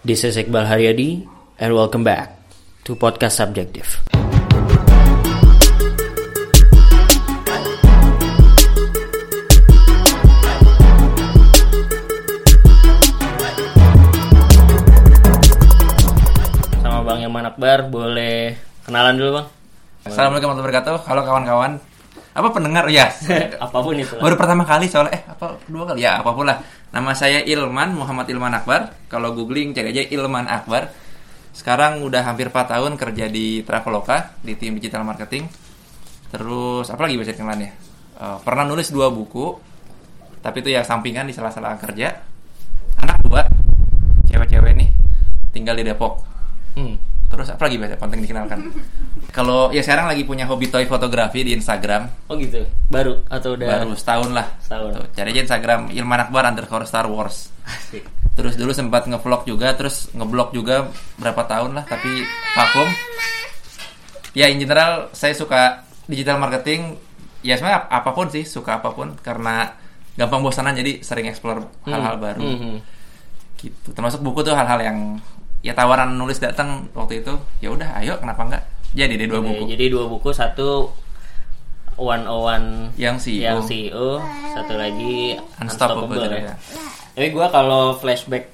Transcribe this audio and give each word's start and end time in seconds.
This 0.00 0.24
is 0.24 0.40
Iqbal 0.40 0.64
Haryadi 0.64 1.28
and 1.60 1.76
welcome 1.76 2.00
back 2.00 2.32
to 2.88 2.96
Podcast 2.96 3.36
Subjective. 3.36 4.00
Sama 16.80 17.04
Bang 17.04 17.20
Yaman 17.20 17.52
Akbar, 17.52 17.84
boleh 17.92 18.56
kenalan 18.88 19.20
dulu 19.20 19.44
Bang? 19.44 19.46
Assalamualaikum 20.08 20.56
warahmatullahi 20.56 20.80
wabarakatuh. 20.80 20.96
Halo 21.12 21.20
kawan-kawan. 21.28 21.89
Apa 22.30 22.48
pendengar 22.54 22.86
ya? 22.86 23.10
Apa 23.64 23.78
pun 23.82 23.94
itu. 23.98 24.14
Baru 24.18 24.38
pertama 24.38 24.62
kali 24.62 24.86
soalnya 24.86 25.18
eh 25.18 25.22
apa 25.26 25.58
dua 25.66 25.84
kali 25.90 26.06
ya 26.06 26.22
apa 26.22 26.30
pun 26.30 26.46
lah. 26.46 26.62
Nama 26.90 27.10
saya 27.14 27.42
Ilman 27.42 27.94
Muhammad 27.98 28.30
Ilman 28.30 28.54
Akbar. 28.54 28.94
Kalau 29.10 29.34
googling 29.34 29.74
cari 29.74 29.90
aja 29.90 30.02
Ilman 30.06 30.46
Akbar. 30.46 30.90
Sekarang 31.50 32.06
udah 32.06 32.22
hampir 32.22 32.46
4 32.46 32.54
tahun 32.78 32.94
kerja 32.94 33.26
di 33.26 33.66
Traveloka 33.66 34.38
di 34.46 34.54
tim 34.54 34.78
digital 34.78 35.02
marketing. 35.02 35.50
Terus 36.30 36.86
apa 36.86 37.10
lagi 37.10 37.18
bisa 37.18 37.34
dikenalan 37.34 37.66
ya? 37.66 37.70
Eh, 38.20 38.38
pernah 38.46 38.64
nulis 38.68 38.94
dua 38.94 39.10
buku. 39.10 39.58
Tapi 40.40 40.64
itu 40.64 40.72
ya 40.72 40.86
sampingan 40.86 41.28
di 41.28 41.34
salah-salah 41.36 41.76
kerja. 41.76 42.16
Anak 43.00 43.18
dua, 43.24 43.44
cewek-cewek 44.28 44.72
nih, 44.72 44.88
tinggal 45.52 45.76
di 45.76 45.84
Depok. 45.84 46.20
Hmm. 46.76 46.96
Terus 47.30 47.48
apa 47.48 47.62
lagi 47.70 47.76
biasa 47.78 47.94
konten 47.96 48.18
dikenalkan? 48.20 48.58
Kalau 49.36 49.70
ya 49.70 49.78
sekarang 49.78 50.10
lagi 50.10 50.26
punya 50.26 50.42
hobi 50.50 50.66
toy 50.66 50.84
fotografi 50.90 51.46
di 51.46 51.54
Instagram. 51.54 52.26
Oh 52.26 52.34
gitu. 52.34 52.66
Baru 52.90 53.22
atau 53.30 53.54
udah 53.54 53.66
Baru 53.78 53.94
setahun 53.94 54.30
lah. 54.34 54.46
Setahun. 54.58 54.90
Tuh, 54.98 55.06
cari 55.14 55.28
aja 55.30 55.40
Instagram 55.46 55.80
Ilman 55.94 56.20
Akbar 56.26 56.50
underscore 56.50 56.82
Star 56.82 57.06
Wars. 57.06 57.54
Asik. 57.62 58.02
Terus 58.34 58.58
dulu 58.58 58.74
sempat 58.74 59.06
ngevlog 59.06 59.46
juga, 59.46 59.70
terus 59.78 60.10
ngeblog 60.10 60.50
juga 60.50 60.90
berapa 61.14 61.46
tahun 61.46 61.78
lah, 61.78 61.84
tapi 61.86 62.26
vakum. 62.58 62.88
Ya 64.34 64.46
in 64.50 64.58
general 64.58 65.10
saya 65.14 65.34
suka 65.34 65.86
digital 66.06 66.38
marketing. 66.38 66.98
Ya 67.46 67.54
sebenarnya 67.54 67.86
ap- 67.86 67.90
apa 68.02 68.10
pun 68.12 68.26
sih, 68.28 68.42
suka 68.42 68.82
apa 68.82 68.90
pun 68.90 69.14
karena 69.22 69.74
gampang 70.18 70.42
bosanan 70.42 70.74
jadi 70.74 71.00
sering 71.00 71.30
explore 71.30 71.64
hal-hal 71.86 72.18
baru. 72.18 72.42
Hmm, 72.42 72.58
hmm. 72.58 72.76
Gitu. 73.56 73.88
Termasuk 73.94 74.20
buku 74.20 74.42
tuh 74.42 74.52
hal-hal 74.58 74.80
yang 74.82 74.98
ya 75.60 75.72
tawaran 75.72 76.16
nulis 76.16 76.40
datang 76.40 76.88
waktu 76.92 77.20
itu. 77.20 77.34
Ya 77.60 77.68
udah, 77.72 78.00
ayo 78.00 78.16
kenapa 78.16 78.42
enggak? 78.48 78.62
Jadi 78.90 79.14
deh 79.20 79.28
dua 79.30 79.40
buku. 79.40 79.64
Jadi 79.70 79.84
dua 79.86 80.04
buku, 80.10 80.30
satu 80.32 80.90
One 82.00 82.24
on 82.24 82.40
One 82.48 82.68
Yang 82.96 83.28
CEO. 83.28 83.44
yang 83.44 83.60
CEO, 83.60 84.08
satu 84.56 84.72
lagi 84.74 85.36
Unstoppable. 85.60 86.16
Unstoppable. 86.16 86.40
ya. 86.40 86.56
Tapi 87.12 87.28
gue 87.28 87.46
kalau 87.52 87.92
flashback 87.94 88.48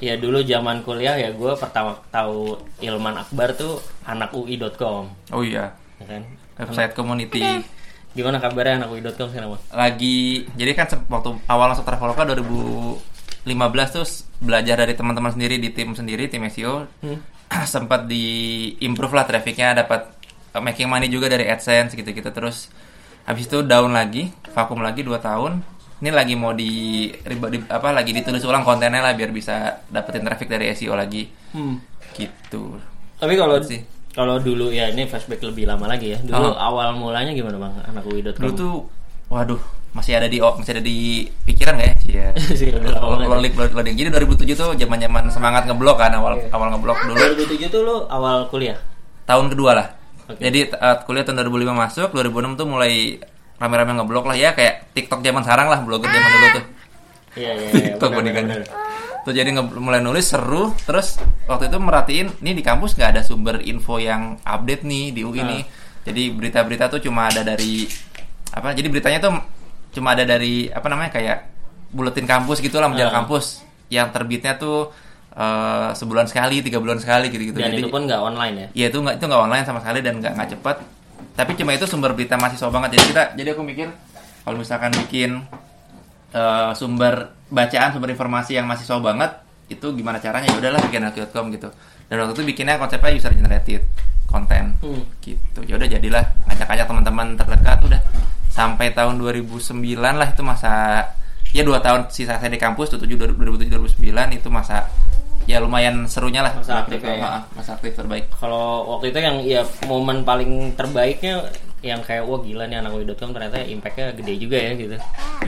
ya 0.00 0.16
dulu 0.16 0.40
zaman 0.42 0.80
kuliah 0.82 1.14
ya 1.14 1.30
gue 1.30 1.52
pertama 1.54 1.92
tahu 2.10 2.56
Ilman 2.80 3.20
Akbar 3.20 3.52
tuh 3.52 3.78
anak 4.02 4.32
UI.com, 4.32 5.12
Oh 5.30 5.44
iya, 5.44 5.76
ya 6.00 6.04
kan? 6.08 6.24
website 6.56 6.96
community 6.96 7.44
Gimana 8.10 8.42
kabarnya 8.42 8.82
anak 8.82 8.90
UI.com 8.90 9.28
sekarang 9.30 9.54
lagi 9.70 10.48
jadi 10.58 10.72
kan 10.74 10.88
waktu 11.06 11.36
awal 11.46 11.70
masuk 11.70 11.84
Traveloka 11.86 12.26
2015 13.42 13.56
tuh 13.92 14.06
belajar 14.40 14.76
dari 14.76 14.92
teman-teman 14.92 15.30
sendiri 15.30 15.56
di 15.56 15.70
tim 15.70 15.92
sendiri 15.92 16.26
tim 16.26 16.44
SEO 16.46 16.84
Hmm. 17.00 17.18
sempat 17.66 18.04
di 18.04 18.24
improve 18.80 19.10
lah 19.12 19.24
trafficnya 19.24 19.74
dapat 19.76 20.06
uh, 20.50 20.60
making 20.60 20.86
money 20.86 21.06
juga 21.06 21.26
dari 21.26 21.44
AdSense 21.44 21.92
gitu-gitu 21.92 22.30
terus 22.30 22.68
habis 23.22 23.44
itu 23.44 23.62
down 23.62 23.90
lagi 23.90 24.28
vakum 24.50 24.80
lagi 24.80 25.00
2 25.00 25.12
tahun 25.18 25.52
ini 25.98 26.10
lagi 26.10 26.32
mau 26.32 26.52
di, 26.52 26.70
di- 27.12 27.68
apa 27.68 27.90
lagi 27.90 28.10
ditulis 28.10 28.40
ulang 28.42 28.62
kontennya 28.62 29.00
lah 29.00 29.12
biar 29.12 29.28
bisa 29.28 29.84
dapetin 29.86 30.22
traffic 30.22 30.48
dari 30.48 30.70
SEO 30.70 30.94
lagi 30.94 31.28
gitu 32.10 32.80
Tapi 33.16 33.34
kalau 33.34 33.60
Sih. 33.60 33.84
kalau 34.10 34.36
dulu 34.36 34.68
ya 34.68 34.88
ini 34.88 35.04
flashback 35.04 35.38
lebih 35.40 35.64
lama 35.64 35.84
lagi 35.86 36.10
ya. 36.10 36.18
Dulu 36.18 36.40
Oh. 36.42 36.56
awal 36.56 36.94
mulanya 36.94 37.30
gimana 37.30 37.60
Bang 37.60 37.76
anak 37.84 38.02
UI.com? 38.02 38.40
dulu 38.40 38.52
tuh 38.54 38.74
waduh 39.28 39.60
masih 39.90 40.14
ada 40.14 40.26
di 40.26 40.38
oh, 40.38 40.54
masih 40.54 40.78
ada 40.78 40.82
di 40.82 41.26
pikiran 41.44 41.74
gak 41.74 41.86
ya? 41.86 41.94
Iya. 42.06 42.26
Banget. 42.94 43.52
loading. 43.74 43.96
Jadi 43.96 44.08
2007 44.08 44.54
tuh 44.54 44.70
zaman-zaman 44.72 45.22
semangat 45.28 45.66
ngeblok 45.66 45.98
kan 45.98 46.14
awal 46.14 46.38
Iya. 46.38 46.54
awal 46.54 46.68
ngeblok 46.70 46.98
dulu 47.04 47.18
2007 47.18 47.66
tuh 47.68 47.80
lu 47.82 47.96
awal 48.06 48.46
kuliah. 48.46 48.78
tahun 49.24 49.46
kedua 49.48 49.70
lah. 49.74 49.86
Oke. 50.26 50.38
Jadi 50.40 50.70
uh, 50.70 51.02
kuliah 51.02 51.22
tahun 51.22 51.42
2005 51.42 51.70
masuk, 51.72 52.08
2006 52.12 52.54
tuh 52.54 52.66
mulai 52.66 53.18
rame-rame 53.58 53.92
ngeblok 53.94 54.24
lah 54.24 54.34
ya 54.34 54.50
kayak 54.52 54.90
TikTok 54.90 55.20
zaman 55.20 55.42
sekarang 55.42 55.66
lah, 55.66 55.82
blogger 55.82 56.06
zaman 56.06 56.30
dulu 56.30 56.46
tuh. 56.50 56.64
Iya 57.34 57.50
iya 57.52 57.68
iya. 57.68 57.94
TikTok. 57.98 58.10
Tuh 59.20 59.32
jadi 59.32 59.50
nge- 59.50 59.76
mulai 59.76 60.00
nulis 60.00 60.26
seru, 60.26 60.72
terus 60.80 61.18
waktu 61.44 61.66
itu 61.66 61.76
merhatiin 61.76 62.26
nih 62.40 62.54
di 62.54 62.62
kampus 62.62 62.94
nggak 62.94 63.10
ada 63.14 63.22
sumber 63.22 63.60
info 63.60 63.98
yang 63.98 64.40
update 64.42 64.82
nih 64.82 65.12
di 65.12 65.20
UI 65.22 65.38
Ah. 65.38 65.46
nih. 65.46 65.62
Jadi 66.00 66.22
berita-berita 66.32 66.88
tuh 66.88 66.98
cuma 66.98 67.28
ada 67.28 67.44
dari 67.44 67.84
apa? 68.50 68.72
Jadi 68.72 68.88
beritanya 68.88 69.20
tuh 69.20 69.34
cuma 69.90 70.12
ada 70.12 70.22
dari 70.22 70.66
apa 70.66 70.86
namanya 70.86 71.10
kayak 71.10 71.38
buletin 71.90 72.24
kampus 72.24 72.58
gitulah 72.58 72.86
majalah 72.86 73.10
Ah. 73.10 73.16
kampus 73.18 73.66
yang 73.88 74.08
terbitnya 74.08 74.54
tuh 74.54 74.90
eh, 75.30 75.90
sebulan 75.92 76.26
sekali, 76.26 76.58
tiga 76.58 76.78
bulan 76.78 76.98
sekali 76.98 77.26
gitu-gitu. 77.28 77.54
Dan 77.54 77.70
Jadi 77.70 77.80
itu 77.80 77.88
pun 77.88 78.02
nggak 78.02 78.18
online 78.20 78.54
ya. 78.56 78.66
ya 78.76 78.86
itu 78.88 78.98
nggak 78.98 79.14
itu 79.14 79.24
nggak 79.24 79.42
online 79.42 79.62
sama 79.62 79.78
sekali 79.78 79.98
dan 80.00 80.18
nggak 80.18 80.32
nggak 80.32 80.48
cepat. 80.54 80.76
Tapi 81.32 81.50
cuma 81.54 81.70
itu 81.70 81.86
sumber 81.86 82.10
berita 82.12 82.34
mahasiswa 82.34 82.66
banget. 82.66 82.90
Jadi 82.92 83.04
kita 83.08 83.22
jadi 83.34 83.48
aku 83.52 83.62
mikir 83.62 83.88
kalau 84.40 84.56
misalkan 84.56 84.90
bikin 84.96 85.30
eh, 86.30 86.70
sumber 86.72 87.14
bacaan 87.46 87.90
sumber 87.90 88.10
informasi 88.10 88.54
yang 88.54 88.66
mahasiswa 88.66 88.98
banget 88.98 89.30
itu 89.68 89.86
gimana 89.92 90.18
caranya 90.18 90.46
ya 90.46 90.56
udahlah 90.56 90.80
bikin 90.82 91.02
akun.com 91.04 91.46
gitu. 91.52 91.68
Dan 92.06 92.16
waktu 92.20 92.34
itu 92.34 92.42
bikinnya 92.44 92.74
konsepnya 92.76 93.10
user 93.12 93.30
generated 93.32 93.82
konten 94.26 94.74
Hmm. 94.78 95.02
gitu. 95.20 95.60
Ya 95.64 95.74
udah 95.76 95.88
jadilah 95.88 96.22
ngajak-ngajak 96.44 96.86
teman-teman 96.86 97.26
terdekat 97.36 97.78
udah 97.80 98.00
sampai 98.50 98.92
tahun 98.92 99.16
2009 99.22 99.70
lah 99.98 100.28
itu 100.28 100.42
masa 100.42 101.06
ya 101.54 101.62
dua 101.66 101.78
tahun 101.82 102.10
sisa 102.10 102.38
saya 102.38 102.50
di 102.50 102.58
kampus 102.58 102.94
tuh 102.94 102.98
2007 103.02 103.98
2009 103.98 104.38
itu 104.38 104.48
masa 104.50 104.86
ya 105.48 105.58
lumayan 105.58 106.06
serunya 106.06 106.46
lah 106.46 106.54
Masa 106.54 106.86
aktif 106.86 107.00
ya. 107.02 107.16
Maaf, 107.18 107.42
masa 107.58 107.70
aktif 107.74 107.96
terbaik 107.98 108.30
Kalau 108.38 108.86
waktu 108.94 109.10
itu 109.10 109.18
yang 109.18 109.36
ya 109.42 109.62
momen 109.88 110.22
paling 110.22 110.78
terbaiknya 110.78 111.48
yang 111.80 112.04
kayak 112.04 112.28
wah 112.28 112.44
gila 112.44 112.68
nih 112.68 112.76
anak 112.76 112.92
UI.com 112.92 113.32
ternyata 113.32 113.64
impactnya 113.64 114.12
gede 114.12 114.34
juga 114.36 114.60
ya 114.60 114.76
gitu. 114.76 114.96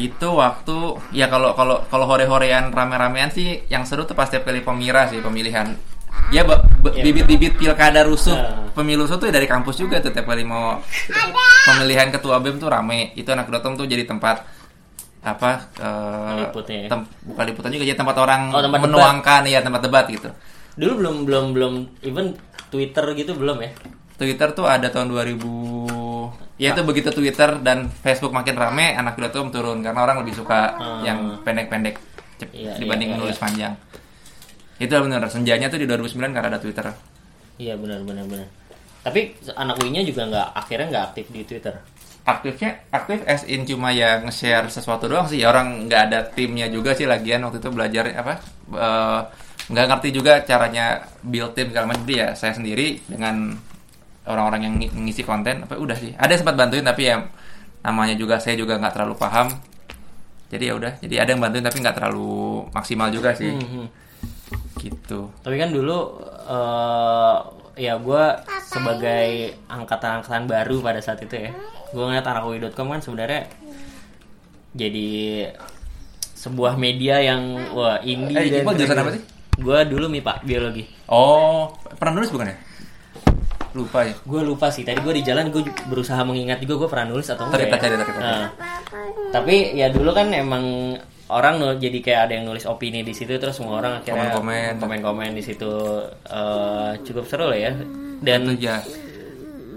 itu 0.01 0.29
waktu 0.33 0.77
ya 1.12 1.29
kalau 1.29 1.53
kalau 1.53 1.85
kalau 1.93 2.09
hore-horean 2.09 2.73
rame-ramean 2.73 3.29
sih 3.29 3.69
yang 3.69 3.85
seru 3.85 4.09
tuh 4.09 4.17
pas 4.17 4.33
setiap 4.33 4.49
kali 4.49 4.65
pemira 4.65 5.12
sih 5.12 5.21
pemilihan 5.21 5.77
ya 6.28 6.43
ba- 6.43 6.62
ba- 6.78 6.93
Ya, 6.93 7.03
bibit-bibit 7.03 7.56
pilkada 7.56 8.03
rusuh 8.03 8.33
Ya. 8.33 8.69
pemilu 8.73 9.05
rusuh 9.05 9.17
tuh 9.17 9.28
dari 9.28 9.45
kampus 9.45 9.77
juga 9.77 9.99
tuh 9.99 10.11
tiap 10.11 10.25
kali 10.25 10.43
mau 10.43 10.81
pemilihan 11.65 12.09
ketua 12.09 12.39
bem 12.39 12.56
tuh 12.56 12.67
rame 12.67 13.12
itu 13.15 13.28
anak 13.28 13.49
dotom 13.49 13.75
tuh 13.75 13.84
jadi 13.84 14.03
tempat 14.03 14.45
apa 15.21 15.50
eh, 15.73 16.34
Liputnya 16.43 16.78
ya. 16.81 16.89
tem- 16.89 17.06
bukan 17.23 17.45
liputan 17.45 17.71
juga 17.71 17.84
jadi 17.84 17.95
tempat 17.97 18.17
orang 18.19 18.50
Oh, 18.50 18.59
tempat 18.61 18.78
debat. 18.81 18.91
menuangkan 18.91 19.43
ya 19.47 19.61
tempat 19.61 19.81
debat 19.81 20.05
gitu 20.06 20.28
Dulu 20.73 20.93
belum 20.97 21.17
belum 21.23 21.45
belum 21.53 21.73
even 22.00 22.33
Twitter 22.69 23.05
gitu 23.12 23.37
belum 23.37 23.61
ya. 23.61 23.71
Twitter 24.15 24.49
tuh 24.50 24.65
ada 24.65 24.89
tahun 24.89 25.11
2000 25.11 25.37
ya 26.56 26.71
itu 26.71 26.83
begitu 26.83 27.11
Twitter 27.11 27.59
dan 27.59 27.87
Facebook 27.93 28.31
makin 28.31 28.55
rame 28.55 28.93
anak 28.93 29.15
dotom 29.15 29.49
turun 29.49 29.79
karena 29.79 30.00
orang 30.00 30.21
lebih 30.21 30.34
suka 30.34 30.73
Hmm. 30.73 31.00
yang 31.03 31.19
pendek-pendek 31.41 31.99
cep- 32.37 32.50
Iya, 32.50 32.75
dibanding 32.77 33.11
iya, 33.11 33.17
iya, 33.17 33.21
nulis 33.21 33.37
iya. 33.37 33.43
panjang 33.43 33.73
itu 34.82 34.93
benar 34.93 35.22
senjanya 35.26 35.66
tuh 35.66 35.76
di 35.76 35.87
2009 35.87 36.19
karena 36.28 36.48
ada 36.48 36.59
Twitter 36.59 36.87
Iya 37.54 37.76
benar 37.76 38.03
benar 38.03 38.25
benar. 38.25 38.48
Tapi 39.00 39.20
anak 39.53 39.78
UI-nya 39.78 40.03
juga 40.03 40.25
nggak 40.25 40.48
akhirnya 40.53 40.87
nggak 40.88 41.04
aktif 41.06 41.26
di 41.28 41.43
Twitter. 41.43 41.75
aktifnya 42.22 42.70
aktif 42.88 43.19
as 43.25 43.43
in 43.44 43.62
cuma 43.62 43.91
ya 43.91 44.19
nge-share 44.20 44.66
sesuatu 44.69 45.06
doang 45.06 45.26
sih 45.26 45.43
orang 45.43 45.87
nggak 45.87 46.03
ada 46.06 46.19
timnya 46.25 46.66
juga 46.66 46.94
sih 46.94 47.03
lagian 47.03 47.43
waktu 47.43 47.59
itu 47.59 47.66
belajar 47.69 48.15
apa 48.15 48.38
eh, 48.70 49.20
nggak 49.66 49.87
ngerti 49.88 50.09
juga 50.12 50.32
caranya 50.41 50.87
build 51.20 51.50
tim 51.52 51.69
segala 51.69 51.87
macam 51.88 52.06
ya 52.06 52.31
saya 52.32 52.55
sendiri 52.55 53.02
dengan 53.05 53.58
orang-orang 54.25 54.61
yang 54.62 54.75
ng- 54.76 54.94
ngisi 55.02 55.23
konten 55.23 55.67
apa 55.67 55.75
udah 55.75 55.99
sih 55.99 56.14
ada 56.14 56.31
yang 56.31 56.40
sempat 56.40 56.55
bantuin 56.55 56.87
tapi 56.87 57.02
ya 57.05 57.26
namanya 57.82 58.14
juga 58.14 58.38
saya 58.38 58.55
juga 58.55 58.78
nggak 58.78 58.94
terlalu 58.94 59.14
paham 59.19 59.46
jadi 60.46 60.64
ya 60.64 60.75
udah 60.76 60.93
jadi 61.02 61.14
ada 61.19 61.28
yang 61.28 61.43
bantuin 61.43 61.64
tapi 61.64 61.78
nggak 61.81 61.96
terlalu 61.96 62.31
maksimal 62.70 63.11
juga 63.11 63.35
sih 63.35 63.50
Mhm. 63.50 63.85
Gitu 64.78 65.31
Tapi 65.40 65.56
kan 65.56 65.70
dulu 65.70 66.20
eh 66.46 67.37
ya 67.72 67.96
gue 67.96 68.25
sebagai 68.69 69.56
angkatan-angkatan 69.64 70.44
baru 70.44 70.84
pada 70.84 71.00
saat 71.00 71.25
itu 71.25 71.49
ya, 71.49 71.50
gue 71.88 72.04
ngeliat 72.04 72.26
anak 72.28 72.44
UI.com 72.44 72.93
kan 72.93 73.00
sebenarnya 73.00 73.49
jadi 74.72 75.49
sebuah 76.37 76.76
media 76.76 77.20
yang 77.20 77.72
wah 77.72 77.96
indie 78.02 78.37
Eh, 78.37 78.49
dan 78.50 78.60
Iqbal 78.64 78.75
jurusan 78.76 78.99
apa 78.99 79.10
sih? 79.16 79.22
Gue 79.56 79.78
dulu 79.84 80.08
MIPA 80.08 80.44
biologi. 80.44 80.84
oh 81.08 81.72
pernah 81.96 82.20
nulis 82.20 82.32
bukan 82.32 82.52
ya 82.52 82.56
lupa 83.72 84.04
ya 84.04 84.12
Gue 84.28 84.40
lupa 84.44 84.69
sih. 84.69 84.84
Tadi 84.84 85.00
gue 85.00 85.14
di 85.16 85.25
jalan 85.25 85.49
gue 85.49 85.64
berusaha 85.88 86.20
mengingat 86.28 86.60
juga 86.60 86.84
gue 86.84 86.88
pernah 86.93 87.08
nulis 87.08 87.25
atau 87.28 87.49
enggak. 87.49 87.72
Ya. 87.72 87.76
cari. 87.81 87.94
Nah, 88.20 88.46
tapi 89.32 89.72
ya 89.72 89.88
dulu 89.88 90.12
kan 90.12 90.28
emang 90.28 90.96
orang 91.32 91.56
nul 91.56 91.75
jadi 91.76 91.99
kayak 91.99 92.20
ada 92.23 92.32
yang 92.34 92.44
nulis 92.44 92.64
opini 92.64 93.00
di 93.00 93.11
situ 93.11 93.34
terus 93.34 93.55
semua 93.55 93.79
orang 93.79 93.99
akhirnya 93.99 94.31
Komen-komen. 94.31 94.73
komen-komen 94.79 95.31
di 95.32 95.43
situ 95.43 95.70
Eh, 96.25 96.90
cukup 97.02 97.25
seru 97.25 97.46
lah 97.46 97.58
ya 97.58 97.73
dan 98.20 98.40
Itu 98.46 98.62
ya. 98.62 98.76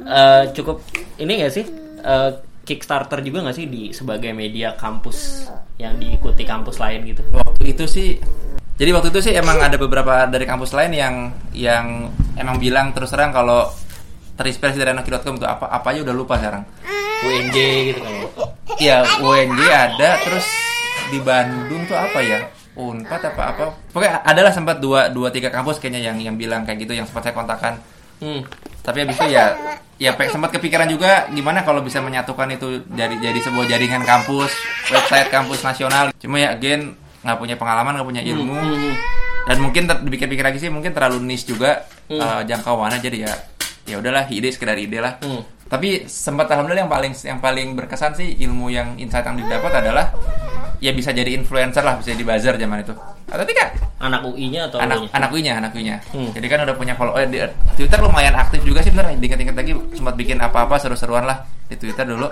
eh, 0.05 0.43
cukup 0.51 0.83
ini 1.17 1.39
gak 1.39 1.51
sih 1.51 1.65
eh, 1.99 2.31
Kickstarter 2.61 3.21
juga 3.21 3.43
gak 3.43 3.55
sih 3.55 3.65
di 3.65 3.89
sebagai 3.89 4.31
media 4.31 4.73
kampus 4.73 5.47
yang 5.75 5.95
diikuti 5.95 6.43
kampus 6.43 6.77
lain 6.77 7.03
gitu 7.05 7.21
Waktu 7.31 7.63
itu 7.67 7.85
sih 7.85 8.09
jadi 8.75 8.91
waktu 8.91 9.07
itu 9.09 9.19
sih 9.21 9.33
emang 9.33 9.57
ada 9.57 9.75
beberapa 9.75 10.25
dari 10.25 10.43
kampus 10.43 10.71
lain 10.71 10.91
yang 10.91 11.15
yang 11.51 11.85
emang 12.35 12.57
bilang 12.57 12.91
terus 12.91 13.07
terang 13.07 13.31
kalau 13.31 13.71
terinspirasi 14.35 14.75
dari 14.75 14.91
anarki.com 14.91 15.35
itu 15.35 15.47
apa 15.47 15.65
apa 15.65 15.87
aja 15.89 16.03
udah 16.03 16.11
lupa 16.11 16.35
sekarang. 16.35 16.67
UNJ 17.23 17.57
gitu 17.87 17.99
kan 17.99 18.11
ya 18.11 18.27
Iya, 18.75 18.97
UNJ 19.23 19.61
ada 19.63 20.09
terus 20.19 20.43
di 21.09 21.19
Bandung 21.21 21.83
tuh 21.85 21.97
apa 21.97 22.19
ya? 22.21 22.39
Unpad 22.75 23.21
apa 23.31 23.41
apa? 23.55 23.65
Pokoknya 23.95 24.19
adalah 24.27 24.51
sempat 24.51 24.83
dua 24.83 25.07
dua 25.07 25.31
tiga 25.31 25.47
kampus 25.47 25.79
kayaknya 25.79 26.11
yang 26.11 26.17
yang 26.19 26.35
bilang 26.35 26.67
kayak 26.67 26.83
gitu 26.83 26.91
yang 26.95 27.07
sempat 27.07 27.29
saya 27.29 27.35
kontakkan. 27.35 27.79
Hmm. 28.19 28.43
Tapi 28.83 29.01
habis 29.07 29.15
itu 29.15 29.31
ya 29.31 29.55
ya 29.95 30.11
sempat 30.27 30.51
kepikiran 30.51 30.91
juga 30.91 31.31
gimana 31.31 31.63
kalau 31.63 31.79
bisa 31.79 32.03
menyatukan 32.03 32.51
itu 32.51 32.83
jadi 32.91 33.15
jadi 33.15 33.39
sebuah 33.39 33.65
jaringan 33.71 34.03
kampus, 34.03 34.51
website 34.91 35.31
kampus 35.31 35.63
nasional. 35.63 36.11
Cuma 36.19 36.35
ya 36.35 36.51
again 36.51 36.99
nggak 37.23 37.37
punya 37.39 37.55
pengalaman, 37.55 37.95
nggak 37.95 38.07
punya 38.11 38.23
ilmu. 38.27 38.53
Hmm. 38.59 38.93
Dan 39.45 39.57
mungkin 39.61 39.87
dipikir-pikir 39.87 40.43
lagi 40.43 40.59
sih 40.59 40.69
mungkin 40.73 40.91
terlalu 40.91 41.21
niche 41.23 41.47
juga 41.47 41.85
Hmm. 42.05 42.21
eh, 42.21 42.41
jangkauannya 42.45 43.01
jadi 43.01 43.17
ya 43.25 43.33
ya 43.89 43.95
udahlah 43.97 44.29
ide 44.29 44.53
sekedar 44.53 44.77
ide 44.77 45.01
lah. 45.01 45.17
Hmm. 45.25 45.41
Tapi 45.65 46.05
sempat 46.05 46.45
alhamdulillah 46.53 46.85
yang 46.85 46.93
paling 46.93 47.13
yang 47.25 47.39
paling 47.41 47.73
berkesan 47.73 48.13
sih 48.13 48.37
ilmu 48.45 48.69
yang 48.69 48.93
insight 49.01 49.25
yang 49.25 49.41
didapat 49.41 49.81
adalah 49.81 50.13
ya 50.85 50.93
bisa 50.93 51.09
jadi 51.09 51.33
influencer 51.33 51.81
lah 51.81 51.97
bisa 51.97 52.13
jadi 52.13 52.21
buzzer 52.21 52.53
zaman 52.61 52.85
itu. 52.85 52.93
Atau 53.25 53.45
tidak? 53.49 53.85
anak 53.95 54.21
UI-nya 54.27 54.61
atau 54.67 54.77
anak 54.77 54.97
lu-nya? 55.01 55.11
anak 55.15 55.31
nya 55.31 55.53
anak 55.57 55.71
nya 55.79 55.97
Hmm. 56.11 56.31
jadi 56.35 56.45
kan 56.51 56.59
udah 56.67 56.75
punya 56.75 56.93
follow 56.99 57.15
eh, 57.15 57.27
di 57.27 57.39
Twitter 57.79 57.99
lumayan 58.03 58.35
aktif 58.35 58.61
juga 58.61 58.83
sih 58.83 58.91
bener 58.91 59.15
diinget-inget 59.17 59.55
lagi 59.55 59.73
sempat 59.95 60.15
bikin 60.19 60.37
apa-apa 60.37 60.75
seru-seruan 60.77 61.25
lah 61.25 61.47
di 61.71 61.75
Twitter 61.79 62.05
dulu 62.05 62.27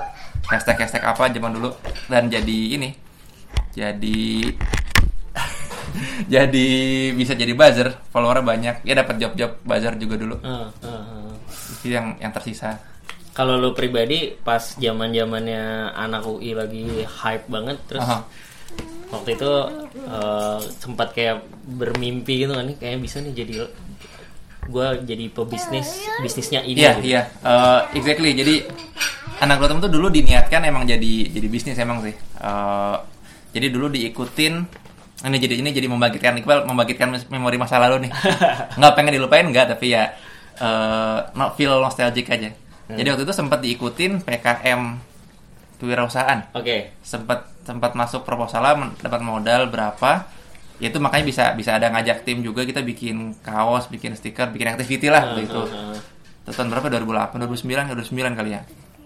hashtag 0.47 0.77
hashtag 0.83 1.03
apa 1.03 1.31
zaman 1.31 1.51
dulu 1.55 1.71
dan 2.11 2.27
jadi 2.27 2.59
ini 2.77 2.89
jadi 3.73 4.21
jadi 6.33 6.67
bisa 7.15 7.33
jadi 7.33 7.53
buzzer 7.55 7.95
follower 8.11 8.43
banyak 8.45 8.85
ya 8.85 8.93
dapat 8.93 9.15
job-job 9.17 9.63
buzzer 9.63 9.95
juga 9.97 10.15
dulu 10.19 10.35
ah, 10.43 10.67
ah. 10.83 11.31
itu 11.79 11.95
yang 11.95 12.19
yang 12.19 12.31
tersisa 12.35 12.75
Kalau 13.33 13.57
lu 13.57 13.73
pribadi 13.73 14.29
pas 14.37 14.61
zaman 14.77 15.09
zamannya 15.09 15.89
anak 15.91 16.21
UI 16.23 16.53
lagi 16.53 16.85
hype 17.01 17.49
banget 17.49 17.81
terus 17.89 18.05
Aha. 18.05 18.21
waktu 19.09 19.33
itu 19.33 19.51
eh, 20.05 20.59
sempat 20.77 21.11
kayak 21.11 21.41
bermimpi 21.65 22.45
gitu 22.45 22.53
kan 22.53 22.69
kayaknya 22.77 22.99
bisa 23.01 23.17
nih 23.21 23.33
jadi 23.33 23.53
gue 24.63 24.87
jadi 25.03 25.25
pebisnis 25.27 25.89
bisnisnya 26.21 26.61
ini 26.61 26.79
Iya, 26.79 26.93
gitu. 26.95 27.09
iya, 27.09 27.21
Eh, 27.41 27.81
exactly. 27.97 28.31
Jadi 28.31 28.63
anak 29.41 29.59
Gotham 29.59 29.81
tuh 29.81 29.91
dulu 29.91 30.07
diniatkan 30.07 30.63
emang 30.63 30.85
jadi 30.85 31.27
jadi 31.27 31.47
bisnis 31.49 31.75
emang 31.75 31.99
sih. 31.99 32.13
Eh, 32.15 32.95
jadi 33.51 33.67
dulu 33.69 33.89
diikutin 33.89 34.53
ini 35.23 35.37
jadi 35.39 35.55
ini 35.57 35.69
jadi 35.71 35.87
membangkitkan 35.87 36.37
Iqbal 36.37 36.63
membangkitkan 36.63 37.17
memori 37.33 37.57
masa 37.57 37.81
lalu 37.81 38.07
nih. 38.07 38.11
nggak 38.77 38.93
pengen 38.93 39.13
dilupain 39.17 39.45
nggak, 39.49 39.73
tapi 39.73 39.89
ya 39.91 40.13
eh 40.53 41.19
no, 41.33 41.49
feel 41.57 41.81
nostalgic 41.81 42.29
aja. 42.29 42.53
Jadi 42.97 43.07
waktu 43.09 43.23
itu 43.25 43.33
sempat 43.33 43.59
diikutin 43.61 44.11
PKM 44.21 44.81
kewirausahaan. 45.79 46.39
Oke. 46.55 46.93
Sempat 47.03 47.49
sempat 47.63 47.91
masuk 47.95 48.23
proposal 48.23 48.63
dapat 48.99 49.21
modal 49.23 49.67
berapa. 49.67 50.27
Ya 50.81 50.89
itu 50.91 50.99
makanya 50.99 51.25
bisa 51.25 51.43
bisa 51.53 51.77
ada 51.77 51.87
ngajak 51.93 52.25
tim 52.27 52.43
juga 52.43 52.65
kita 52.65 52.81
bikin 52.83 53.37
kaos, 53.39 53.87
bikin 53.87 54.17
stiker, 54.17 54.49
bikin 54.51 54.73
activity 54.73 55.07
lah 55.07 55.31
Ah, 55.31 55.37
gitu. 55.39 55.63
ah, 55.63 55.95
ah. 55.95 55.99
Itu 56.43 56.51
tahun 56.51 56.75
berapa 56.75 56.87
2008 56.91 57.39
2009 57.39 57.95
2009 57.95 58.35
kali 58.35 58.49
ya 58.51 58.61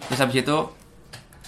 terus 0.10 0.20
habis 0.22 0.42
itu 0.42 0.58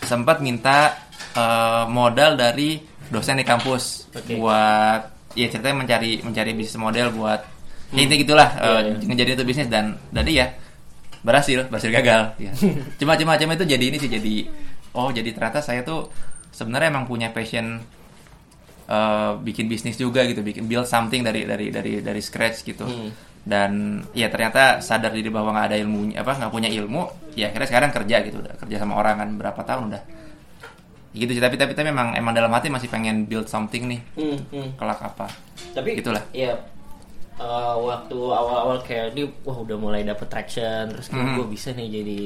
sempat 0.06 0.38
minta 0.38 0.94
eh, 1.34 1.86
modal 1.90 2.38
dari 2.38 2.78
dosen 3.10 3.42
di 3.42 3.46
kampus 3.48 4.06
Oke. 4.14 4.38
buat 4.38 5.02
ya 5.34 5.50
ceritanya 5.50 5.82
mencari 5.82 6.22
mencari 6.22 6.52
bisnis 6.54 6.78
model 6.78 7.10
buat 7.10 7.42
ya 7.90 8.06
intinya 8.06 8.22
gitulah 8.22 8.50
Iya, 8.54 8.70
eh, 8.70 8.82
iya. 8.86 8.94
ngejadiin 9.02 9.38
itu 9.40 9.46
bisnis 9.46 9.66
dan 9.70 9.98
dari 10.14 10.38
ya 10.38 10.46
berhasil 11.22 11.68
berhasil 11.68 11.92
gagal 11.92 12.22
ya. 12.46 12.52
cuma 12.96 13.14
cuma 13.14 13.36
cuma 13.36 13.52
itu 13.54 13.66
jadi 13.66 13.84
ini 13.86 13.98
sih 13.98 14.08
jadi 14.08 14.36
oh 14.94 15.10
jadi 15.10 15.30
ternyata 15.30 15.60
saya 15.60 15.82
tuh 15.82 16.08
sebenarnya 16.50 16.90
emang 16.90 17.06
punya 17.06 17.30
passion 17.30 17.80
eh, 18.86 19.32
bikin 19.38 19.66
bisnis 19.66 19.96
juga 19.96 20.24
gitu 20.24 20.42
bikin 20.42 20.66
build 20.66 20.86
something 20.86 21.22
dari 21.22 21.44
dari 21.44 21.70
dari 21.70 22.00
dari 22.00 22.20
scratch 22.20 22.64
gitu 22.64 22.86
Hmm. 22.86 23.12
dan 23.42 23.72
ya 24.12 24.28
ternyata 24.28 24.80
sadar 24.80 25.10
diri 25.10 25.28
bahwa 25.28 25.52
nggak 25.52 25.68
ada 25.68 25.78
ilmunya 25.78 26.20
apa 26.20 26.36
nggak 26.36 26.52
punya 26.52 26.70
ilmu 26.70 27.08
ya 27.34 27.48
akhirnya 27.48 27.68
sekarang 27.68 27.90
kerja 27.94 28.16
gitu 28.22 28.38
udah 28.38 28.54
kerja 28.58 28.76
sama 28.78 28.94
orang 28.96 29.16
kan 29.18 29.30
berapa 29.36 29.62
tahun 29.64 29.84
udah 29.90 30.04
gitu 31.10 31.32
sih 31.32 31.42
tapi 31.42 31.56
tapi 31.56 31.74
tapi 31.74 31.90
memang 31.90 32.14
emang 32.14 32.32
dalam 32.32 32.52
hati 32.52 32.70
masih 32.70 32.86
pengen 32.86 33.26
build 33.26 33.48
something 33.48 33.88
nih 33.88 34.02
Hmm, 34.14 34.38
hmm. 34.52 34.70
kelak 34.76 35.02
apa 35.02 35.26
Tapi 35.72 35.98
Itulah. 35.98 36.22
ya 36.30 36.54
eh, 37.40 37.76
waktu 37.80 38.18
awal-awal 38.20 38.78
kayak 38.82 39.14
ini 39.14 39.24
wah 39.42 39.58
udah 39.58 39.76
mulai 39.76 40.04
dapet 40.04 40.28
traction 40.28 40.92
terus 40.92 41.08
kayak 41.08 41.26
Hmm. 41.26 41.36
gue 41.38 41.48
bisa 41.50 41.72
nih 41.72 41.88
jadi 41.90 42.20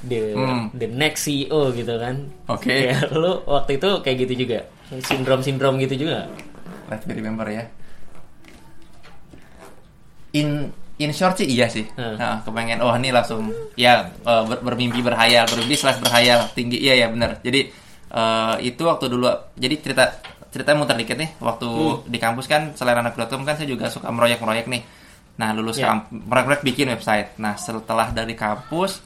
the 0.00 0.20
Hmm. 0.32 0.64
the 0.72 0.86
next 0.86 1.24
CEO 1.24 1.70
gitu 1.72 1.94
kan. 1.96 2.26
Oke. 2.46 2.70
Kayak 2.86 3.10
lu 3.12 3.42
waktu 3.44 3.76
itu 3.76 3.90
kayak 4.00 4.16
gitu 4.20 4.34
juga. 4.42 4.58
Sindrom-sindrom 4.88 5.78
gitu 5.78 5.94
juga. 6.00 6.26
let's 6.88 7.04
be 7.04 7.12
remember 7.12 7.44
ya 7.44 7.68
in 10.32 10.72
in 10.96 11.10
short 11.12 11.36
sih 11.36 11.46
iya 11.46 11.68
sih 11.68 11.86
Hmm. 11.92 12.16
nah, 12.16 12.40
kepengen 12.40 12.80
oh 12.80 12.92
ini 12.92 13.10
langsung 13.10 13.48
ya 13.74 13.92
eh, 14.18 14.42
ber- 14.44 14.62
bermimpi 14.62 14.98
berhayal 14.98 15.44
bermimpi 15.44 15.76
slash 15.76 16.00
berhayal 16.00 16.48
tinggi 16.52 16.78
iya 16.78 16.96
ya 16.98 17.06
bener 17.08 17.38
jadi 17.40 17.68
eh, 18.10 18.54
itu 18.62 18.82
waktu 18.82 19.06
dulu 19.06 19.28
jadi 19.54 19.74
cerita 19.78 20.04
cerita 20.58 20.74
muter 20.74 20.96
dikit 20.96 21.14
nih. 21.14 21.30
Waktu 21.38 21.68
di 22.04 22.18
kampus 22.18 22.44
kan 22.44 22.74
selain 22.74 22.98
anak 22.98 23.14
Brotom 23.14 23.46
kan 23.46 23.54
saya 23.54 23.64
juga 23.64 23.86
suka 23.86 24.10
meroyek-meroyek 24.10 24.66
nih. 24.66 24.82
Nah 25.38 25.54
lulus 25.54 25.78
Ya. 25.78 25.88
kamp 25.88 26.10
meroyek 26.10 26.60
bikin 26.60 26.90
website. 26.90 27.38
Nah 27.38 27.54
setelah 27.54 28.10
dari 28.10 28.34
kampus 28.34 28.98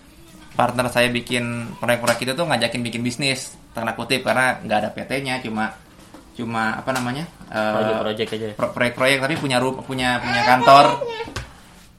partner 0.52 0.88
saya 0.88 1.08
bikin 1.08 1.44
proyek-proyek 1.76 2.20
itu 2.22 2.32
tuh 2.32 2.44
ngajakin 2.44 2.80
bikin 2.80 3.00
bisnis. 3.00 3.52
Tanda 3.70 3.92
kutip 3.92 4.20
karena 4.20 4.56
nggak 4.58 4.78
ada 4.78 4.90
PT-nya 4.90 5.40
cuma 5.40 5.72
cuma 6.32 6.72
apa 6.74 6.90
namanya 6.90 7.28
eh, 7.46 7.72
Project-project 7.74 8.30
aja. 8.30 8.46
pro- 8.54 8.72
proyek-proyek 8.72 9.16
tapi 9.18 9.34
punya 9.36 9.56
ru- 9.56 9.80
punya 9.80 10.16
punya 10.18 10.42
kantor. 10.42 11.04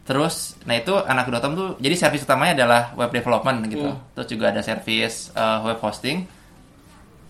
Terus 0.04 0.60
nah 0.66 0.76
itu 0.76 0.92
anak 0.98 1.30
Dotom 1.30 1.54
tuh 1.54 1.70
jadi 1.78 1.96
service 1.96 2.26
utamanya 2.26 2.54
adalah 2.58 2.82
web 2.94 3.10
development 3.10 3.64
gitu. 3.68 3.88
Hmm. 3.88 4.02
terus 4.14 4.28
juga 4.28 4.50
ada 4.50 4.60
service 4.60 5.30
eh, 5.32 5.60
web 5.64 5.80
hosting. 5.80 6.26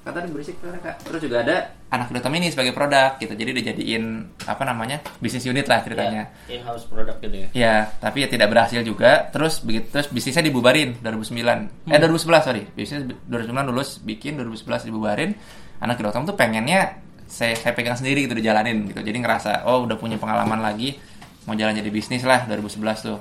Kata 0.04 0.20
berisik 0.26 0.58
kak. 0.60 1.00
Terus 1.04 1.20
juga 1.22 1.40
ada 1.40 1.58
anak 1.94 2.10
Dotom 2.10 2.34
ini 2.34 2.50
sebagai 2.50 2.74
produk 2.74 3.22
gitu 3.22 3.38
jadi 3.38 3.54
dijadiin 3.54 4.04
apa 4.50 4.66
namanya 4.66 4.98
bisnis 5.22 5.46
unit 5.46 5.70
lah 5.70 5.86
ceritanya 5.86 6.26
Ya, 6.50 6.58
in-house 6.58 6.90
product 6.90 7.22
gitu 7.22 7.36
ya. 7.38 7.48
Ya, 7.54 7.76
tapi 8.02 8.26
ya 8.26 8.28
tidak 8.30 8.50
berhasil 8.50 8.82
juga. 8.82 9.30
Terus 9.30 9.62
begitu 9.62 9.94
terus 9.94 10.10
bisnisnya 10.10 10.42
dibubarin 10.50 10.98
2009. 11.06 11.90
Eh 11.90 11.98
2011 12.02 12.48
sorry. 12.48 12.64
Bisnis 12.74 13.06
2009 13.30 13.70
lulus 13.70 14.02
bikin 14.02 14.42
2011 14.42 14.90
dibubarin. 14.90 15.38
Anak 15.78 16.02
Kilotom 16.02 16.26
tuh 16.26 16.34
pengennya 16.34 16.98
saya 17.30 17.54
saya 17.54 17.74
pegang 17.78 17.94
sendiri 17.94 18.26
gitu 18.26 18.34
dijalanin 18.34 18.90
gitu. 18.90 19.02
Jadi 19.06 19.18
ngerasa 19.22 19.66
oh 19.70 19.86
udah 19.86 19.98
punya 19.98 20.18
pengalaman 20.18 20.62
lagi 20.62 20.98
mau 21.46 21.54
jalan 21.54 21.76
jadi 21.78 21.90
bisnis 21.94 22.24
lah 22.26 22.50
2011 22.50 23.06
tuh. 23.06 23.20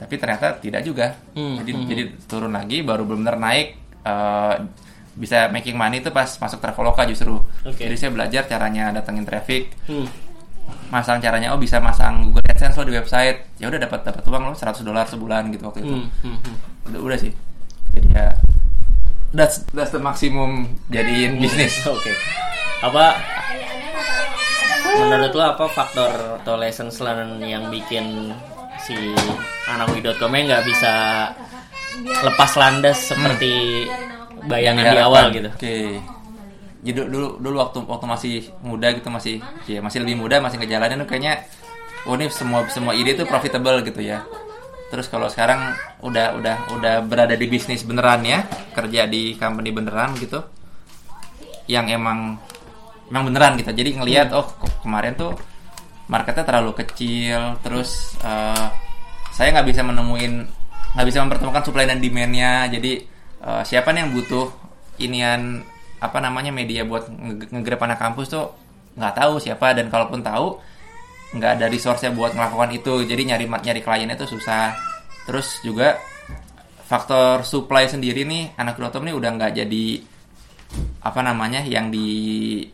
Tapi 0.00 0.14
ternyata 0.16 0.56
tidak 0.60 0.82
juga. 0.84 1.16
Hmm, 1.36 1.60
Jadi 1.60 1.70
hmm, 1.76 1.84
jadi 1.88 2.02
turun 2.24 2.52
lagi 2.52 2.80
baru 2.80 3.04
benar 3.04 3.36
naik 3.36 3.68
eh, 4.04 4.54
bisa 5.14 5.50
making 5.50 5.74
money 5.74 5.98
itu 5.98 6.10
pas 6.10 6.26
masuk 6.26 6.58
Traveloka 6.58 7.02
justru. 7.04 7.38
Oke. 7.62 7.82
Jadi 7.82 7.96
saya 7.96 8.10
belajar 8.10 8.46
caranya 8.46 8.90
datengin 8.90 9.26
traffic, 9.26 9.74
Hmm. 9.86 10.06
masang 10.86 11.18
caranya 11.18 11.50
oh 11.50 11.58
bisa 11.58 11.78
masang 11.78 12.30
Google 12.30 12.46
AdSense 12.46 12.78
lo 12.78 12.86
di 12.86 12.94
website 12.94 13.58
ya 13.58 13.66
udah 13.66 13.78
dapat 13.80 14.06
dapat 14.06 14.22
uang 14.22 14.42
lo 14.42 14.54
100 14.54 14.82
dolar 14.82 15.02
sebulan 15.06 15.50
gitu 15.50 15.66
waktu 15.66 15.82
itu 15.82 15.94
Hmm, 15.98 16.06
hmm, 16.22 16.38
hmm. 16.46 16.56
udah 16.90 17.00
udah 17.10 17.18
sih 17.18 17.32
jadi 17.90 18.08
ya 18.10 18.26
that's 19.30 19.66
that's 19.70 19.90
the 19.90 19.98
maksimum 19.98 20.66
jadiin 20.86 21.38
bisnis 21.38 21.74
Oke. 21.90 22.14
Apa 22.82 23.18
menurut 25.00 25.32
lo 25.32 25.42
apa 25.48 25.64
faktor 25.66 26.10
atau 26.38 26.54
lessons 26.54 26.98
learned 26.98 27.38
yang 27.42 27.66
bikin 27.70 28.30
si 28.82 28.94
anakwi.com 29.66 30.30
nya 30.30 30.42
nggak 30.48 30.64
bisa 30.66 30.92
lepas 32.00 32.50
landas 32.54 33.10
seperti 33.10 33.86
bayangan 34.46 34.84
di 34.84 34.98
awal 35.00 35.24
gitu? 35.34 35.50
oke. 35.50 35.76
Jadi 36.80 36.96
dulu 37.12 37.36
dulu 37.36 37.56
waktu 37.60 37.78
waktu 37.84 38.06
masih 38.08 38.34
muda 38.64 38.88
gitu 38.96 39.08
masih 39.12 39.44
ya 39.68 39.84
masih 39.84 40.00
lebih 40.00 40.16
muda 40.16 40.40
masih 40.40 40.56
ngejalanin 40.56 41.04
tuh 41.04 41.08
kayaknya 41.12 41.44
oh 42.08 42.16
ini 42.16 42.32
semua 42.32 42.64
semua 42.72 42.96
ide 42.96 43.12
tuh 43.12 43.28
profitable 43.28 43.84
gitu 43.84 44.00
ya. 44.00 44.24
Terus 44.88 45.06
kalau 45.12 45.28
sekarang 45.28 45.76
udah 46.00 46.40
udah 46.40 46.56
udah 46.80 46.94
berada 47.04 47.36
di 47.36 47.46
bisnis 47.46 47.84
beneran 47.84 48.24
ya 48.24 48.48
kerja 48.72 49.04
di 49.04 49.36
company 49.36 49.70
beneran 49.70 50.16
gitu 50.16 50.40
yang 51.68 51.86
emang 51.92 52.40
memang 53.12 53.24
beneran 53.28 53.52
gitu. 53.60 53.70
Jadi 53.76 54.00
ngelihat 54.00 54.32
oh 54.32 54.48
kok 54.48 54.80
kemarin 54.80 55.14
tuh 55.14 55.36
marketnya 56.10 56.42
terlalu 56.42 56.72
kecil 56.80 57.60
terus 57.60 58.16
eh, 58.24 58.66
saya 59.36 59.52
nggak 59.52 59.68
bisa 59.68 59.84
menemuin 59.84 60.48
nggak 60.96 61.06
bisa 61.06 61.22
mempertemukan 61.22 61.62
supply 61.62 61.84
dan 61.84 62.00
demandnya. 62.00 62.66
Jadi 62.72 63.04
eh, 63.40 63.62
siapa 63.64 63.92
nih 63.92 64.00
yang 64.06 64.12
butuh 64.16 64.46
inian 65.00 65.64
apa 66.00 66.18
namanya 66.20 66.48
media 66.52 66.84
buat 66.84 67.08
nge- 67.08 67.52
ngegrab 67.52 67.80
anak 67.84 67.98
kampus 68.00 68.26
tuh? 68.32 68.46
Nggak 68.96 69.14
tahu 69.16 69.32
siapa 69.40 69.76
dan 69.76 69.92
kalaupun 69.92 70.20
tahu 70.24 70.56
nggak 71.30 71.60
ada 71.60 71.66
resource-nya 71.70 72.10
buat 72.16 72.34
melakukan 72.34 72.72
itu. 72.74 73.04
Jadi 73.04 73.22
nyari 73.28 73.46
nyari 73.46 73.80
kliennya 73.84 74.16
tuh 74.18 74.28
susah. 74.34 74.74
Terus 75.28 75.62
juga 75.62 75.94
faktor 76.90 77.46
supply 77.46 77.86
sendiri 77.86 78.26
nih 78.26 78.58
anak 78.58 78.74
Grotom 78.74 79.06
nih 79.06 79.14
udah 79.14 79.30
nggak 79.38 79.52
jadi 79.62 79.86
apa 81.06 81.20
namanya 81.22 81.62
yang 81.62 81.86
di 81.86 82.66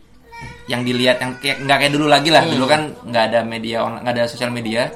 yang 0.65 0.81
dilihat 0.81 1.21
yang 1.21 1.37
kayak 1.37 1.61
nggak 1.61 1.77
kayak 1.85 1.93
dulu 1.93 2.07
lagi 2.09 2.29
lah. 2.33 2.43
Dulu 2.47 2.65
kan 2.65 2.81
nggak 3.05 3.23
ada 3.33 3.39
media 3.45 3.85
nggak 3.85 4.13
ada 4.13 4.25
sosial 4.25 4.49
media. 4.49 4.89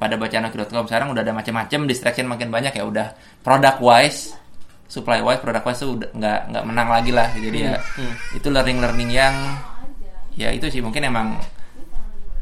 Pada 0.00 0.16
baca 0.16 0.32
anak.com 0.32 0.88
sekarang 0.88 1.12
udah 1.12 1.20
ada 1.20 1.36
macam-macam 1.36 1.84
distraction 1.84 2.24
makin 2.24 2.48
banyak 2.48 2.72
ya 2.72 2.84
udah. 2.88 3.12
Product 3.44 3.84
wise 3.84 4.32
supply 4.90 5.22
wise 5.22 5.38
product 5.38 5.62
wise 5.62 5.78
tuh 5.78 5.94
udah 5.94 6.10
nggak 6.10 6.40
nggak 6.50 6.64
menang 6.66 6.88
lagi 6.90 7.14
lah. 7.14 7.30
Jadi 7.30 7.58
ya 7.62 7.78
itu 8.34 8.48
learning 8.50 8.82
learning 8.82 9.10
yang 9.14 9.34
ya 10.34 10.50
itu 10.50 10.66
sih 10.66 10.82
mungkin 10.82 11.06
emang 11.06 11.38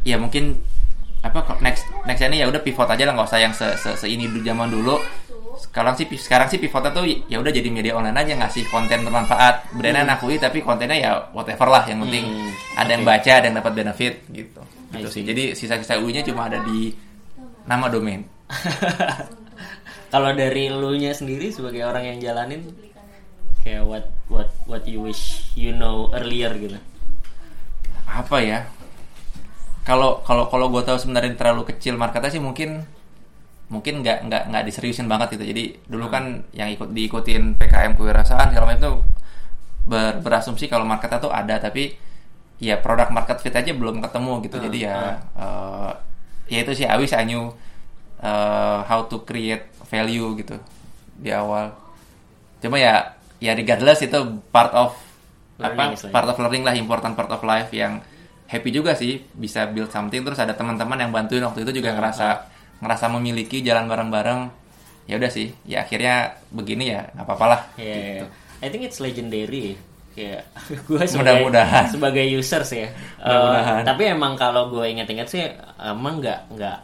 ya 0.02 0.16
mungkin 0.16 0.56
apa 1.20 1.44
next 1.60 1.84
next 2.08 2.24
ini 2.24 2.40
ya 2.40 2.46
udah 2.48 2.62
pivot 2.64 2.88
aja 2.88 3.04
lah 3.04 3.12
nggak 3.12 3.28
usah 3.28 3.40
yang 3.42 3.52
se, 3.52 3.68
se, 3.76 3.92
se 3.94 4.06
ini 4.08 4.24
zaman 4.40 4.72
dulu. 4.72 4.96
Sekarang 5.58 5.92
sih 5.98 6.06
sekarang 6.16 6.46
sih 6.48 6.56
pivotnya 6.56 6.94
tuh 6.94 7.02
ya 7.26 7.36
udah 7.42 7.50
jadi 7.52 7.66
media 7.68 7.92
online 7.98 8.14
aja 8.16 8.32
ngasih 8.38 8.64
konten 8.72 9.04
bermanfaat. 9.04 9.74
Brandnya 9.76 10.06
anak 10.08 10.22
UI 10.24 10.38
tapi 10.40 10.62
kontennya 10.62 10.96
ya 10.96 11.10
whatever 11.36 11.68
lah 11.68 11.84
yang 11.84 12.00
penting 12.06 12.24
Hmm, 12.24 12.50
ada 12.78 12.90
yang 12.94 13.02
oke. 13.02 13.10
baca 13.10 13.30
ada 13.34 13.44
yang 13.50 13.56
dapat 13.58 13.72
benefit 13.74 14.14
gitu. 14.30 14.62
Gitu 14.88 15.08
sih. 15.12 15.20
jadi 15.20 15.52
sisa-sisa 15.52 16.00
UI 16.00 16.16
nya 16.16 16.24
cuma 16.24 16.48
ada 16.48 16.64
di 16.64 16.96
nama 17.68 17.92
domain 17.92 18.24
Kalau 20.08 20.32
dari 20.32 20.72
lu 20.72 20.96
nya 20.96 21.12
sendiri 21.12 21.52
sebagai 21.52 21.84
orang 21.84 22.16
yang 22.16 22.18
jalanin 22.20 22.64
kayak 23.60 23.84
what 23.84 24.06
what 24.32 24.48
what 24.64 24.82
you 24.88 25.04
wish 25.04 25.52
you 25.52 25.76
know 25.76 26.08
earlier 26.16 26.52
gitu. 26.56 26.80
apa 28.08 28.40
ya? 28.40 28.64
Kalau 29.84 30.24
kalau 30.24 30.48
kalau 30.48 30.72
gue 30.72 30.80
tahu 30.80 30.96
sebenarnya 30.96 31.36
terlalu 31.36 31.68
kecil 31.68 32.00
marketnya 32.00 32.32
sih 32.32 32.40
mungkin 32.40 32.88
mungkin 33.68 34.00
nggak 34.00 34.24
nggak 34.24 34.42
nggak 34.48 34.64
diseriusin 34.64 35.04
banget 35.12 35.36
gitu. 35.36 35.44
Jadi 35.44 35.76
dulu 35.84 36.08
kan 36.08 36.40
yang 36.56 36.72
ikut 36.72 36.88
diikutin 36.96 37.60
PKM 37.60 37.92
kewirausahaan 38.00 38.48
kalau 38.48 38.68
itu 38.72 38.90
ber, 39.84 40.24
berasumsi 40.24 40.72
kalau 40.72 40.88
marketnya 40.88 41.20
tuh 41.20 41.32
ada 41.32 41.60
tapi 41.60 41.96
ya 42.58 42.80
produk 42.80 43.12
market 43.12 43.44
fit 43.44 43.52
aja 43.52 43.76
belum 43.76 44.00
ketemu 44.00 44.32
gitu. 44.48 44.56
Hmm, 44.56 44.64
jadi 44.72 44.78
ya 44.80 44.96
eh, 45.36 45.92
ya 46.48 46.58
itu 46.64 46.72
sih 46.72 46.86
I 46.88 46.96
wish 46.96 47.12
I 47.12 47.28
knew 47.28 47.52
eh, 48.24 48.78
how 48.88 49.04
to 49.04 49.20
create 49.28 49.68
value 49.88 50.36
gitu 50.36 50.56
di 51.14 51.30
awal 51.30 51.72
cuma 52.58 52.76
ya 52.76 53.14
ya 53.38 53.52
regardless 53.52 54.02
itu 54.02 54.18
part 54.48 54.72
of 54.72 54.94
Learning 55.58 55.90
apa 55.92 56.06
part 56.08 56.28
of 56.28 56.38
learning 56.38 56.62
lah 56.62 56.70
important 56.72 57.12
part 57.12 57.26
of 57.28 57.42
life 57.42 57.66
yang 57.70 57.98
happy 58.46 58.70
juga 58.70 58.94
sih 58.94 59.18
bisa 59.28 59.66
build 59.66 59.90
something 59.90 60.22
terus 60.22 60.38
ada 60.38 60.54
teman-teman 60.54 60.94
yang 60.96 61.10
bantuin 61.10 61.42
waktu 61.42 61.66
itu 61.66 61.82
juga 61.82 61.90
Hmm, 61.90 61.98
ngerasa 61.98 62.26
ngerasa 62.78 63.04
memiliki 63.10 63.58
jalan 63.58 63.84
bareng-bareng 63.84 64.40
ya 65.04 65.18
udah 65.18 65.26
sih 65.26 65.50
ya 65.64 65.82
akhirnya 65.82 66.30
begini 66.48 66.92
ya 66.92 67.02
nggak 67.10 67.26
apa-apa 67.26 67.44
lah 67.44 67.60
Ya, 67.74 67.84
ya, 67.84 67.96
gitu. 67.98 68.24
ya. 68.24 68.30
I 68.58 68.66
think 68.68 68.82
it's 68.82 68.98
legendary. 68.98 69.74
Kayak 70.12 70.46
gue 70.86 71.02
sebagai 71.04 71.42
Mudah-mudahan. 71.42 71.84
sebagai 71.90 72.24
users 72.24 72.70
ya. 72.70 72.88
Mudah-mudahan. 73.18 73.80
Eh, 73.82 73.86
tapi 73.86 74.02
emang 74.06 74.32
kalau 74.34 74.66
gue 74.68 74.84
inget-inget 74.84 75.26
sih 75.26 75.42
emang 75.76 76.18
nggak 76.18 76.54
nggak 76.54 76.78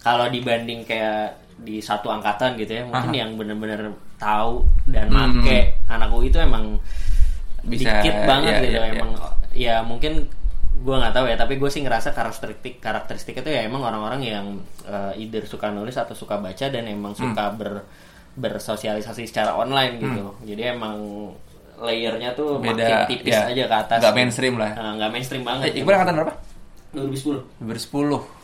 kalau 0.00 0.26
dibanding 0.26 0.82
kayak 0.82 1.34
di 1.60 1.78
satu 1.78 2.08
angkatan 2.08 2.56
gitu 2.56 2.72
ya 2.72 2.82
mungkin 2.82 3.10
Aha. 3.10 3.20
yang 3.20 3.30
bener-bener 3.34 3.80
tahu 4.16 4.64
dan 4.86 5.08
Hmm. 5.08 5.38
make 5.38 5.76
anak 5.86 6.08
itu 6.20 6.36
emang 6.36 6.80
Bisa, 7.60 8.00
dikit 8.00 8.16
banget 8.24 8.52
ya, 8.52 8.60
gitu 8.60 8.74
ya, 8.74 8.84
emang 8.90 9.10
ya 9.52 9.74
mungkin 9.80 10.12
gue 10.80 10.96
nggak 10.96 11.12
tahu 11.12 11.26
ya 11.26 11.36
tapi 11.36 11.54
gue 11.54 11.68
sih 11.68 11.80
ngerasa 11.80 12.10
karakteristik 12.10 12.80
karakteristik 12.80 13.36
itu 13.36 13.46
ya 13.46 13.60
emang 13.62 13.82
orang-orang 13.82 14.20
yang 14.22 14.46
eh, 14.82 15.20
either 15.20 15.44
suka 15.44 15.68
nulis 15.68 15.92
atau 15.94 16.12
suka 16.12 16.36
baca 16.36 16.66
dan 16.66 16.84
emang 16.84 17.12
Hmm. 17.12 17.20
suka 17.28 17.44
ber 17.52 17.84
bersosialisasi 18.32 19.26
secara 19.26 19.52
online 19.52 19.98
gitu 19.98 20.32
jadi 20.42 20.72
emang 20.72 20.96
layernya 21.76 22.32
tuh 22.32 22.56
Beda, 22.56 22.76
makin 22.78 22.96
tipis 23.10 23.32
ya. 23.34 23.44
aja 23.46 23.64
ke 23.66 23.76
atas 23.78 23.98
Nggak 24.00 24.14
mainstream 24.14 24.54
lah. 24.54 24.70
Nah, 24.70 24.92
nggak 24.96 25.10
mainstream 25.10 25.42
banget 25.42 25.64
Eh, 25.70 25.80
Iqbal 25.80 25.94
angkatan 25.94 26.14
berapa? 26.16 26.32
2010 26.92 27.40
2010 27.60 28.39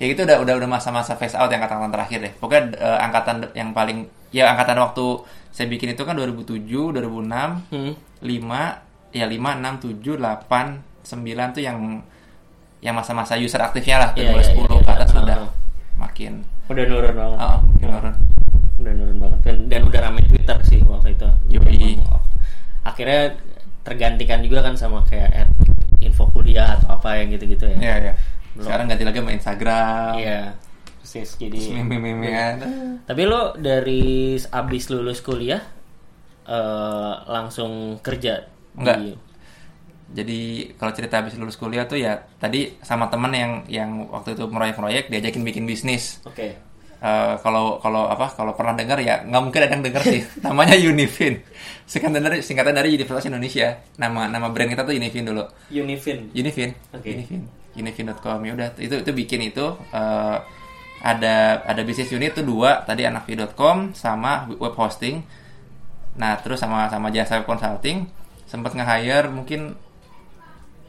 ya 0.00 0.06
itu 0.08 0.24
udah 0.24 0.40
udah 0.40 0.54
udah 0.56 0.68
masa-masa 0.68 1.12
phase 1.20 1.36
out 1.36 1.52
yang 1.52 1.60
angkatan 1.60 1.92
terakhir 1.92 2.18
deh 2.24 2.32
pokoknya 2.40 2.62
eh, 2.80 2.98
angkatan 3.04 3.36
yang 3.52 3.76
paling 3.76 4.08
ya 4.32 4.48
angkatan 4.48 4.80
waktu 4.80 5.04
saya 5.52 5.68
bikin 5.68 5.92
itu 5.92 6.02
kan 6.08 6.16
2007 6.16 6.64
2006 6.64 7.68
hmm. 7.68 7.92
5 8.24 9.12
ya 9.12 9.26
5 9.28 9.36
6 9.36 10.00
7 10.00 10.16
8 10.16 11.04
9 11.04 11.54
tuh 11.56 11.62
yang 11.62 11.78
yang 12.80 12.94
masa-masa 12.96 13.36
user 13.36 13.60
aktifnya 13.60 14.00
lah 14.00 14.10
Iya, 14.16 14.32
dari 14.32 14.40
iya, 14.40 14.56
10 14.56 14.56
iya, 14.56 14.68
ke 14.72 14.74
iya. 14.80 14.92
atas 14.96 15.08
Ah, 15.12 15.20
udah 15.20 15.36
ah. 15.36 15.50
makin 16.00 16.32
udah 16.70 16.84
nurun 16.88 17.12
banget 17.12 17.38
oh, 17.44 17.58
makin 17.60 17.88
turun. 17.92 18.14
udah 18.80 18.92
nurun 18.96 19.16
banget 19.20 19.38
dan, 19.44 19.56
dan 19.68 19.80
udah 19.84 20.00
rame 20.00 20.20
Twitter 20.24 20.58
sih 20.64 20.80
waktu 20.86 21.18
itu. 21.18 21.28
Emang, 21.52 22.00
akhirnya 22.86 23.36
tergantikan 23.84 24.40
juga 24.40 24.64
kan 24.64 24.74
sama 24.78 25.04
kayak 25.04 25.50
info 26.00 26.24
kuliah 26.32 26.78
atau 26.80 26.96
apa 26.96 27.20
yang 27.20 27.34
gitu-gitu 27.36 27.68
ya 27.68 27.76
Iya, 27.76 27.94
iya. 28.00 28.12
Belum. 28.60 28.66
Sekarang 28.66 28.84
ganti 28.86 29.02
lagi 29.02 29.18
sama 29.18 29.32
Instagram. 29.32 30.12
Iya, 30.14 30.40
persis 31.00 31.30
jadi 31.34 31.60
Meme-memean. 31.74 32.54
Tapi 33.02 33.22
lo 33.24 33.56
dari 33.56 34.02
abis 34.36 34.84
lulus 34.88 35.20
kuliah 35.20 35.64
eh, 36.42 37.12
langsung 37.26 37.96
kerja 37.98 38.44
Enggak. 38.74 38.96
di- 38.98 39.18
Jadi 40.10 40.40
kalau 40.74 40.90
cerita 40.90 41.16
habis 41.16 41.34
lulus 41.34 41.54
kuliah 41.54 41.86
tuh 41.86 41.94
ya 41.94 42.18
tadi 42.36 42.74
sama 42.80 43.06
temen 43.06 43.30
yang 43.30 43.52
yang 43.64 43.90
waktu 44.06 44.34
itu 44.34 44.44
proyek-proyek 44.44 45.06
diajakin 45.06 45.40
bikin 45.40 45.64
bisnis. 45.64 46.18
Oke. 46.24 46.58
Eh, 47.00 47.34
kalau 47.40 47.78
kalau 47.78 48.04
apa 48.06 48.28
kalau 48.28 48.52
pernah 48.52 48.74
dengar 48.74 48.98
ya 48.98 49.22
nggak 49.22 49.40
mungkin 49.40 49.60
ada 49.62 49.72
yang 49.72 49.80
dengar 49.80 50.04
sih 50.04 50.20
namanya 50.44 50.76
Unifin 50.76 51.40
singkatan 51.86 52.20
dari 52.20 52.44
singkatan 52.44 52.76
dari 52.76 52.92
Universitas 52.92 53.24
Indonesia 53.24 53.72
nama 53.96 54.28
nama 54.28 54.52
brand 54.52 54.68
kita 54.68 54.84
tuh 54.84 54.92
Unifin 54.92 55.24
dulu 55.24 55.40
Unifin. 55.70 56.28
Unifin 56.30 56.76
Oke. 56.92 57.08
Unifin 57.08 57.48
Unifin.com 57.74 58.38
ya 58.42 58.52
udah 58.56 58.68
itu 58.78 58.98
itu 58.98 59.10
bikin 59.14 59.40
itu 59.46 59.62
eh, 59.94 60.36
ada 61.00 61.36
ada 61.64 61.80
bisnis 61.86 62.10
unit 62.10 62.34
tuh 62.34 62.44
dua. 62.44 62.82
Tadi 62.84 63.06
anakvi.com 63.06 63.94
sama 63.94 64.50
web 64.50 64.74
hosting. 64.74 65.22
Nah 66.18 66.36
terus 66.42 66.60
sama 66.60 66.90
sama 66.90 67.08
jasa 67.08 67.40
consulting. 67.46 68.04
Sempat 68.44 68.74
nge-hire 68.74 69.30
mungkin 69.30 69.78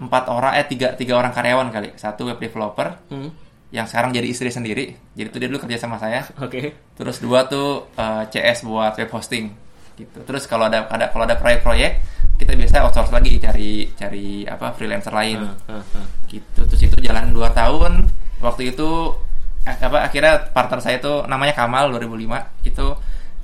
empat 0.02 0.34
orang 0.34 0.58
eh 0.58 0.66
tiga 0.66 0.98
tiga 0.98 1.16
orang 1.16 1.32
karyawan 1.32 1.70
kali. 1.70 1.94
Satu 1.96 2.26
web 2.28 2.42
developer 2.42 2.98
Hmm. 3.08 3.30
yang 3.72 3.86
sekarang 3.88 4.12
jadi 4.12 4.28
istri 4.28 4.50
sendiri. 4.52 4.98
Jadi 5.16 5.28
tuh 5.32 5.40
dia 5.40 5.48
dulu 5.48 5.62
kerja 5.64 5.78
sama 5.80 5.96
saya. 6.02 6.26
Oke. 6.42 6.74
terus 6.98 7.22
dua 7.22 7.46
tuh 7.48 7.88
eh, 7.96 8.24
CS 8.28 8.66
buat 8.66 8.98
web 8.98 9.10
hosting 9.14 9.54
gitu. 9.98 10.20
Terus 10.24 10.44
kalau 10.48 10.68
ada 10.68 10.88
ada 10.88 11.12
kalau 11.12 11.24
ada 11.28 11.36
proyek-proyek 11.38 11.92
kita 12.42 12.58
biasa 12.58 12.90
outsource 12.90 13.14
lagi 13.14 13.38
cari 13.38 13.86
cari 13.94 14.44
apa 14.50 14.74
freelancer 14.74 15.14
lain. 15.14 15.46
Ah, 15.70 15.78
ah, 15.78 15.84
ah. 16.02 16.06
gitu. 16.26 16.62
Terus 16.66 16.82
itu 16.90 16.98
jalan 17.06 17.30
2 17.30 17.38
tahun. 17.54 17.94
Waktu 18.42 18.74
itu 18.74 18.90
eh, 19.70 19.78
apa 19.78 20.10
akhirnya 20.10 20.50
partner 20.50 20.80
saya 20.82 20.98
itu 20.98 21.26
namanya 21.30 21.54
Kamal 21.54 21.94
2005 21.94 22.66
itu 22.66 22.86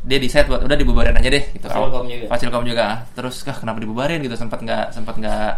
dia 0.07 0.17
decide 0.23 0.47
buat 0.47 0.63
udah 0.65 0.77
dibubarin 0.77 1.13
aja 1.13 1.29
deh 1.29 1.43
gitu. 1.53 1.67
Fasilkom 1.69 2.05
juga? 2.09 2.25
Fasilkom 2.31 2.63
juga. 2.65 2.85
Terus 3.13 3.35
kah 3.45 3.57
kenapa 3.57 3.77
dibubarin? 3.77 4.19
Gitu. 4.25 4.33
Sempat 4.33 4.59
nggak 4.65 4.85
sempat 4.97 5.15
nggak 5.21 5.49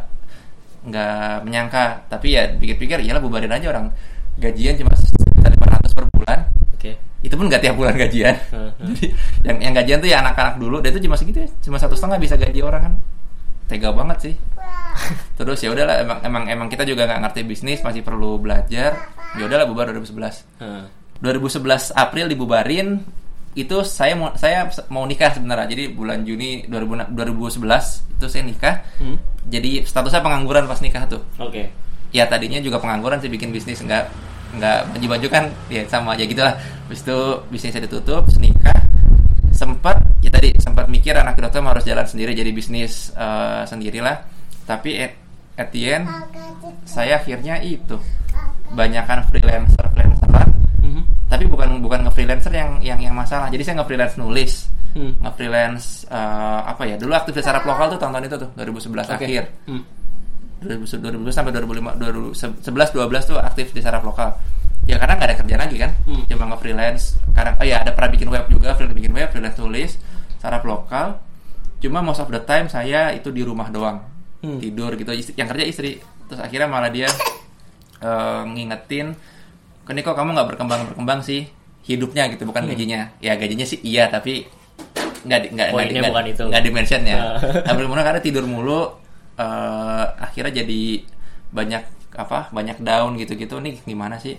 nggak 0.91 1.33
menyangka. 1.47 2.03
Tapi 2.11 2.27
ya 2.35 2.43
pikir-pikir 2.59 3.07
iyalah 3.07 3.23
bubarin 3.23 3.55
aja 3.55 3.71
orang. 3.71 3.87
Gajian 4.39 4.75
cuma 4.79 4.95
sekitar 4.95 5.51
500 5.51 5.95
per 5.95 6.05
bulan 6.11 6.39
Oke. 6.79 6.95
itu 7.19 7.35
pun 7.35 7.51
nggak 7.51 7.59
tiap 7.59 7.75
bulan 7.75 7.99
gajian. 7.99 8.31
Jadi 8.87 9.11
yang 9.43 9.59
yang 9.59 9.73
gajian 9.75 9.99
tuh 9.99 10.07
ya 10.07 10.23
anak-anak 10.23 10.55
dulu. 10.55 10.79
Dia 10.79 10.95
tuh 10.95 11.03
cuma 11.03 11.19
segitu 11.19 11.43
ya. 11.43 11.49
Cuma 11.59 11.75
satu 11.75 11.91
setengah 11.91 12.15
bisa 12.15 12.39
gaji 12.39 12.63
orang 12.63 12.81
kan. 12.87 12.93
Tega 13.67 13.91
banget 13.91 14.17
sih. 14.23 14.33
Terus 15.37 15.59
ya 15.59 15.69
udahlah 15.69 15.99
emang 15.99 16.19
emang 16.23 16.43
emang 16.47 16.67
kita 16.71 16.87
juga 16.87 17.03
nggak 17.03 17.19
ngerti 17.27 17.41
bisnis 17.43 17.83
masih 17.83 17.99
perlu 18.01 18.39
belajar. 18.39 18.95
Ya 19.35 19.43
udahlah 19.43 19.67
bubar 19.67 19.91
2011 19.91 20.47
Ah. 20.57 20.87
2011 21.19 21.91
April 21.91 22.31
dibubarin. 22.31 23.03
Itu 23.51 23.83
saya 23.83 24.15
mau 24.15 24.31
saya 24.39 24.71
mau 24.87 25.03
nikah 25.03 25.35
sebenarnya. 25.35 25.67
Jadi 25.67 25.91
bulan 25.91 26.23
Juni 26.23 26.63
2000 26.65 27.11
2011 27.11 28.07
itu 28.15 28.25
saya 28.25 28.43
nikah. 28.43 28.75
Hmm. 28.95 29.19
jadi 29.43 29.81
statusnya 29.83 30.21
pengangguran 30.21 30.63
pas 30.65 30.79
nikah 30.79 31.03
tuh. 31.03 31.19
Oke. 31.35 31.67
ya 32.09 32.25
tadinya 32.25 32.57
juga 32.57 32.77
pengangguran 32.77 33.17
sih 33.17 33.27
bikin 33.27 33.49
bisnis 33.49 33.79
nggak 33.79 34.09
nggak 34.49 34.79
baju-baju 34.95 35.27
kan 35.29 35.43
ya 35.69 35.85
sama 35.85 36.17
aja 36.17 36.25
gitu 36.25 36.41
lah 36.41 36.57
habis 36.57 37.01
itu 37.01 37.17
bisnisnya 37.49 37.85
ditutup 37.85 38.25
nikah 38.41 38.73
sempat 39.53 39.99
ya 40.21 40.29
tadi 40.31 40.55
sempat 40.57 40.87
mikir 40.87 41.13
anak 41.13 41.37
dokter 41.37 41.61
harus 41.61 41.83
jalan 41.83 42.05
sendiri 42.05 42.33
jadi 42.33 42.49
bisnis 42.49 43.13
eh, 43.13 43.61
sendirilah 43.65 44.17
tapi 44.65 44.97
at, 44.97 45.13
at 45.57 45.69
the 45.69 45.81
end 45.85 46.05
saya 46.85 47.17
akhirnya 47.17 47.61
itu 47.61 47.97
banyakkan 48.71 49.25
freelancer 49.27 49.85
freelanceran 49.93 50.49
Mhm. 50.79 51.01
tapi 51.27 51.43
bukan 51.45 51.83
bukan 51.83 51.99
nge-freelancer 52.07 52.53
yang 52.55 52.79
yang 52.79 52.99
yang 53.01 53.13
masalah 53.13 53.51
jadi 53.51 53.61
saya 53.61 53.75
nge-freelance 53.83 54.15
nulis 54.17 54.53
Hmm. 54.89 55.13
nge-freelance 55.21 56.09
eh, 56.09 56.61
apa 56.65 56.81
ya 56.81 56.97
dulu 56.97 57.13
aktif 57.13 57.37
startup 57.37 57.61
lokal 57.61 57.93
tuh 57.93 57.99
tahun-tahun 58.01 58.25
itu 58.25 58.37
tuh 58.41 58.49
2011 58.57 59.05
Oke. 59.05 59.21
akhir 59.21 59.43
Hmm. 59.69 59.83
2010 60.59 60.99
sampai 61.29 61.51
2005 61.51 61.95
2011 61.95 62.67
12 62.91 62.95
tuh 63.25 63.37
aktif 63.37 63.71
di 63.71 63.79
startup 63.79 64.03
lokal 64.03 64.35
ya 64.83 64.95
karena 64.95 65.15
nggak 65.15 65.27
ada 65.27 65.37
kerjaan 65.37 65.61
lagi 65.61 65.77
kan 65.77 65.91
Hmm. 66.03 66.23
cuma 66.25 66.43
nge 66.45 66.57
freelance 66.59 67.03
kadang 67.31 67.55
oh 67.55 67.63
ya 67.63 67.79
ada 67.79 67.91
pernah 67.91 68.09
bikin 68.09 68.27
web 68.27 68.45
juga 68.47 68.73
freelance 68.73 68.97
bikin 68.97 69.11
web 69.11 69.27
freelance 69.29 69.55
tulis 69.55 69.91
startup 70.35 70.63
lokal 70.63 71.07
cuma 71.77 71.99
most 71.99 72.19
of 72.19 72.27
the 72.27 72.41
time 72.41 72.65
saya 72.65 73.11
itu 73.11 73.29
di 73.29 73.41
rumah 73.41 73.69
doang 73.69 74.03
Hmm. 74.39 74.55
tidur 74.55 74.93
gitu 74.93 75.11
Istri- 75.11 75.35
yang 75.35 75.47
kerja 75.47 75.63
istri 75.63 75.99
terus 76.25 76.39
akhirnya 76.39 76.65
malah 76.65 76.87
dia 76.87 77.11
eh, 77.99 78.41
ngingetin 78.45 79.11
ini 79.85 79.99
kok 79.99 80.13
kamu 80.13 80.31
nggak 80.31 80.47
berkembang 80.49 80.81
berkembang 80.87 81.19
sih 81.19 81.43
hidupnya 81.83 82.29
gitu 82.29 82.45
bukan 82.45 82.63
Hmm. 82.63 82.71
gajinya 82.71 83.01
ya 83.17 83.35
gajinya 83.35 83.63
sih 83.63 83.79
iya 83.81 84.07
tapi 84.07 84.45
nggak 85.19 85.39
di- 85.41 85.51
nggak 85.51 85.67
Poinnya 85.69 85.99
nggak- 85.99 86.09
bukan 86.09 86.25
itu. 86.29 86.43
nggak 86.45 86.63
di 86.63 86.71
mention 86.71 87.01
ya 87.03 87.17
Ah. 87.19 87.35
Tapi 87.65 87.81
karena 87.83 88.21
tidur 88.21 88.45
mulu 88.45 88.87
eh, 89.39 90.05
akhirnya 90.19 90.61
jadi 90.61 90.81
banyak 91.49 91.83
apa 92.19 92.51
banyak 92.51 92.83
down 92.83 93.15
gitu-gitu 93.15 93.57
nih 93.63 93.79
gimana 93.87 94.19
sih 94.19 94.35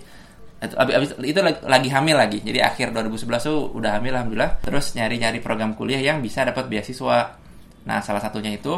itu, 0.61 0.75
abis, 0.77 0.93
abis- 0.93 1.17
itu 1.25 1.39
lagi, 1.41 1.59
lagi 1.65 1.89
hamil 1.89 2.15
lagi 2.15 2.37
jadi 2.45 2.69
akhir 2.69 2.93
2011 2.93 3.41
tuh 3.41 3.73
udah 3.73 3.97
hamil 3.97 4.13
alhamdulillah 4.13 4.61
terus 4.61 4.93
nyari-nyari 4.93 5.41
program 5.41 5.73
kuliah 5.73 5.97
yang 5.99 6.21
bisa 6.21 6.45
dapat 6.45 6.69
beasiswa 6.69 7.33
nah 7.81 7.97
salah 8.05 8.21
satunya 8.21 8.53
itu 8.53 8.77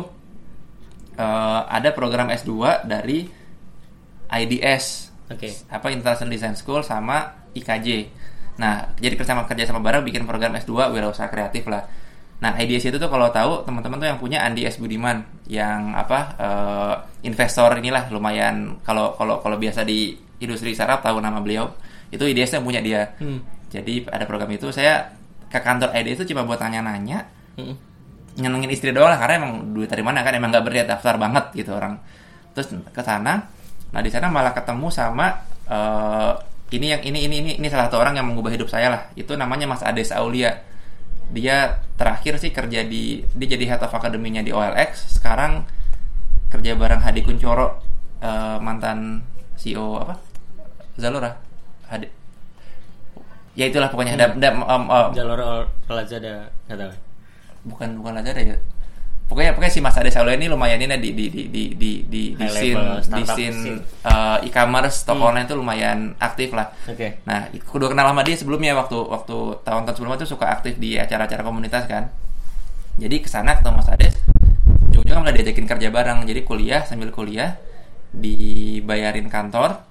eh, 1.19 1.61
ada 1.67 1.91
program 1.91 2.31
S2 2.31 2.87
dari 2.87 3.27
IDS 4.33 4.85
Oke. 5.29 5.49
apa 5.69 5.87
International 5.93 6.31
Design 6.31 6.55
School 6.57 6.81
sama 6.81 7.31
IKJ. 7.53 7.87
Nah, 8.59 8.93
jadi 8.97 9.13
kerja 9.17 9.33
sama 9.33 9.45
kerja 9.45 9.65
sama 9.69 9.81
bareng 9.81 10.05
bikin 10.05 10.25
program 10.25 10.53
S2 10.57 10.93
wirausaha 10.93 11.29
kreatif 11.29 11.65
lah. 11.69 11.85
Nah, 12.43 12.59
IDS 12.59 12.91
itu 12.91 12.97
tuh 12.99 13.07
kalau 13.07 13.31
tahu 13.31 13.63
teman-teman 13.63 14.03
tuh 14.03 14.07
yang 14.11 14.19
punya 14.19 14.43
Andi 14.43 14.67
S 14.67 14.75
Budiman 14.75 15.23
yang 15.47 15.95
apa 15.95 16.19
eh, 16.35 16.95
investor 17.23 17.71
inilah 17.79 18.11
lumayan 18.11 18.83
kalau 18.83 19.15
kalau 19.15 19.39
kalau 19.39 19.55
biasa 19.55 19.87
di 19.87 20.11
industri 20.43 20.75
startup 20.75 20.99
tahu 20.99 21.23
nama 21.23 21.39
beliau. 21.39 21.71
Itu 22.11 22.27
IDS 22.27 22.59
yang 22.59 22.67
punya 22.67 22.83
dia. 22.83 23.15
Hmm. 23.17 23.39
Jadi 23.71 24.03
ada 24.11 24.27
program 24.27 24.51
itu 24.51 24.67
saya 24.75 25.07
ke 25.47 25.61
kantor 25.61 25.95
IDS 25.95 26.25
itu 26.25 26.33
cuma 26.35 26.43
buat 26.43 26.57
tanya-nanya 26.59 27.41
Hmm. 27.53 27.77
nyenengin 28.33 28.73
istri 28.73 28.89
doang 28.89 29.13
lah 29.13 29.19
karena 29.21 29.45
emang 29.45 29.77
duit 29.77 29.85
dari 29.85 30.01
mana 30.01 30.25
kan 30.25 30.33
emang 30.33 30.49
nggak 30.49 30.65
berdaya 30.65 30.89
daftar 30.89 31.21
banget 31.21 31.53
gitu 31.53 31.77
orang 31.77 32.01
terus 32.57 32.73
ke 32.89 33.01
sana 33.05 33.45
nah 33.93 34.01
di 34.01 34.09
sana 34.09 34.25
malah 34.25 34.57
ketemu 34.57 34.89
sama 34.89 35.29
eh, 35.69 36.33
ini 36.73 36.97
yang 36.97 37.01
ini 37.05 37.19
ini 37.29 37.35
ini 37.45 37.51
ini 37.61 37.67
salah 37.69 37.93
satu 37.93 38.01
orang 38.01 38.17
yang 38.17 38.25
mengubah 38.25 38.49
hidup 38.49 38.65
saya 38.73 38.89
lah 38.89 39.01
itu 39.13 39.37
namanya 39.37 39.69
Mas 39.69 39.85
Ades 39.85 40.09
Aulia 40.09 40.49
dia 41.33 41.81
terakhir 41.97 42.37
sih 42.37 42.53
kerja 42.53 42.85
di 42.85 43.25
dia 43.33 43.47
jadi 43.57 43.65
head 43.75 43.81
of 43.81 43.89
academy-nya 43.91 44.45
di 44.45 44.53
OLX 44.53 45.17
sekarang 45.17 45.65
kerja 46.53 46.77
bareng 46.77 47.01
Hadi 47.01 47.25
Kuncoro 47.25 47.81
eh, 48.21 48.57
mantan 48.61 49.25
CEO 49.57 49.97
apa? 49.97 50.15
Zalora. 50.93 51.33
Hadi. 51.89 52.05
Ya 53.57 53.69
itulah 53.69 53.89
pokoknya. 53.89 54.13
Ada, 54.17 54.27
ada, 54.33 54.49
em, 54.53 54.61
em, 54.65 55.09
Jalur 55.13 55.39
Ol- 55.41 55.69
Lazada 55.89 56.49
nggak 56.69 56.77
tahu. 56.77 56.93
bukan 57.63 57.89
bukan 58.01 58.11
Lazada 58.17 58.41
ya 58.41 58.57
pokoknya 59.33 59.57
pokoknya 59.57 59.73
si 59.73 59.81
Mas 59.81 59.97
Ade 59.97 60.13
Saulia 60.13 60.37
ini 60.37 60.45
lumayan 60.45 60.77
ini 60.77 60.93
di 61.01 61.09
di 61.17 61.25
di 61.33 61.41
di 61.49 61.63
di 61.73 61.91
di 62.05 62.23
di 62.37 62.45
scene 62.45 63.01
di 63.01 63.23
scene 63.25 63.81
uh, 64.05 64.37
e-commerce 64.45 65.01
toko 65.01 65.25
Hmm. 65.25 65.29
online 65.33 65.49
itu 65.49 65.55
lumayan 65.57 65.99
aktif 66.21 66.53
lah. 66.53 66.69
Oke. 66.85 67.17
nah 67.25 67.49
aku 67.49 67.81
udah 67.81 67.89
kenal 67.89 68.13
sama 68.13 68.21
dia 68.21 68.37
sebelumnya 68.37 68.77
waktu 68.77 68.93
waktu 68.93 69.37
tahun-tahun 69.65 69.95
sebelumnya 69.97 70.19
tuh 70.21 70.29
suka 70.37 70.45
aktif 70.53 70.77
di 70.77 71.01
acara-acara 71.01 71.41
komunitas 71.41 71.89
kan. 71.89 72.13
Jadi 73.01 73.25
ke 73.25 73.29
sana 73.31 73.57
ketemu 73.57 73.81
Mas 73.81 73.89
Ades 73.89 74.13
ujung-ujungnya 74.93 75.17
malah 75.17 75.33
diajakin 75.33 75.65
kerja 75.65 75.89
bareng. 75.89 76.29
Jadi 76.29 76.41
kuliah 76.45 76.85
sambil 76.85 77.09
kuliah 77.09 77.57
dibayarin 78.13 79.25
kantor 79.25 79.81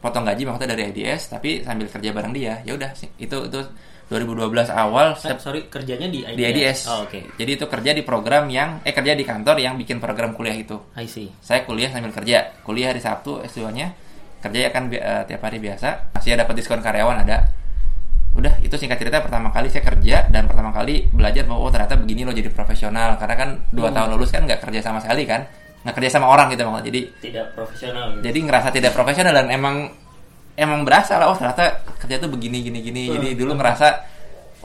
potong 0.00 0.24
gaji 0.24 0.46
maksudnya 0.46 0.72
dari 0.72 0.88
IDS 0.94 1.34
tapi 1.36 1.60
sambil 1.60 1.84
kerja 1.92 2.16
bareng 2.16 2.32
dia. 2.32 2.64
Ya 2.64 2.72
udah 2.72 2.96
itu 3.20 3.36
itu 3.44 3.60
2012 4.08 4.40
awal 4.68 5.12
Eh, 5.14 5.36
sorry 5.36 5.60
kerjanya 5.66 6.06
di 6.06 6.20
IDS. 6.22 6.34
di 6.34 6.42
IDS. 6.42 6.78
Oh, 6.86 7.04
Oke. 7.04 7.20
Jadi 7.34 7.50
itu 7.52 7.64
kerja 7.64 7.90
di 7.90 8.00
program 8.00 8.48
yang 8.48 8.80
eh 8.80 8.90
kerja 8.90 9.12
di 9.12 9.20
kantor 9.20 9.56
yang 9.58 9.74
bikin 9.74 9.98
program 9.98 10.32
kuliah 10.32 10.56
itu. 10.56 10.80
I 10.94 11.04
see. 11.04 11.28
Saya 11.38 11.62
kuliah 11.62 11.88
sambil 11.88 12.10
kerja. 12.10 12.56
Kuliah 12.62 12.88
hari 12.88 12.98
Sabtu 12.98 13.40
S2-nya. 13.42 13.92
Kerja 14.38 14.58
ya 14.58 14.70
kan 14.70 14.86
bi- 14.86 14.96
eh, 14.96 15.22
tiap 15.24 15.42
hari 15.42 15.58
biasa. 15.58 16.12
Masih 16.12 16.34
dapat 16.34 16.54
diskon 16.54 16.78
karyawan 16.78 17.20
ada. 17.20 17.52
Udah, 18.30 18.54
itu 18.58 18.72
singkat 18.72 18.96
cerita 18.96 19.18
pertama 19.18 19.50
kali 19.50 19.66
saya 19.66 19.82
kerja 19.84 20.24
dan 20.26 20.46
pertama 20.46 20.70
kali 20.70 21.10
belajar 21.10 21.42
bahwa 21.42 21.58
oh 21.58 21.70
ternyata 21.70 21.98
begini 21.98 22.22
loh 22.22 22.32
jadi 22.32 22.48
profesional. 22.48 23.18
Karena 23.18 23.34
kan 23.34 23.48
dua 23.68 23.90
Hmm. 23.90 23.96
tahun 23.98 24.08
lulus 24.14 24.30
kan 24.30 24.42
nggak 24.42 24.60
kerja 24.62 24.80
sama 24.80 24.98
sekali 24.98 25.26
kan. 25.26 25.42
Nggak 25.78 25.94
kerja 25.94 26.10
sama 26.12 26.26
orang 26.26 26.48
gitu 26.48 26.64
maksudnya. 26.64 26.86
Jadi 26.86 27.00
Tidak 27.20 27.46
profesional. 27.52 28.04
gitu. 28.14 28.22
jadi 28.24 28.38
ngerasa 28.40 28.68
tidak 28.70 28.92
profesional 28.92 29.34
dan 29.34 29.46
emang 29.48 29.90
emang 30.58 30.82
berasa 30.82 31.22
lah 31.22 31.30
oh 31.30 31.36
ternyata 31.38 31.86
kerja 32.02 32.18
tuh 32.18 32.30
begini 32.34 32.66
gini 32.66 32.82
gini. 32.82 33.02
Hmm. 33.06 33.14
jadi 33.22 33.28
dulu 33.38 33.54
ngerasa 33.54 33.88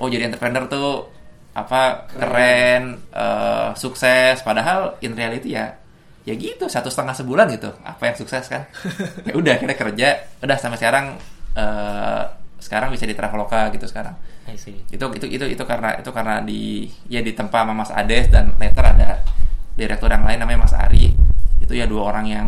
oh 0.02 0.10
jadi 0.10 0.26
entrepreneur 0.26 0.66
tuh 0.66 1.14
apa 1.54 2.10
keren. 2.10 2.98
eh, 3.14 3.70
sukses. 3.78 4.42
Padahal 4.42 4.98
in 5.06 5.14
reality 5.14 5.54
ya 5.54 5.78
ya 6.26 6.34
gitu 6.34 6.66
satu 6.66 6.90
setengah 6.90 7.14
sebulan 7.14 7.46
gitu. 7.54 7.70
Apa 7.86 8.10
yang 8.10 8.18
sukses 8.18 8.50
kan? 8.50 8.66
Ya 9.30 9.34
udah 9.38 9.56
kita 9.62 9.78
kerja. 9.78 10.10
Udah 10.42 10.58
sampai 10.58 10.82
sekarang 10.82 11.06
eh, 11.54 12.24
sekarang 12.58 12.90
bisa 12.90 13.06
di 13.06 13.14
Traveloka 13.14 13.70
gitu 13.70 13.86
sekarang. 13.86 14.18
I 14.44 14.60
see. 14.60 14.76
itu 14.92 15.06
itu 15.16 15.26
itu 15.30 15.46
itu 15.56 15.64
karena 15.64 15.96
itu 15.96 16.12
karena 16.12 16.44
di 16.44 16.90
ya 17.08 17.24
ditempa 17.24 17.64
sama 17.64 17.72
Mas 17.72 17.92
Ades 17.96 18.28
dan 18.28 18.52
later 18.60 18.84
ada 18.84 19.24
direktur 19.78 20.12
yang 20.12 20.26
lain 20.26 20.42
namanya 20.42 20.66
Mas 20.66 20.74
Ari. 20.76 21.14
Itu 21.62 21.78
ya 21.78 21.86
dua 21.86 22.12
orang 22.12 22.26
yang 22.28 22.48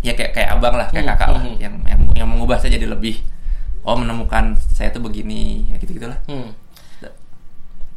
ya 0.00 0.12
kayak 0.16 0.32
kayak 0.32 0.48
abang 0.56 0.74
lah 0.76 0.88
kayak 0.88 1.04
Hmm, 1.04 1.12
kakak 1.16 1.28
lah 1.36 1.42
hmm. 1.44 1.56
yang 1.60 1.74
yang 1.84 2.00
yang 2.16 2.28
mengubah 2.28 2.56
saya 2.56 2.76
jadi 2.76 2.88
lebih 2.88 3.20
oh 3.84 3.96
menemukan 3.96 4.56
saya 4.72 4.88
tuh 4.92 5.00
begini 5.04 5.68
ya 5.68 5.76
gitu 5.80 5.96
gitulah 5.96 6.18
Hmm. 6.28 6.52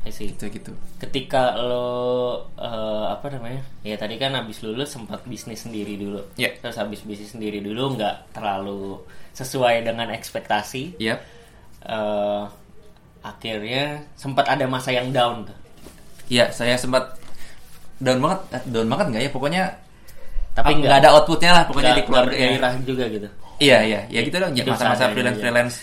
I 0.03 0.11
see. 0.11 0.35
gitu 0.35 0.51
gitu 0.51 0.75
Ketika 0.99 1.55
lo 1.55 2.51
eh, 2.59 3.05
apa 3.07 3.31
namanya? 3.31 3.63
Ya 3.87 3.95
tadi 3.95 4.19
kan 4.19 4.35
habis 4.35 4.59
lulus 4.59 4.91
sempat 4.91 5.23
bisnis 5.23 5.63
sendiri 5.63 5.95
dulu. 5.95 6.19
Iya. 6.35 6.59
Terus 6.59 6.75
habis 6.75 7.07
bisnis 7.07 7.31
sendiri 7.31 7.63
dulu 7.63 7.95
nggak 7.95 8.35
terlalu 8.35 8.99
sesuai 9.31 9.87
dengan 9.87 10.11
ekspektasi. 10.11 10.99
Yap. 10.99 11.23
Eh, 11.87 12.43
akhirnya 13.23 14.03
sempat 14.19 14.51
ada 14.51 14.67
masa 14.67 14.91
yang 14.91 15.07
down 15.15 15.47
tuh. 15.47 15.55
Iya, 16.27 16.51
saya 16.51 16.75
sempat 16.75 17.15
down 18.03 18.19
banget, 18.19 18.39
eh, 18.59 18.63
down 18.75 18.91
banget 18.91 19.05
nggak 19.07 19.23
ya? 19.23 19.31
Pokoknya 19.31 19.63
Tapi 20.53 20.71
nggak 20.77 20.97
ada 21.01 21.09
outputnya 21.13 21.51
lah, 21.51 21.63
pokoknya 21.65 21.83
nggak- 21.87 21.97
di 21.97 22.05
keluarga. 22.05 22.35
ya. 22.35 22.69
juga 22.79 23.03
gitu. 23.09 23.27
Iya, 23.57 23.77
iya, 23.81 23.99
ya 24.07 24.19
gitu 24.21 24.35
dong. 24.35 24.51
Masa-masa 24.53 25.03
freelance 25.09 25.39
freelance 25.39 25.75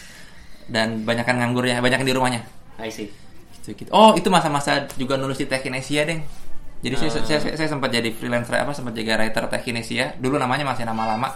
dan 0.66 1.02
banyakan 1.02 1.34
nganggur 1.38 1.64
ya, 1.64 1.78
banyakan 1.78 2.06
di 2.06 2.14
rumahnya. 2.14 2.40
I 2.78 2.88
see. 2.88 3.10
Gitu, 3.60 3.74
gitu. 3.76 3.90
Oh, 3.90 4.14
itu 4.14 4.28
masa-masa 4.28 4.86
juga 4.94 5.18
nulis 5.18 5.36
di 5.36 5.44
Tech 5.44 5.60
Kinesia, 5.60 6.06
Deng. 6.06 6.22
Jadi 6.80 6.94
saya, 6.96 7.10
Ah. 7.12 7.20
saya, 7.20 7.38
saya, 7.40 7.54
saya 7.56 7.68
sempat 7.68 7.90
jadi 7.90 8.08
freelancer 8.08 8.56
apa 8.56 8.72
sempat 8.72 8.94
jadi 8.94 9.12
writer 9.12 9.44
Tech 9.46 9.60
Kinesia. 9.60 10.16
Dulu 10.16 10.38
namanya 10.38 10.64
masih 10.64 10.84
nama 10.84 11.04
lama. 11.08 11.28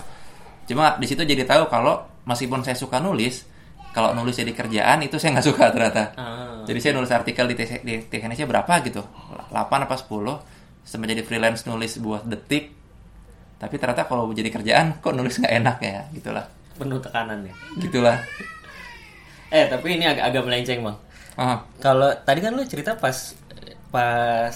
Cuma 0.65 0.97
di 0.97 1.05
situ 1.05 1.21
jadi 1.21 1.45
tahu 1.45 1.69
kalau 1.69 2.01
meskipun 2.25 2.65
saya 2.65 2.73
suka 2.73 2.97
nulis, 2.97 3.45
kalau 3.91 4.17
nulis 4.17 4.33
jadi 4.33 4.49
kerjaan 4.51 5.05
itu 5.05 5.19
saya 5.19 5.37
nggak 5.37 5.47
suka 5.51 5.65
ternyata. 5.69 6.03
Ah. 6.15 6.65
Jadi 6.65 6.79
saya 6.81 6.93
nulis 6.95 7.11
artikel 7.11 7.45
di, 7.47 7.55
di 7.61 7.95
Kinesia 8.11 8.47
berapa 8.47 8.73
gitu? 8.81 9.05
8 9.51 9.53
apa 9.85 9.95
10 9.95 10.41
sempat 10.81 11.07
jadi 11.07 11.23
freelance 11.23 11.65
nulis 11.65 11.99
buat 11.99 12.25
detik. 12.25 12.73
Tapi 13.65 13.81
ternyata 13.81 14.05
kalau 14.05 14.29
jadi 14.37 14.53
kerjaan 14.53 15.01
kok 15.01 15.17
nulis 15.17 15.41
nggak 15.41 15.55
enak 15.65 15.77
ya, 15.81 16.05
gitulah. 16.13 16.45
Penuh 16.77 17.01
tekanan 17.01 17.41
ya. 17.49 17.55
Gitulah. 17.81 18.21
Eh 19.49 19.65
tapi 19.73 19.97
ini 19.97 20.05
agak 20.05 20.29
agak 20.29 20.43
melenceng 20.45 20.85
bang. 20.85 20.97
Kalau 21.81 22.13
tadi 22.29 22.45
kan 22.45 22.53
lu 22.53 22.61
cerita 22.69 22.93
pas 22.93 23.17
pas 23.89 24.53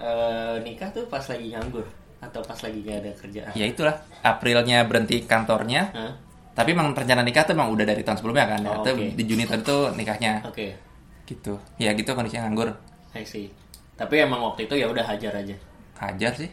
eh, 0.00 0.54
nikah 0.66 0.90
tuh 0.90 1.06
pas 1.06 1.22
lagi 1.22 1.54
nganggur 1.54 1.86
atau 2.18 2.42
pas 2.42 2.58
lagi 2.58 2.82
gak 2.82 2.98
ada 2.98 3.10
kerjaan. 3.14 3.52
ya 3.54 3.66
itulah. 3.70 3.94
Aprilnya 4.26 4.82
berhenti 4.82 5.22
kantornya. 5.22 5.94
Hah? 5.94 6.12
Tapi 6.58 6.74
emang 6.74 6.90
rencana 6.90 7.22
nikah 7.22 7.46
tuh 7.46 7.54
emang 7.54 7.70
udah 7.70 7.86
dari 7.86 8.02
tahun 8.02 8.18
sebelumnya 8.18 8.58
kan. 8.58 8.60
Oh, 8.66 8.82
Itu 8.82 8.90
oke. 8.98 9.06
Di 9.14 9.22
Juni 9.22 9.46
tadi 9.46 9.62
tuh 9.62 9.94
nikahnya. 9.94 10.42
Oke, 10.42 10.74
Gitu. 11.22 11.54
Ya 11.78 11.94
gitu 11.94 12.10
kondisinya 12.18 12.50
nganggur. 12.50 12.74
I 13.14 13.22
see. 13.22 13.46
Tapi 13.94 14.18
emang 14.18 14.42
waktu 14.42 14.66
itu 14.66 14.74
ya 14.74 14.90
udah 14.90 15.06
hajar 15.06 15.30
aja. 15.38 15.54
Hajar 16.02 16.32
sih. 16.34 16.50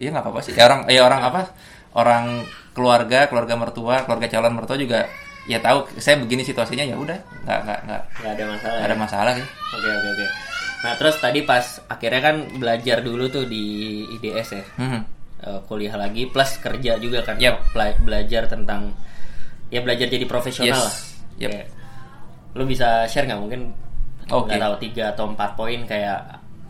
Iya 0.00 0.08
nggak 0.10 0.24
apa-apa 0.24 0.40
sih. 0.40 0.52
Ya 0.56 0.64
orang 0.64 0.80
ya 0.88 1.00
orang 1.04 1.20
apa? 1.22 1.40
Orang 1.92 2.24
keluarga, 2.72 3.28
keluarga 3.28 3.54
mertua, 3.54 4.02
keluarga 4.02 4.26
calon 4.26 4.54
mertua 4.56 4.74
juga 4.74 5.04
ya 5.44 5.58
tahu 5.58 5.88
saya 5.96 6.16
begini 6.16 6.40
situasinya 6.40 6.84
ya 6.84 6.94
udah 6.94 7.16
nggak 7.44 7.58
nggak 7.64 7.78
nggak 7.84 8.02
Gak 8.14 8.30
ada 8.30 8.44
masalah. 8.46 8.76
nggak 8.76 8.88
ada 8.88 8.96
ya? 8.96 8.98
masalah 8.98 9.32
sih. 9.34 9.46
Oke 9.70 9.88
oke 9.88 10.08
oke. 10.10 10.26
Nah 10.80 10.92
terus 10.96 11.16
tadi 11.18 11.40
pas 11.42 11.64
akhirnya 11.86 12.20
kan 12.22 12.36
belajar 12.56 12.96
dulu 13.00 13.24
tuh 13.28 13.44
di 13.44 13.64
IDS 14.10 14.48
ya. 14.50 14.64
Hmm. 14.76 15.00
eh, 15.40 15.60
kuliah 15.64 15.96
lagi 15.96 16.28
plus 16.28 16.56
kerja 16.56 16.96
juga 16.96 17.20
kan 17.20 17.36
Yep. 17.36 17.72
Bela- 17.72 17.96
belajar 17.98 18.44
tentang 18.46 18.92
ya 19.68 19.80
belajar 19.80 20.06
jadi 20.06 20.24
profesional 20.24 20.68
Yes. 20.70 20.80
lah 20.80 20.96
Yep. 21.38 21.50
Kayak, 21.50 21.66
lu 22.52 22.64
bisa 22.64 22.88
share 23.06 23.24
nggak 23.24 23.40
mungkin 23.40 23.60
Oke. 24.28 24.52
nggak 24.52 24.60
tahu 24.60 24.74
tiga 24.78 25.04
atau 25.10 25.24
empat 25.26 25.50
poin 25.54 25.80
kayak 25.84 26.20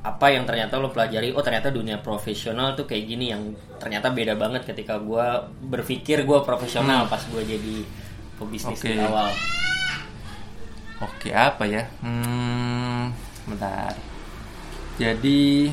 apa 0.00 0.32
yang 0.32 0.48
ternyata 0.48 0.80
lo 0.80 0.88
pelajari 0.88 1.36
oh 1.36 1.44
ternyata 1.44 1.68
dunia 1.68 2.00
profesional 2.00 2.72
tuh 2.72 2.88
kayak 2.88 3.04
gini 3.04 3.32
yang 3.32 3.52
ternyata 3.76 4.08
beda 4.08 4.32
banget 4.32 4.64
ketika 4.64 4.96
gua 4.96 5.44
berpikir 5.60 6.24
gua 6.24 6.40
profesional 6.40 7.04
pas 7.04 7.20
gua 7.28 7.44
jadi 7.44 7.84
pebisnis 8.40 8.80
Hmm. 8.80 8.88
Oke. 8.88 8.90
di 8.90 9.00
awal 9.00 9.28
Oke, 11.00 11.32
apa 11.32 11.64
ya? 11.64 11.88
Hmm, 12.04 13.08
bentar. 13.48 13.96
Jadi 15.00 15.72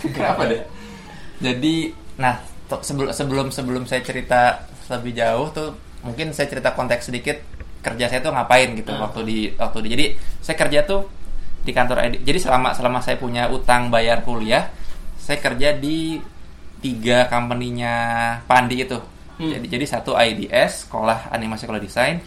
Kenapa 0.16 0.44
deh? 0.44 0.60
Jadi, 1.40 1.88
nah, 2.16 2.36
sebelum 2.84 3.08
sebelum 3.12 3.46
sebelum 3.48 3.82
saya 3.88 4.04
cerita 4.04 4.68
lebih 4.92 5.16
jauh 5.16 5.48
tuh 5.52 5.72
mungkin 6.04 6.36
saya 6.36 6.48
cerita 6.48 6.72
konteks 6.72 7.08
sedikit 7.08 7.40
kerja 7.80 8.12
saya 8.12 8.20
tuh 8.20 8.32
ngapain 8.32 8.76
gitu 8.76 8.92
Hmm. 8.92 9.08
waktu 9.08 9.20
di 9.24 9.38
waktu 9.56 9.78
di 9.80 9.88
jadi 9.88 10.06
saya 10.40 10.56
kerja 10.56 10.84
tuh 10.84 11.08
di 11.60 11.72
kantor 11.76 12.08
ID. 12.08 12.14
Jadi 12.24 12.38
selama 12.40 12.72
selama 12.72 12.98
saya 13.04 13.20
punya 13.20 13.48
utang 13.52 13.92
bayar 13.92 14.24
kuliah, 14.24 14.72
saya 15.20 15.38
kerja 15.38 15.76
di 15.76 16.16
tiga 16.80 17.28
company-nya 17.28 17.94
Pandi 18.48 18.76
itu. 18.80 18.98
Hmm. 19.40 19.52
Jadi 19.56 19.66
jadi 19.68 19.84
satu 19.88 20.16
IDS, 20.16 20.88
sekolah 20.88 21.32
animasi 21.32 21.64
sekolah 21.68 21.80
desain, 21.80 22.20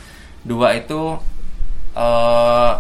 dua 0.46 0.78
itu 0.78 1.18
eh 1.94 2.74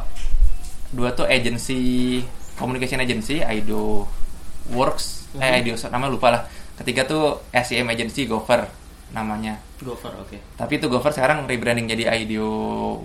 dua 0.94 1.10
tuh 1.14 1.26
agency 1.30 2.22
communication 2.58 3.02
agency 3.02 3.42
Aido 3.42 4.10
Works 4.74 5.38
eh 5.38 5.62
Aido 5.62 5.78
nama 5.90 6.10
lupa 6.10 6.28
lah. 6.34 6.42
Ketiga 6.74 7.06
tuh 7.06 7.46
SEM 7.54 7.90
agency 7.94 8.26
Gopher 8.26 8.66
namanya. 9.14 9.62
Gopher 9.78 10.10
oke 10.18 10.58
Tapi 10.58 10.82
itu 10.82 10.90
Gopher 10.90 11.14
sekarang 11.14 11.46
rebranding 11.46 11.86
jadi 11.86 12.10
Aido 12.10 12.50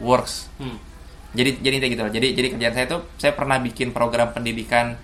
Works. 0.00 0.48
Hmm. 0.56 0.87
Jadi 1.36 1.60
jadi 1.60 1.74
intinya 1.76 1.92
gitu 1.92 2.02
loh. 2.08 2.12
Jadi 2.12 2.28
jadi 2.32 2.48
kerjaan 2.56 2.74
saya 2.74 2.86
tuh 2.88 3.00
saya 3.20 3.32
pernah 3.36 3.60
bikin 3.60 3.92
program 3.92 4.32
pendidikan 4.32 4.96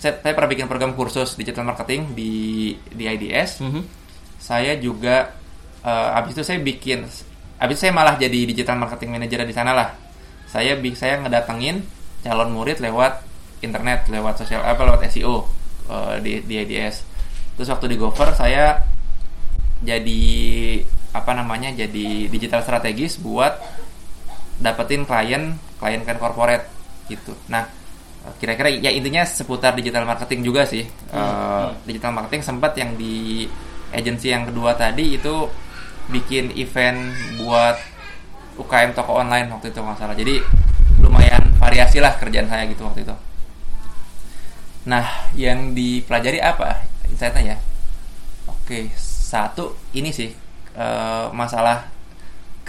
saya, 0.00 0.16
saya 0.24 0.32
pernah 0.32 0.48
bikin 0.48 0.64
program 0.64 0.96
kursus 0.96 1.36
digital 1.36 1.68
marketing 1.68 2.16
di 2.16 2.72
di 2.88 3.04
IDS. 3.04 3.60
Mhm. 3.60 3.82
Saya 4.40 4.80
juga 4.80 5.36
eh, 5.84 6.18
abis 6.18 6.40
itu 6.40 6.42
saya 6.44 6.58
bikin 6.64 7.04
abis 7.60 7.74
itu 7.76 7.82
saya 7.84 7.92
malah 7.92 8.16
jadi 8.16 8.48
digital 8.48 8.80
marketing 8.80 9.12
manager 9.12 9.44
di 9.44 9.52
sana 9.52 9.76
lah. 9.76 9.88
Saya 10.48 10.80
saya 10.96 11.20
ngedatengin 11.20 11.84
calon 12.24 12.56
murid 12.56 12.80
lewat 12.80 13.20
internet, 13.60 14.08
lewat 14.08 14.40
sosial 14.40 14.64
apa 14.64 14.80
lewat 14.80 15.04
SEO 15.12 15.44
eh, 15.92 16.16
di 16.24 16.32
di 16.40 16.54
IDS. 16.56 17.04
Terus 17.60 17.68
waktu 17.68 17.92
di 17.92 17.96
Gopher 18.00 18.32
saya 18.32 18.80
jadi 19.84 20.24
apa 21.10 21.32
namanya 21.36 21.74
jadi 21.74 22.30
digital 22.30 22.62
strategis 22.62 23.18
buat 23.18 23.58
dapetin 24.60 25.08
klien 25.08 25.56
klien 25.80 26.00
klien 26.04 26.20
corporate 26.20 26.68
gitu. 27.08 27.32
Nah 27.48 27.66
kira-kira 28.36 28.68
ya 28.68 28.92
intinya 28.92 29.24
seputar 29.24 29.72
digital 29.72 30.04
marketing 30.04 30.44
juga 30.44 30.68
sih. 30.68 30.84
Eh, 30.84 31.66
digital 31.88 32.12
marketing 32.12 32.44
sempat 32.44 32.76
yang 32.76 32.94
di 33.00 33.48
agensi 33.90 34.30
yang 34.30 34.46
kedua 34.46 34.76
tadi 34.76 35.16
itu 35.16 35.48
bikin 36.12 36.52
event 36.54 37.10
buat 37.40 37.80
UKM 38.60 38.92
toko 38.92 39.24
online 39.24 39.48
waktu 39.48 39.72
itu 39.72 39.80
nggak 39.80 39.96
salah. 39.96 40.14
Jadi 40.14 40.36
lumayan 41.00 41.56
variasi 41.56 41.98
lah 41.98 42.12
kerjaan 42.20 42.46
saya 42.46 42.68
gitu 42.68 42.84
waktu 42.84 43.08
itu. 43.08 43.16
Nah, 44.80 45.28
yang 45.36 45.76
dipelajari 45.76 46.40
apa 46.40 46.84
insightnya 47.08 47.52
ya? 47.52 47.56
Oke, 48.48 48.92
satu 49.00 49.76
ini 49.96 50.12
sih 50.12 50.28
eh, 50.76 51.26
masalah 51.32 51.88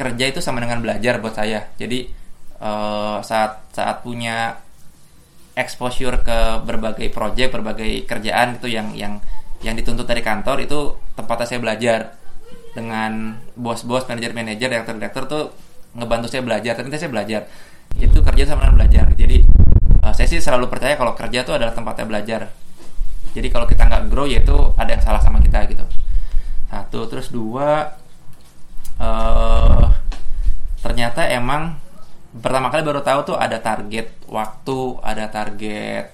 kerja 0.02 0.26
itu 0.34 0.42
sama 0.42 0.58
dengan 0.58 0.82
belajar 0.82 1.22
buat 1.22 1.38
saya. 1.38 1.70
Jadi 1.78 2.10
eh, 2.58 3.18
saat 3.22 3.70
saat 3.70 4.02
punya 4.02 4.58
exposure 5.54 6.26
ke 6.26 6.66
berbagai 6.66 7.14
project, 7.14 7.54
berbagai 7.54 8.10
kerjaan 8.10 8.58
itu 8.58 8.72
yang 8.72 8.98
yang 8.98 9.22
yang 9.62 9.78
dituntut 9.78 10.10
dari 10.10 10.26
kantor 10.26 10.66
itu 10.66 10.98
tempatnya 11.14 11.46
saya 11.46 11.60
belajar 11.62 12.00
dengan 12.74 13.36
bos-bos, 13.54 14.08
manajer-manajer, 14.08 14.72
direktur-direktur 14.72 15.24
tuh 15.30 15.44
ngebantu 15.94 16.32
saya 16.32 16.42
belajar. 16.42 16.74
Ternyata 16.74 16.98
saya 16.98 17.12
belajar. 17.12 17.42
Itu 18.00 18.24
kerja 18.24 18.44
sama 18.50 18.66
dengan 18.66 18.76
belajar. 18.82 19.06
Jadi 19.14 19.38
eh, 20.02 20.14
saya 20.18 20.28
sih 20.28 20.42
selalu 20.42 20.66
percaya 20.72 20.98
kalau 20.98 21.14
kerja 21.14 21.46
itu 21.46 21.54
adalah 21.54 21.76
tempatnya 21.76 22.06
belajar. 22.10 22.42
Jadi 23.32 23.48
kalau 23.48 23.70
kita 23.70 23.88
nggak 23.88 24.04
grow 24.12 24.28
ya 24.28 24.44
itu 24.44 24.58
ada 24.76 24.90
yang 24.92 25.04
salah 25.04 25.22
sama 25.24 25.40
kita 25.40 25.64
gitu. 25.70 25.86
Satu, 26.72 27.04
terus 27.08 27.28
dua, 27.32 27.96
eh 29.00 29.91
ternyata 30.82 31.30
emang 31.30 31.78
pertama 32.32 32.68
kali 32.74 32.82
baru 32.82 33.02
tahu 33.06 33.34
tuh 33.34 33.38
ada 33.38 33.62
target 33.62 34.26
waktu, 34.28 34.80
ada 35.04 35.26
target 35.30 36.06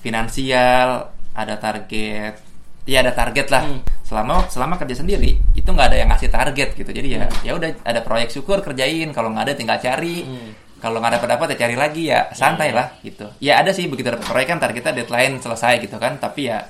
finansial, 0.00 1.10
ada 1.34 1.54
target, 1.58 2.38
ya 2.86 3.02
ada 3.02 3.12
target 3.12 3.46
lah. 3.50 3.62
Hmm. 3.66 3.82
Selama 4.06 4.46
selama 4.46 4.78
kerja 4.78 5.02
sendiri 5.02 5.34
itu 5.58 5.66
nggak 5.66 5.90
ada 5.90 5.98
yang 5.98 6.08
ngasih 6.14 6.30
target 6.30 6.78
gitu. 6.78 6.90
Jadi 6.94 7.08
ya 7.18 7.26
ya 7.42 7.52
udah 7.58 7.82
ada 7.82 8.00
proyek 8.06 8.30
syukur 8.30 8.62
kerjain, 8.62 9.10
kalau 9.10 9.34
nggak 9.34 9.50
ada 9.50 9.54
tinggal 9.58 9.78
cari. 9.82 10.22
Hmm. 10.22 10.50
Kalau 10.76 11.00
nggak 11.00 11.18
dapat 11.18 11.28
dapat 11.34 11.46
ya 11.52 11.56
cari 11.66 11.74
lagi 11.74 12.02
ya 12.12 12.30
santai 12.36 12.70
Iya. 12.70 12.76
lah 12.78 12.86
gitu. 13.02 13.26
Ya 13.42 13.58
ada 13.58 13.72
sih 13.74 13.88
begitu 13.90 14.12
dapat 14.12 14.28
proyek 14.28 14.48
kan 14.54 14.58
targetnya 14.62 15.02
deadline 15.02 15.42
selesai 15.42 15.82
gitu 15.82 15.96
kan. 15.98 16.20
Tapi 16.22 16.52
ya 16.52 16.62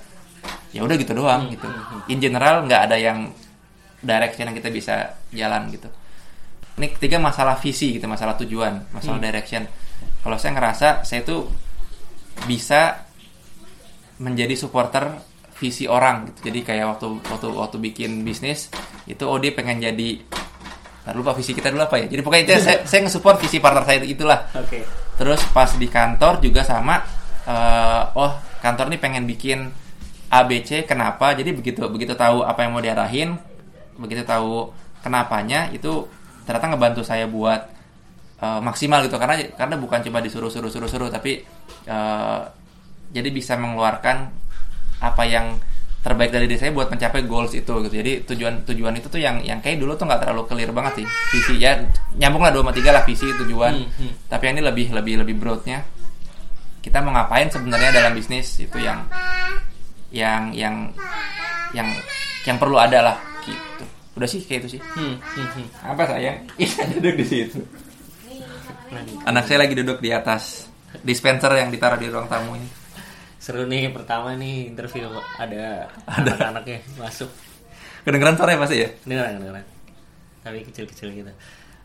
ya 0.73 0.81
udah 0.81 0.97
gitu 0.97 1.13
doang 1.13 1.53
gitu. 1.53 1.69
In 2.09 2.23
general 2.23 2.65
nggak 2.65 2.83
ada 2.89 2.97
yang 2.97 3.29
direction 4.01 4.49
yang 4.49 4.57
kita 4.57 4.71
bisa 4.73 4.95
jalan 5.35 5.69
gitu. 5.69 5.91
Ini 6.77 6.87
ketiga 6.93 7.17
masalah 7.17 7.57
visi 7.57 7.97
gitu, 7.97 8.05
masalah 8.05 8.37
tujuan, 8.37 8.93
masalah 8.93 9.17
direction. 9.17 9.65
Kalau 10.21 10.37
saya 10.37 10.53
ngerasa 10.57 10.89
saya 11.09 11.25
tuh 11.25 11.49
bisa 12.45 13.01
menjadi 14.21 14.53
supporter 14.53 15.17
visi 15.57 15.89
orang 15.89 16.29
gitu. 16.33 16.53
Jadi 16.53 16.61
kayak 16.61 16.85
waktu 16.97 17.07
waktu 17.33 17.49
waktu 17.49 17.77
bikin 17.81 18.21
bisnis 18.25 18.69
itu 19.09 19.25
oh 19.25 19.41
dia 19.41 19.57
pengen 19.57 19.81
jadi 19.81 20.11
Ntar 21.07 21.15
lupa 21.15 21.39
visi 21.39 21.55
kita 21.55 21.71
dulu 21.71 21.87
apa 21.87 22.03
ya. 22.03 22.11
Jadi 22.11 22.19
pokoknya 22.19 22.43
itu 22.43 22.53
saya, 22.59 22.79
saya 22.83 23.07
nge-support 23.07 23.39
visi 23.39 23.62
partner 23.62 23.87
saya 23.87 24.03
itu 24.03 24.19
itulah. 24.19 24.43
oke 24.51 24.81
Terus 25.15 25.39
pas 25.55 25.71
di 25.79 25.87
kantor 25.87 26.43
juga 26.43 26.67
sama 26.67 26.99
eh, 27.47 28.03
oh 28.19 28.33
kantor 28.59 28.91
nih 28.91 28.99
pengen 28.99 29.23
bikin 29.23 29.71
ABC 30.27 30.83
kenapa 30.83 31.39
jadi 31.39 31.55
begitu 31.55 31.87
begitu 31.87 32.19
tahu 32.19 32.43
apa 32.43 32.67
yang 32.67 32.75
mau 32.75 32.83
diarahin 32.83 33.39
begitu 33.95 34.27
tahu 34.27 34.75
kenapanya 35.07 35.71
itu 35.71 36.11
ternyata 36.47 36.73
ngebantu 36.73 37.03
saya 37.03 37.27
buat 37.27 37.61
eh, 38.41 38.61
maksimal 38.63 39.03
gitu. 39.05 39.19
Karena 39.19 39.43
karena 39.59 39.75
bukan 39.77 40.01
cuma 40.07 40.23
disuruh 40.23 40.49
suruh 40.49 40.71
suruh 40.71 40.89
suruh 40.89 41.11
tapi 41.11 41.43
eh, 41.85 42.41
jadi 43.11 43.29
bisa 43.35 43.59
mengeluarkan 43.59 44.17
apa 45.03 45.23
yang 45.29 45.59
terbaik 46.01 46.31
dari 46.31 46.47
diri 46.47 46.63
saya 46.63 46.71
buat 46.71 46.87
mencapai 46.87 47.27
goals 47.27 47.51
itu 47.53 47.75
gitu. 47.83 47.95
Jadi 47.95 48.13
tujuan 48.31 48.63
tujuan 48.63 48.95
itu 48.95 49.11
tuh 49.11 49.19
yang 49.19 49.43
yang 49.43 49.59
kayak 49.59 49.83
dulu 49.83 49.99
tuh 49.99 50.07
nggak 50.07 50.23
terlalu 50.23 50.47
clear 50.47 50.71
banget 50.71 51.03
sih. 51.03 51.07
Visi 51.35 51.55
ya 51.59 51.75
nyambung 52.15 52.47
lah 52.47 52.55
dua 52.55 52.63
sama 52.63 52.73
tiga 52.73 52.91
lah 52.95 53.03
visi 53.03 53.27
tujuan. 53.27 53.75
Hmm, 53.75 53.91
hmm. 53.91 54.13
tapi 54.31 54.43
yang 54.47 54.55
ini 54.57 54.65
lebih 54.65 54.87
lebih 54.95 55.15
lebih 55.27 55.35
broadnya 55.35 55.83
kita 56.87 57.03
mau 57.03 57.11
ngapain 57.11 57.51
sebenarnya 57.51 57.91
dalam 57.91 58.15
bisnis 58.15 58.63
itu 58.63 58.79
yang 58.79 59.03
yang 60.15 60.55
yang 60.55 60.87
yang 61.75 61.91
yang 62.47 62.57
perlu 62.63 62.79
ada 62.79 63.03
lah 63.03 63.19
gitu 63.43 63.86
udah 64.16 64.29
sih 64.29 64.40
kayak 64.42 64.64
itu 64.64 64.76
sih. 64.76 64.81
Hmm, 64.83 65.20
hmm, 65.20 65.48
hmm. 65.55 65.66
apa 65.85 66.02
sayang? 66.09 66.38
Iya 66.62 66.83
duduk 66.96 67.14
di 67.20 67.24
situ. 67.24 67.61
Anak 69.29 69.44
saya 69.44 69.62
lagi 69.66 69.74
duduk 69.76 70.00
di 70.00 70.11
atas 70.11 70.72
dispenser 71.05 71.52
yang 71.55 71.68
ditaruh 71.68 72.00
di 72.00 72.09
ruang 72.09 72.26
tamu 72.26 72.57
ini. 72.57 72.68
Seru 73.37 73.68
nih 73.68 73.92
pertama 73.92 74.33
nih 74.35 74.72
interview 74.72 75.07
ada 75.37 75.92
anak-anaknya 76.09 76.81
masuk. 76.96 77.29
Kedengeran 78.02 78.35
suaranya 78.35 78.62
pasti 78.64 78.76
ya? 78.83 78.88
Dengeran 79.05 79.38
dengeran 79.38 79.76
tapi 80.46 80.62
kecil-kecil 80.62 81.11
gitu. 81.11 81.33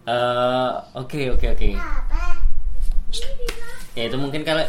Eh, 0.05 0.71
oke 0.93 1.21
oke 1.33 1.47
oke. 1.49 1.69
Ya 3.97 4.03
itu 4.05 4.17
mungkin 4.21 4.45
kalau 4.45 4.61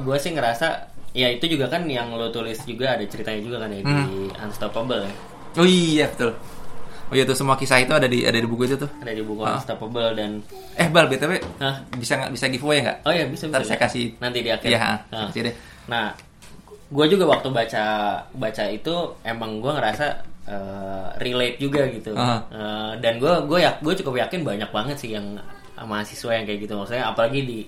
gue 0.00 0.16
sih 0.16 0.32
ngerasa 0.32 0.88
ya 1.12 1.28
itu 1.28 1.44
juga 1.44 1.68
kan 1.68 1.84
yang 1.84 2.08
lo 2.16 2.32
tulis 2.32 2.64
juga 2.64 2.96
ada 2.96 3.04
ceritanya 3.04 3.44
juga 3.44 3.56
kan 3.60 3.70
ya 3.76 3.84
di 3.84 4.32
Unstoppable 4.32 5.04
ya 5.04 5.12
oh 5.54 5.64
iya 5.64 6.06
betul 6.06 6.32
oh 7.08 7.14
iya 7.14 7.24
tuh 7.24 7.34
semua 7.34 7.54
kisah 7.54 7.78
itu 7.78 7.90
ada 7.90 8.04
di 8.04 8.22
ada 8.22 8.34
di 8.34 8.44
buku 8.44 8.64
itu 8.64 8.76
tuh 8.76 8.88
ada 8.98 9.10
di 9.10 9.20
buku 9.20 9.42
Ah. 9.42 9.56
Unstoppable 9.56 10.12
dan 10.12 10.40
eh 10.74 10.88
bal 10.88 11.06
btw 11.06 11.36
Hah? 11.58 11.76
bisa 11.92 12.16
nggak 12.16 12.30
bisa 12.32 12.46
giveaway 12.48 12.80
nggak 12.80 12.96
oh 13.02 13.12
ya 13.12 13.24
bisa 13.26 13.44
Ntar 13.46 13.60
bisa 13.60 13.70
saya 13.70 13.80
kasih 13.80 14.06
nanti 14.18 14.38
di 14.40 14.48
akhir 14.48 14.68
Iya, 14.68 14.80
Nah. 15.08 15.28
kasih 15.28 15.40
deh. 15.44 15.54
nah 15.84 16.06
gue 16.88 17.06
juga 17.08 17.24
waktu 17.26 17.48
baca 17.48 17.84
baca 18.30 18.64
itu 18.66 18.94
emang 19.22 19.58
gue 19.58 19.72
ngerasa 19.72 20.06
eh, 20.44 21.06
relate 21.18 21.56
juga 21.56 21.84
gitu 21.86 22.12
Aha. 22.12 22.36
Eh, 22.48 22.92
dan 22.98 23.16
gue 23.16 23.32
gue 23.44 23.58
ya 23.58 23.76
gue 23.76 23.94
cukup 23.94 24.16
yakin 24.18 24.40
banyak 24.42 24.68
banget 24.68 24.96
sih 24.96 25.12
yang 25.12 25.36
mahasiswa 25.78 26.30
yang 26.32 26.44
kayak 26.44 26.60
gitu 26.62 26.74
maksudnya 26.74 27.08
apalagi 27.08 27.40
di 27.42 27.58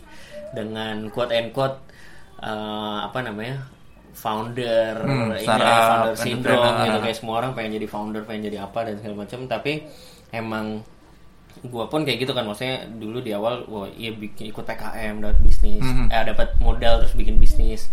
dengan 0.53 1.09
quote 1.09 1.33
and 1.33 1.51
quote 1.51 1.77
eh, 2.39 2.51
apa 3.03 3.19
namanya 3.21 3.65
founder 4.15 4.95
Hmm, 4.97 5.31
ini 5.33 5.43
startup, 5.43 5.83
founder 6.09 6.15
syndrome 6.17 6.77
gitu 6.81 6.99
kayak 7.01 7.17
semua 7.17 7.35
orang 7.37 7.53
pengen 7.53 7.73
jadi 7.75 7.87
founder 7.87 8.23
pengen 8.23 8.43
jadi 8.45 8.59
apa 8.63 8.79
dan 8.83 8.95
segala 8.97 9.17
macam 9.21 9.39
tapi 9.45 9.73
emang 10.31 10.81
gua 11.65 11.87
pun 11.87 12.03
kayak 12.03 12.19
gitu 12.21 12.33
kan 12.33 12.43
maksudnya 12.43 12.83
dulu 12.89 13.19
di 13.19 13.31
awal 13.31 13.63
wah 13.67 13.87
iya 13.89 14.11
bikin 14.11 14.49
ikut 14.49 14.63
PKM 14.63 15.19
dapat 15.19 15.39
bisnis 15.41 15.81
Mhm. 15.81 16.07
eh 16.09 16.23
dapat 16.25 16.49
modal 16.59 17.01
terus 17.01 17.13
bikin 17.13 17.37
bisnis 17.37 17.87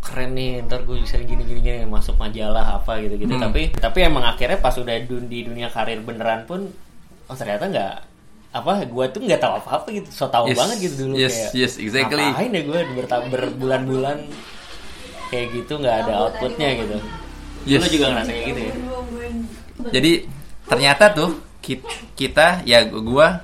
keren 0.00 0.32
nih 0.32 0.60
ntar 0.62 0.82
gue 0.82 0.98
bisa 0.98 1.16
gini 1.18 1.40
gini 1.42 1.60
gini 1.60 1.78
masuk 1.86 2.14
majalah 2.14 2.76
apa 2.76 3.00
gitu 3.00 3.16
gitu 3.18 3.34
Hmm. 3.34 3.40
tapi 3.42 3.72
tapi 3.72 3.98
emang 4.02 4.22
akhirnya 4.22 4.56
pas 4.58 4.72
udah 4.74 4.92
dun- 5.02 5.26
di 5.26 5.40
dunia 5.42 5.68
karir 5.68 5.98
beneran 5.98 6.44
pun 6.44 6.68
oh 7.24 7.34
ternyata 7.34 7.64
nggak 7.66 7.94
apa 8.52 8.72
gue 8.84 9.04
tuh 9.10 9.20
nggak 9.20 9.40
tahu 9.40 9.52
apa 9.56 9.68
apa 9.74 9.86
gitu 9.90 10.08
so 10.08 10.28
tau 10.28 10.44
Yes, 10.44 10.54
banget 10.54 10.76
gitu 10.82 10.94
dulu 11.02 11.14
yes, 11.16 11.32
kayak 11.32 11.50
yes, 11.56 11.72
exactly. 11.78 12.20
ngapain 12.22 12.52
ya 12.52 12.62
gue 12.62 12.80
berta- 12.94 13.26
berbulan-bulan 13.26 14.18
kayak 15.34 15.46
gitu 15.52 15.72
nggak 15.76 15.96
ada 16.00 16.12
outputnya 16.22 16.68
gitu 16.78 16.96
Yes. 17.64 17.80
lu 17.80 17.88
juga 17.90 18.06
ngerasa 18.12 18.30
kayak 18.30 18.46
gitu 18.46 18.60
ya 18.60 18.74
Jadi 19.90 20.12
ternyata 20.64 21.04
tuh 21.10 21.30
ki- 21.58 21.82
kita 22.14 22.62
ya 22.62 22.78
gua 22.86 23.42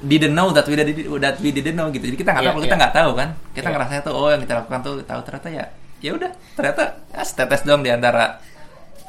didn't 0.00 0.32
know 0.32 0.48
that 0.48 0.64
we 0.64 0.76
did 0.76 0.86
that 1.18 1.36
we 1.38 1.50
didn't 1.50 1.74
know 1.74 1.88
gitu. 1.88 2.04
Jadi 2.04 2.14
kita 2.14 2.30
nggak 2.30 2.44
tahu, 2.46 2.60
kita 2.60 2.70
iya. 2.70 2.80
nggak 2.80 2.94
tahu 2.94 3.10
kan. 3.14 3.28
Kita 3.50 3.60
Iya. 3.62 3.74
ngerasa 3.74 3.92
tuh 4.00 4.12
oh 4.12 4.28
yang 4.28 4.38
kita 4.38 4.54
lakukan 4.54 4.80
tuh 4.80 4.94
tahu 5.02 5.20
ternyata 5.22 5.48
ya 5.50 5.64
ya 5.98 6.10
udah 6.12 6.28
ternyata 6.52 6.82
ya, 7.08 7.22
setetes 7.22 7.64
dong 7.64 7.80
di 7.80 7.88
antara 7.88 8.36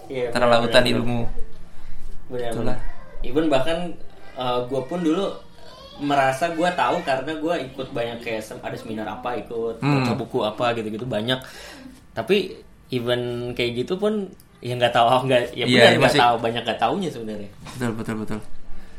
Iya, 0.08 0.32
antara 0.32 0.46
bener, 0.48 0.56
lautan 0.64 0.82
bener, 0.82 0.94
ilmu. 0.96 1.20
bener, 2.28 2.50
Itulah. 2.50 2.78
bener. 2.78 3.24
even 3.24 3.46
bahkan 3.48 3.78
gue 4.66 4.82
pun 4.84 5.00
dulu 5.00 5.26
merasa 5.98 6.48
gue 6.50 6.70
tahu 6.72 6.98
karena 7.02 7.32
gue 7.34 7.56
ikut 7.66 7.88
banyak 7.90 8.18
kayak 8.20 8.42
sem- 8.42 8.60
ada 8.60 8.76
seminar 8.76 9.08
apa 9.10 9.36
ikut 9.38 9.80
Hmm. 9.80 10.02
baca 10.02 10.14
buku 10.14 10.40
apa 10.42 10.66
gitu-gitu 10.74 11.04
banyak 11.06 11.40
tapi 12.16 12.56
even 12.90 13.22
kayak 13.52 13.84
gitu 13.84 13.94
pun 13.96 14.32
ya 14.58 14.74
nggak 14.74 14.90
tahu 14.90 15.28
nggak 15.28 15.52
ya 15.52 15.62
Iya, 15.62 15.66
benar 15.68 15.76
iya, 15.86 15.90
nggak 15.92 16.06
masih- 16.08 16.22
tahu 16.24 16.36
banyak 16.40 16.62
nggak 16.64 16.80
taunya 16.80 17.10
sebenarnya 17.10 17.50
Betul 17.70 17.92
betul 17.94 18.16
betul. 18.18 18.40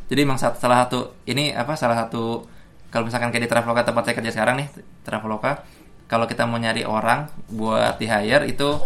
Jadi 0.07 0.20
emang 0.22 0.38
salah 0.38 0.79
satu 0.85 0.98
ini 1.24 1.50
apa 1.50 1.74
salah 1.74 1.96
satu 1.98 2.44
kalau 2.87 3.05
misalkan 3.05 3.29
kayak 3.29 3.42
di 3.42 3.50
Traveloka 3.50 3.83
tempat 3.83 4.02
saya 4.05 4.14
kerja 4.14 4.31
sekarang 4.31 4.55
nih 4.57 4.68
Traveloka 5.02 5.66
kalau 6.07 6.22
kita 6.24 6.44
mau 6.44 6.55
nyari 6.55 6.85
orang 6.85 7.26
buat 7.48 7.96
di 7.96 8.07
hire 8.07 8.46
itu 8.46 8.79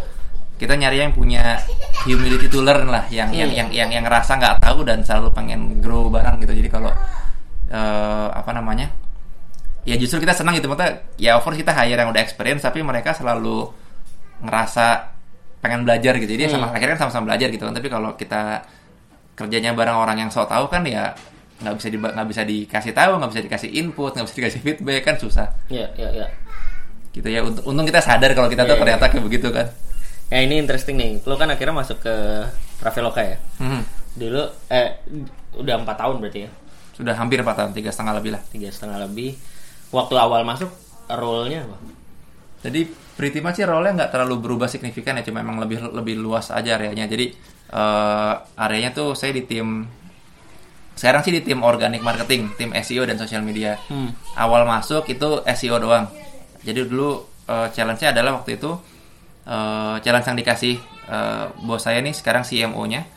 kita 0.57 0.73
nyari 0.75 1.01
yang 1.01 1.13
punya 1.13 1.61
humility 2.03 2.47
to 2.47 2.61
learn 2.61 2.87
lah 2.87 3.05
yang 3.09 3.29
yang 3.31 3.49
Hmm. 3.49 3.59
yang 3.59 3.69
yang 3.71 3.89
yang 3.91 4.05
ngerasa 4.05 4.37
nggak 4.37 4.57
tahu 4.59 4.81
dan 4.83 5.01
selalu 5.01 5.29
pengen 5.31 5.61
grow 5.81 6.09
bareng 6.09 6.39
gitu 6.39 6.53
jadi 6.55 6.71
kalau 6.71 6.93
eh, 7.69 8.29
apa 8.31 8.51
namanya 8.51 8.89
ya 9.83 9.97
justru 9.97 10.17
kita 10.19 10.33
senang 10.33 10.53
gitu 10.55 10.69
maksudnya 10.69 11.05
ya 11.17 11.37
of 11.37 11.43
course 11.43 11.57
kita 11.57 11.73
hire 11.73 11.97
yang 11.97 12.09
udah 12.09 12.21
experience 12.21 12.61
tapi 12.61 12.81
mereka 12.81 13.13
selalu 13.13 13.69
ngerasa 14.41 14.87
pengen 15.61 15.85
belajar 15.85 16.17
gitu. 16.17 16.33
Jadi 16.33 16.49
sama 16.49 16.69
Hmm. 16.69 16.77
akhirnya 16.77 16.97
kan 16.97 17.09
sama-sama 17.09 17.33
belajar 17.33 17.49
gitu 17.49 17.65
kan. 17.65 17.75
Tapi 17.77 17.89
kalau 17.89 18.11
kita 18.17 18.65
kerjanya 19.37 19.73
bareng 19.73 19.97
orang 19.97 20.17
yang 20.21 20.31
sok 20.33 20.49
tahu 20.49 20.69
kan 20.69 20.85
ya 20.85 21.13
nggak 21.61 21.75
bisa 21.77 21.89
di, 21.93 21.97
nggak 22.01 22.29
bisa 22.29 22.43
dikasih 22.45 22.93
tahu 22.97 23.21
nggak 23.21 23.31
bisa 23.37 23.43
dikasih 23.45 23.71
input 23.77 24.11
nggak 24.17 24.25
bisa 24.25 24.37
dikasih 24.41 24.61
feedback 24.61 25.01
kan 25.05 25.17
susah. 25.21 25.47
Ya 25.69 25.85
ya 25.97 26.09
ya 26.13 26.27
gitu 27.11 27.27
ya 27.27 27.43
untung, 27.43 27.65
untung 27.67 27.83
kita 27.85 27.99
sadar 27.99 28.31
kalau 28.33 28.47
kita 28.47 28.63
tuh 28.63 28.79
Iya, 28.79 28.83
ternyata 28.87 29.05
kayak 29.11 29.25
begitu 29.27 29.49
kan. 29.51 29.67
Ya 30.31 30.39
ini 30.41 30.63
interesting 30.63 30.95
nih. 30.95 31.19
Lo 31.27 31.35
kan 31.35 31.51
akhirnya 31.51 31.75
masuk 31.75 31.99
ke 32.01 32.15
Traveloka 32.79 33.21
ya? 33.21 33.37
Hmm. 33.59 33.83
dulu 34.11 34.43
eh 34.67 34.99
udah 35.55 35.75
empat 35.83 35.97
tahun 35.99 36.19
berarti 36.19 36.41
ya? 36.43 36.51
Sudah 36.95 37.15
hampir 37.15 37.39
4 37.41 37.55
tahun 37.55 37.71
tiga 37.73 37.91
setengah 37.91 38.15
lebih 38.19 38.31
lah. 38.35 38.43
Tiga 38.47 38.69
setengah 38.71 38.99
lebih. 39.07 39.39
Waktu 39.91 40.15
awal 40.19 40.43
masuk 40.43 40.71
role-nya 41.09 41.63
apa 41.63 41.77
Jadi 42.61 42.85
pretty 43.17 43.41
much 43.41 43.57
sih 43.57 43.65
role-nya 43.65 44.05
nggak 44.05 44.11
terlalu 44.13 44.37
berubah 44.41 44.69
signifikan 44.69 45.17
ya, 45.17 45.25
cuma 45.25 45.41
emang 45.41 45.61
lebih 45.61 45.81
lebih 45.93 46.21
luas 46.21 46.53
aja 46.53 46.77
areanya. 46.77 47.09
Jadi 47.09 47.33
eh, 47.73 48.35
areanya 48.61 48.91
tuh 48.93 49.17
saya 49.17 49.33
di 49.33 49.45
tim 49.49 49.89
sekarang 51.01 51.25
sih 51.25 51.33
di 51.33 51.41
tim 51.41 51.65
organic 51.65 52.05
marketing, 52.05 52.53
tim 52.61 52.77
SEO 52.77 53.09
dan 53.09 53.17
social 53.17 53.41
media. 53.41 53.81
Hmm. 53.89 54.13
Awal 54.37 54.69
masuk 54.69 55.09
itu 55.09 55.41
SEO 55.57 55.81
doang. 55.81 56.13
Jadi 56.61 56.85
dulu 56.85 57.25
eh, 57.49 57.69
challenge-nya 57.73 58.13
adalah 58.13 58.37
waktu 58.37 58.61
itu 58.61 58.71
eh, 59.49 59.97
challenge 60.05 60.27
yang 60.29 60.39
dikasih 60.45 60.75
eh, 61.09 61.45
bos 61.65 61.81
saya 61.81 62.05
nih 62.05 62.13
sekarang 62.13 62.45
CMO-nya 62.45 63.09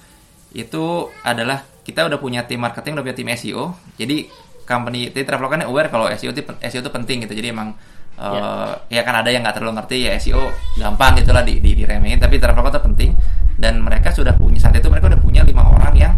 itu 0.56 1.12
adalah 1.28 1.66
kita 1.84 2.08
udah 2.08 2.16
punya 2.22 2.48
tim 2.48 2.64
marketing, 2.64 2.96
udah 2.96 3.04
punya 3.04 3.18
tim 3.20 3.30
SEO. 3.36 3.76
Jadi 4.00 4.32
company, 4.64 5.12
jadi 5.12 5.28
Traveloka 5.28 5.60
aware 5.68 5.92
kalau 5.92 6.08
SEO 6.16 6.32
itu 6.32 6.40
SEO 6.64 6.80
itu 6.80 6.92
penting 6.94 7.28
gitu. 7.28 7.36
Jadi 7.36 7.52
emang 7.52 7.76
eh, 8.20 8.72
ya. 8.94 9.02
kan 9.02 9.22
ada 9.22 9.30
yang 9.34 9.42
nggak 9.42 9.56
terlalu 9.58 9.82
ngerti 9.82 9.98
ya 10.06 10.12
SEO 10.22 10.54
gampang 10.78 11.18
gitulah 11.22 11.42
di, 11.42 11.58
di 11.60 11.74
diremehin 11.74 12.22
tapi 12.22 12.38
Traveloka 12.38 12.78
itu 12.78 12.82
penting. 12.82 13.12
Dan 13.54 13.80
mereka 13.80 14.10
sudah 14.10 14.34
punya 14.36 14.60
saat 14.60 14.76
itu 14.76 14.90
mereka 14.90 15.08
udah 15.14 15.22
punya 15.22 15.42
lima 15.46 15.62
orang 15.64 15.94
yang 15.96 16.14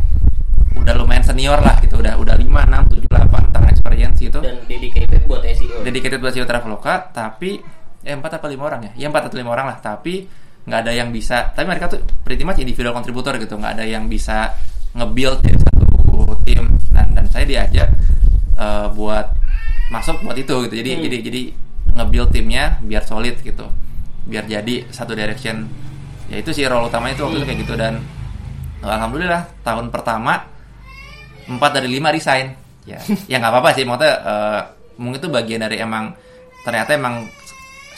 udah 0.75 0.93
lumayan 0.95 1.23
senior 1.23 1.59
lah 1.59 1.77
gitu 1.81 1.97
udah 1.99 2.15
udah 2.19 2.35
lima 2.37 2.63
enam 2.67 2.85
tujuh 2.89 3.05
delapan 3.09 3.47
tahun 3.51 3.67
experience 3.71 4.17
gitu. 4.19 4.39
Dan 4.39 4.63
dedicated 4.65 5.21
buat 5.27 5.41
SEO 5.43 5.83
dedicated 5.83 6.19
buat 6.23 6.33
SEO 6.33 6.47
Traveloka 6.47 7.11
tapi 7.11 7.59
eh 8.05 8.13
empat 8.13 8.37
atau 8.37 8.47
lima 8.47 8.69
orang 8.69 8.81
ya? 8.89 8.91
Ya 8.95 9.05
empat 9.09 9.27
atau 9.29 9.37
lima 9.41 9.51
orang 9.51 9.65
lah 9.71 9.77
tapi 9.81 10.25
nggak 10.65 10.79
ada 10.81 10.91
yang 10.97 11.13
bisa 11.13 11.53
tapi 11.53 11.69
mereka 11.69 11.93
tuh 11.93 12.01
pretty 12.25 12.41
much 12.41 12.57
individual 12.57 12.93
contributor 12.93 13.37
gitu 13.37 13.53
nggak 13.57 13.77
ada 13.81 13.85
yang 13.85 14.09
bisa 14.09 14.53
nge-build 14.95 15.41
dari 15.43 15.57
satu 15.59 15.85
tim. 16.47 16.63
Dan 16.93 17.17
dan 17.17 17.25
saya 17.29 17.45
diajak 17.45 17.89
eh, 18.55 18.87
buat 18.95 19.27
masuk 19.91 20.21
buat 20.25 20.37
itu 20.37 20.55
gitu. 20.69 20.75
Jadi 20.81 20.89
Hmm. 20.95 21.03
jadi 21.05 21.17
jadi 21.21 21.41
nge-build 21.95 22.29
timnya 22.35 22.77
biar 22.83 23.03
solid 23.07 23.39
gitu. 23.39 23.65
Biar 24.27 24.43
jadi 24.45 24.85
satu 24.91 25.15
direction. 25.15 25.65
Ya 26.27 26.41
itu 26.43 26.51
sih 26.51 26.67
role 26.67 26.91
utamanya 26.91 27.15
itu 27.15 27.23
waktu 27.23 27.37
itu 27.41 27.45
kayak 27.47 27.59
gitu. 27.63 27.73
Dan 27.79 28.03
alhamdulillah 28.83 29.47
tahun 29.63 29.89
pertama 29.89 30.43
empat 31.47 31.71
dari 31.81 31.87
lima 31.89 32.11
resign. 32.11 32.51
Ya 32.83 32.99
ya 33.31 33.39
nggak 33.39 33.51
apa-apa 33.51 33.69
sih. 33.73 33.87
Maksudnya 33.87 34.13
eh, 34.21 34.61
mungkin 34.99 35.19
itu 35.23 35.29
bagian 35.31 35.61
dari 35.63 35.79
emang 35.79 36.11
ternyata 36.67 36.93
emang 36.99 37.23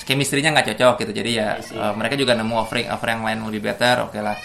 chemistry-nya 0.08 0.54
nggak 0.54 0.68
cocok 0.76 0.94
gitu. 1.04 1.12
Jadi 1.24 1.32
ya 1.34 1.58
eh, 1.58 1.94
mereka 1.98 2.14
juga 2.14 2.38
nemu 2.38 2.54
offering 2.54 2.88
offer 2.94 3.10
yang 3.12 3.26
lain 3.26 3.42
lebih 3.50 3.74
better 3.74 4.06
oke 4.06 4.20
lah. 4.22 4.38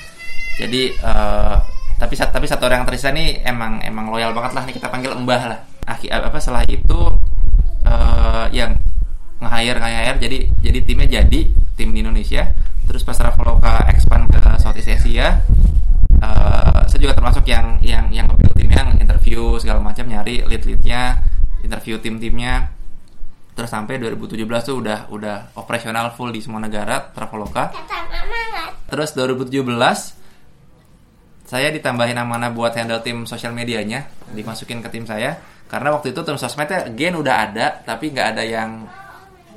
Jadi 0.56 0.82
eh, 0.96 1.56
tapi 2.00 2.14
tapi 2.18 2.46
satu 2.50 2.66
orang 2.66 2.82
yang 2.82 2.88
tersisa 2.88 3.14
nih 3.14 3.46
emang 3.46 3.84
emang 3.84 4.08
loyal 4.08 4.32
banget 4.32 4.52
lah. 4.56 4.62
Nih 4.64 4.74
kita 4.80 4.88
panggil 4.88 5.12
mbah 5.12 5.42
lah. 5.44 5.60
Aki, 5.82 6.08
apa 6.14 6.38
setelah 6.38 6.64
itu 6.70 7.00
eh, 7.84 8.46
yang 8.54 8.72
nge-hire 9.42 9.78
nge-hire. 9.82 10.18
Jadi 10.22 10.38
jadi 10.62 10.78
timnya 10.86 11.08
jadi 11.20 11.40
tim 11.74 11.88
di 11.90 11.98
Indonesia. 12.00 12.46
Terus 12.86 13.02
pas 13.02 13.18
Traveloka 13.18 13.90
expand 13.90 14.30
ke 14.30 14.40
Southeast 14.62 14.90
Asia 15.02 15.42
eh, 16.22 16.80
saya 16.86 17.00
juga 17.02 17.14
termasuk 17.18 17.42
yang 17.50 17.82
yang 17.82 18.06
yang 18.14 18.30
nge-build 18.30 18.54
timnya 18.54 18.82
interview 18.96 19.58
segala 19.58 19.82
macam 19.82 20.06
nyari 20.06 20.46
lead 20.46 20.62
leadnya 20.62 21.18
interview 21.66 21.98
tim-timnya. 21.98 22.70
Terus 23.52 23.68
sampai 23.68 24.00
2017 24.00 24.48
tuh 24.64 24.76
udah 24.80 25.12
udah 25.12 25.36
operasional 25.60 26.16
full 26.16 26.32
di 26.32 26.40
semua 26.40 26.62
negara 26.62 27.12
Traveloka 27.12 27.68
terus 28.92 29.16
2017 29.16 29.64
saya 31.48 31.68
ditambahin 31.72 32.16
amanah 32.16 32.52
buat 32.52 32.76
handle 32.76 33.00
tim 33.00 33.24
sosial 33.28 33.52
medianya 33.56 34.08
dimasukin 34.32 34.80
ke 34.80 34.88
tim 34.88 35.04
saya. 35.04 35.36
Karena 35.68 35.92
waktu 35.96 36.12
itu 36.12 36.20
tim 36.20 36.36
sosmednya 36.36 36.88
gen 36.92 37.16
udah 37.16 37.36
ada 37.48 37.80
tapi 37.84 38.12
nggak 38.12 38.36
ada 38.36 38.44
yang 38.44 38.84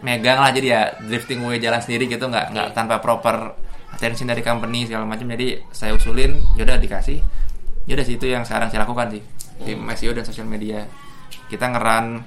megang 0.06 0.38
lah 0.38 0.54
jadi 0.54 0.68
ya 0.70 0.82
drifting 1.02 1.42
away 1.42 1.58
jalan 1.58 1.82
sendiri 1.82 2.06
gitu 2.06 2.30
nggak 2.30 2.54
nggak 2.54 2.68
tanpa 2.78 3.02
proper 3.02 3.58
attention 3.96 4.28
dari 4.28 4.44
company 4.44 4.86
segala 4.86 5.08
macam. 5.08 5.26
Jadi 5.32 5.64
saya 5.72 5.96
usulin 5.96 6.36
yaudah 6.60 6.78
dikasih. 6.78 7.24
Yaudah 7.88 8.06
sih 8.06 8.20
itu 8.20 8.28
yang 8.28 8.44
sekarang 8.44 8.68
saya 8.70 8.84
lakukan 8.84 9.16
sih. 9.16 9.24
Tim 9.64 9.80
SEO 9.96 10.12
dan 10.12 10.28
sosial 10.28 10.46
media. 10.46 10.84
Kita 11.48 11.72
ngeran. 11.72 12.22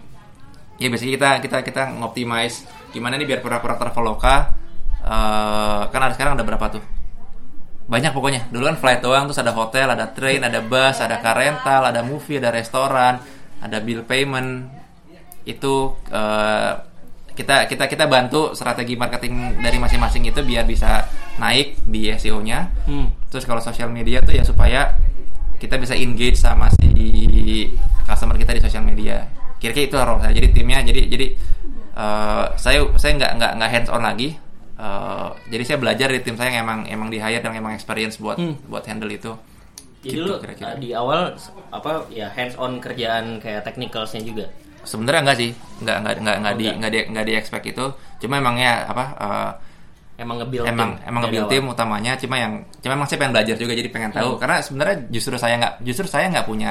Ya 0.80 0.88
biasanya 0.88 1.12
kita 1.14 1.30
kita 1.44 1.56
kita 1.66 1.82
ngoptimize 2.00 2.64
gimana 2.94 3.18
nih 3.18 3.26
biar 3.26 3.42
pura-pura 3.42 3.74
Traveloka 3.74 4.54
eh 5.02 5.82
kan 5.90 6.00
ada 6.00 6.14
sekarang 6.14 6.38
ada 6.38 6.46
berapa 6.46 6.66
tuh? 6.72 6.82
Banyak 7.90 8.14
pokoknya. 8.14 8.48
Dulu 8.48 8.64
kan 8.74 8.76
flight 8.80 9.00
doang 9.04 9.28
terus 9.28 9.40
ada 9.42 9.52
hotel 9.52 9.90
ada 9.92 10.08
train 10.10 10.40
ada 10.40 10.62
bus 10.64 11.02
ada 11.02 11.20
car 11.20 11.36
rental 11.36 11.82
ada 11.90 12.00
movie 12.00 12.40
ada 12.40 12.54
restoran 12.54 13.20
ada 13.60 13.78
bill 13.82 14.06
payment. 14.06 14.70
Itu 15.42 15.98
eh, 16.08 16.72
kita 17.38 17.70
kita 17.70 17.86
kita 17.86 18.10
bantu 18.10 18.50
strategi 18.58 18.98
marketing 18.98 19.62
dari 19.62 19.78
masing-masing 19.78 20.26
itu 20.26 20.42
biar 20.42 20.66
bisa 20.66 21.06
naik 21.38 21.78
di 21.86 22.10
SEO-nya 22.10 22.66
hmm. 22.90 23.30
terus 23.30 23.46
kalau 23.46 23.62
sosial 23.62 23.86
media 23.94 24.18
tuh 24.18 24.34
ya 24.34 24.42
supaya 24.42 24.98
kita 25.62 25.78
bisa 25.78 25.94
engage 25.94 26.34
sama 26.34 26.66
si 26.74 27.70
customer 28.02 28.34
kita 28.34 28.58
di 28.58 28.62
sosial 28.62 28.82
media 28.82 29.22
kira-kira 29.62 29.86
itu 29.86 29.96
role 30.02 30.18
saya 30.18 30.34
jadi 30.34 30.50
timnya 30.50 30.82
jadi 30.82 31.00
jadi 31.06 31.26
eh, 31.94 32.44
saya 32.58 32.82
saya 32.98 33.12
nggak 33.14 33.32
nggak 33.38 33.52
nggak 33.62 33.70
hands 33.70 33.90
on 33.94 34.02
lagi 34.02 34.34
Eh, 34.78 35.28
jadi 35.50 35.62
saya 35.66 35.78
belajar 35.82 36.06
di 36.14 36.22
tim 36.22 36.38
saya 36.38 36.54
yang 36.54 36.62
emang 36.62 36.80
emang 36.86 37.08
di 37.10 37.18
hire 37.18 37.42
yang 37.42 37.58
emang 37.58 37.74
experience 37.74 38.14
buat 38.22 38.38
Hmm. 38.38 38.54
buat 38.70 38.86
handle 38.86 39.10
itu 39.10 39.34
jadi 40.06 40.14
Gitu 40.14 40.22
lu 40.22 40.30
uh, 40.30 40.38
kira-kira. 40.38 40.78
di 40.78 40.94
awal 40.94 41.34
apa 41.74 42.06
ya 42.14 42.30
hands 42.30 42.54
on 42.54 42.78
kerjaan 42.78 43.42
kayak 43.42 43.66
technicalsnya 43.66 44.22
juga 44.22 44.46
sebenarnya 44.82 45.20
enggak 45.22 45.38
sih 45.38 45.50
enggak 45.78 45.96
enggak 45.98 46.14
enggak 46.16 46.36
enggak 46.36 46.52
Oh, 46.52 46.58
di 46.58 46.66
enggak. 46.68 46.90
di 46.90 46.98
enggak 47.04 47.24
di 47.24 47.32
expect 47.34 47.64
itu 47.66 47.84
cuma 48.18 48.34
emangnya 48.36 48.72
apa 48.84 49.04
eh, 49.14 49.50
emang 50.18 50.36
nge-build 50.36 50.66
emang 50.66 50.90
tim 50.92 51.06
emang 51.06 51.22
awal. 51.24 51.46
tim 51.46 51.64
utamanya 51.64 52.12
cuma 52.14 52.34
yang 52.36 52.52
cuma 52.76 52.92
emang 52.94 53.06
saya 53.06 53.18
pengen 53.18 53.32
belajar 53.32 53.54
juga 53.54 53.72
jadi 53.72 53.88
pengen 53.88 54.10
tahu 54.10 54.30
Hmm. 54.34 54.40
karena 54.40 54.56
sebenarnya 54.58 54.96
justru 55.08 55.34
saya 55.34 55.54
nggak 55.56 55.74
justru 55.80 56.06
saya 56.06 56.26
nggak 56.28 56.42
punya 56.44 56.70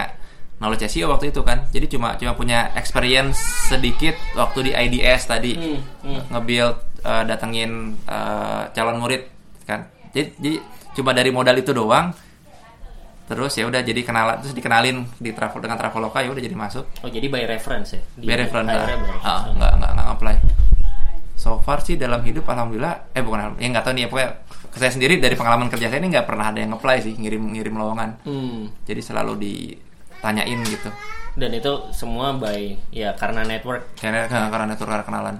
knowledge 0.57 0.83
SEO 0.85 1.07
waktu 1.07 1.29
itu 1.29 1.41
kan 1.41 1.63
jadi 1.67 1.85
cuma 1.87 2.07
cuma 2.15 2.33
punya 2.33 2.73
experience 2.73 3.37
sedikit 3.65 4.17
waktu 4.33 4.59
di 4.61 4.71
IDS 4.73 5.21
tadi 5.25 5.51
Hmm, 5.53 5.79
hmm. 6.03 6.21
nge-build 6.29 6.75
uh, 7.01 7.23
datengin 7.23 7.71
uh, 8.03 8.67
calon 8.71 8.97
murid 8.97 9.23
kan 9.63 9.85
jadi, 10.11 10.33
jadi 10.35 10.57
cuma 10.93 11.13
dari 11.13 11.29
modal 11.29 11.55
itu 11.55 11.71
doang 11.71 12.09
terus 13.27 13.51
ya 13.53 13.63
udah 13.63 13.79
jadi 13.79 14.01
kenalan 14.01 14.39
terus 14.39 14.51
dikenalin 14.51 15.03
di 15.15 15.31
travel 15.31 15.59
dengan 15.59 15.75
Traveloka 15.75 16.19
ya 16.19 16.29
udah 16.29 16.39
jadi 16.39 16.55
masuk. 16.55 16.85
Oh 16.97 17.09
jadi 17.09 17.27
by 17.27 17.43
reference 17.45 17.91
ya? 17.91 18.01
Di- 18.13 18.23
By 18.23 18.35
reference 18.37 18.67
hire-nya 18.67 18.87
by 18.87 19.03
reference. 19.03 19.23
ah, 19.23 19.41
nggak 19.49 19.71
nggak 19.73 19.91
nggak 19.93 20.07
apply. 20.09 20.35
So 21.35 21.59
far 21.59 21.79
sih 21.79 21.95
dalam 21.95 22.19
hidup 22.21 22.43
alhamdulillah 22.45 23.13
eh 23.13 23.21
bukan 23.21 23.37
alhamdulillah, 23.37 23.61
ya 23.61 23.69
nggak 23.69 23.83
tahu 23.83 23.93
nih 23.93 24.01
ya 24.01 24.09
pokoknya 24.09 24.31
saya 24.73 24.91
sendiri 24.91 25.13
dari 25.17 25.33
pengalaman 25.33 25.67
kerja 25.67 25.87
saya 25.87 25.99
ini 25.99 26.09
nggak 26.09 26.25
pernah 26.25 26.45
ada 26.47 26.59
yang 26.59 26.71
apply 26.71 26.97
sih 26.99 27.13
ngirim 27.13 27.43
ngirim 27.51 27.73
lowongan. 27.73 28.09
Hmm. 28.23 28.71
jadi 28.83 29.01
selalu 29.01 29.33
ditanyain 29.37 30.59
gitu. 30.65 30.89
Dan 31.35 31.53
itu 31.53 31.69
semua 31.91 32.33
by 32.33 32.73
ya 32.89 33.13
karena 33.13 33.43
network. 33.43 33.93
Karena 33.95 34.25
karena 34.25 34.65
network 34.65 34.89
karena 34.89 35.05
kenalan. 35.05 35.35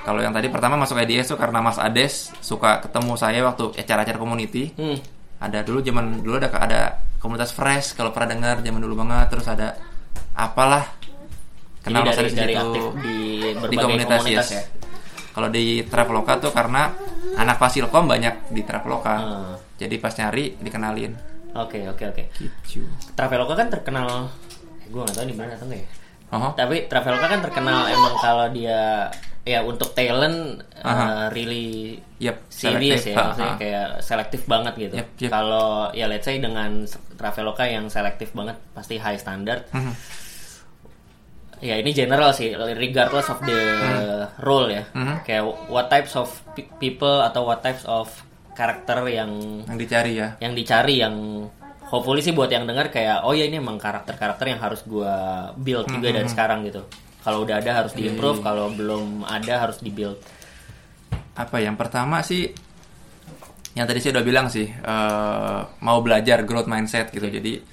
Kalau 0.00 0.20
yang 0.20 0.32
tadi 0.32 0.48
pertama 0.48 0.76
masuk 0.76 0.96
IDS 0.96 1.26
tuh 1.26 1.38
karena 1.38 1.58
Mas 1.58 1.76
Ades 1.76 2.28
suka 2.38 2.76
ketemu 2.78 3.16
saya 3.16 3.40
waktu 3.42 3.72
acara-acara 3.74 4.16
community. 4.16 4.72
Hmm. 4.74 5.00
Ada 5.38 5.58
dulu 5.60 5.78
zaman 5.80 6.20
dulu 6.20 6.36
ada 6.36 6.48
ada 6.54 6.80
komunitas 7.18 7.50
fresh 7.50 7.94
kalau 7.94 8.10
pernah 8.10 8.32
dengar 8.32 8.56
zaman 8.60 8.80
dulu 8.80 8.94
banget 9.00 9.26
terus 9.28 9.46
ada 9.46 9.74
apalah 10.32 10.84
Jadi 11.84 11.94
Mas 11.94 12.16
dari 12.16 12.30
dari 12.32 12.54
situ. 12.54 12.62
aktif 12.64 12.84
di 12.98 13.16
di 13.44 13.76
komunitas, 13.76 14.20
komunitas, 14.24 14.46
yes. 14.48 14.48
ya 14.50 14.62
Kalau 15.30 15.48
di 15.50 15.64
Traveloka 15.84 16.32
tuh 16.38 16.48
karena 16.48 16.94
anak 17.34 17.58
Fasilkom 17.58 18.06
banyak 18.06 18.54
di 18.54 18.62
Traveloka. 18.62 19.10
Ah. 19.10 19.54
Jadi 19.74 19.98
pas 19.98 20.14
nyari 20.14 20.54
dikenalin. 20.56 21.12
oke 21.52 21.78
oke 21.90 22.04
oke 22.08 22.22
Gitu. 22.64 22.86
Traveloka 23.12 23.54
kan 23.54 23.68
terkenal 23.68 24.30
gue 24.84 24.96
nggak 24.96 25.12
tahu 25.12 25.26
di 25.26 25.34
mana 25.34 25.54
atau 25.54 25.66
enggak 25.66 25.82
ya 25.82 25.88
Oh, 26.32 26.50
tapi 26.50 26.88
Traveloka 26.88 27.26
kan 27.26 27.40
terkenal 27.40 27.86
emang 27.86 28.14
kalau 28.18 28.46
dia 28.50 29.06
ya 29.44 29.60
untuk 29.60 29.92
talent 29.92 30.64
uh, 30.80 31.28
really 31.28 32.00
yep, 32.16 32.48
serious 32.48 33.04
ya 33.04 33.12
maksudnya 33.20 33.52
ah. 33.52 33.58
kayak 33.60 33.88
selektif 34.00 34.48
banget 34.48 34.74
gitu. 34.88 34.94
Yep, 34.96 35.08
yep. 35.20 35.30
Kalau 35.30 35.92
ya 35.92 36.08
let's 36.08 36.24
say 36.24 36.40
dengan 36.40 36.88
Traveloka 37.14 37.68
yang 37.68 37.92
selektif 37.92 38.32
banget 38.32 38.56
pasti 38.72 38.96
high 38.96 39.20
standard. 39.20 39.68
Mhm. 39.70 39.92
Ya 41.60 41.76
ini 41.80 41.92
general 41.92 42.32
sih 42.32 42.56
regardless 42.56 43.28
of 43.28 43.40
the 43.44 43.60
role 44.40 44.72
ya. 44.72 44.88
Mhm. 44.96 45.28
Kayak 45.28 45.44
what 45.68 45.92
types 45.92 46.16
of 46.16 46.32
pe- 46.56 46.72
people 46.80 47.20
atau 47.20 47.44
what 47.44 47.60
types 47.60 47.84
of 47.84 48.08
karakter 48.56 49.04
yang 49.12 49.60
Yang 49.68 49.78
dicari 49.84 50.12
ya. 50.16 50.28
yang 50.40 50.56
dicari 50.56 50.94
yang 51.04 51.14
hopefully 51.84 52.24
sih 52.24 52.32
buat 52.32 52.48
yang 52.48 52.64
dengar 52.64 52.88
kayak 52.88 53.28
oh 53.28 53.36
ya 53.36 53.44
ini 53.44 53.60
emang 53.60 53.76
karakter-karakter 53.76 54.46
yang 54.48 54.60
harus 54.62 54.80
gua 54.88 55.52
build 55.58 55.84
juga 55.92 56.08
dari 56.16 56.28
sekarang 56.32 56.64
gitu. 56.64 56.80
Kalau 57.24 57.48
udah 57.48 57.56
ada 57.56 57.72
harus 57.72 57.96
diimprove, 57.96 58.44
kalau 58.44 58.68
belum 58.68 59.24
ada 59.24 59.64
harus 59.64 59.80
dibuild. 59.80 60.20
Apa 61.34 61.56
yang 61.64 61.74
pertama 61.74 62.20
sih 62.20 62.52
yang 63.74 63.90
tadi 63.90 63.98
saya 63.98 64.20
udah 64.20 64.24
bilang 64.28 64.46
sih 64.52 64.68
eh, 64.68 65.60
mau 65.80 65.98
belajar 66.04 66.44
growth 66.44 66.68
mindset 66.68 67.08
gitu. 67.10 67.26
Jadi 67.26 67.64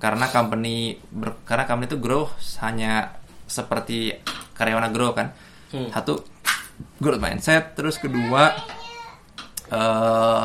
karena 0.00 0.26
company 0.32 0.96
ber- 1.12 1.44
karena 1.44 1.68
company 1.68 1.92
itu 1.92 2.00
grow 2.00 2.24
hanya 2.64 3.20
seperti 3.44 4.16
karyawan 4.56 4.90
grow 4.96 5.12
kan. 5.12 5.36
Hmm. 5.76 5.92
Satu 5.92 6.24
growth 6.96 7.20
mindset, 7.20 7.76
terus 7.76 8.00
kedua 8.00 8.56
eh 9.70 10.44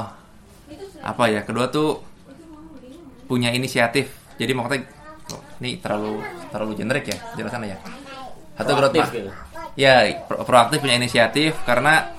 apa 1.01 1.23
ya? 1.31 1.47
Kedua 1.47 1.71
tuh 1.71 2.03
punya 3.31 3.47
inisiatif. 3.55 4.11
Jadi 4.35 4.51
maksudnya 4.51 4.85
oh, 5.31 5.41
ini 5.63 5.79
terlalu 5.79 6.19
terlalu 6.51 6.73
generik 6.75 7.07
ya 7.07 7.17
jelasan 7.39 7.63
ya. 7.63 7.79
Growth 8.69 8.93
Proaktif 8.93 9.05
gitu. 9.15 9.29
ya 9.79 9.93
pro- 10.27 10.43
proaktif 10.45 10.77
punya 10.83 10.95
inisiatif 10.99 11.55
karena 11.63 12.11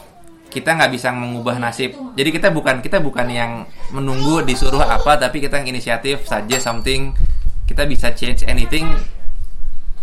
kita 0.53 0.77
nggak 0.77 0.93
bisa 0.93 1.09
mengubah 1.17 1.57
nasib. 1.57 1.97
Jadi 2.13 2.29
kita 2.29 2.53
bukan 2.53 2.85
kita 2.85 3.01
bukan 3.01 3.25
yang 3.33 3.65
menunggu 3.89 4.45
disuruh 4.45 4.85
apa 4.85 5.17
tapi 5.17 5.41
kita 5.41 5.65
yang 5.65 5.73
inisiatif 5.73 6.29
saja 6.29 6.61
something 6.61 7.17
kita 7.65 7.89
bisa 7.89 8.13
change 8.13 8.45
anything 8.45 8.85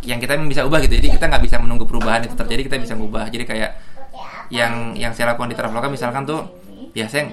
yang 0.01 0.17
kita 0.17 0.33
bisa 0.49 0.65
ubah 0.65 0.81
gitu. 0.81 0.97
Jadi 0.97 1.13
kita 1.13 1.29
nggak 1.29 1.43
bisa 1.45 1.61
menunggu 1.61 1.85
perubahan 1.85 2.25
itu 2.25 2.33
terjadi 2.33 2.65
kita 2.65 2.77
bisa 2.81 2.93
mengubah 2.97 3.29
jadi 3.29 3.45
kayak 3.45 3.71
yang 4.49 4.97
yang 4.97 5.13
saya 5.13 5.33
lakukan 5.33 5.53
di 5.53 5.57
Traveloka 5.57 5.87
misalkan 5.93 6.25
tuh 6.25 6.41
ya 6.97 7.05
saya 7.05 7.29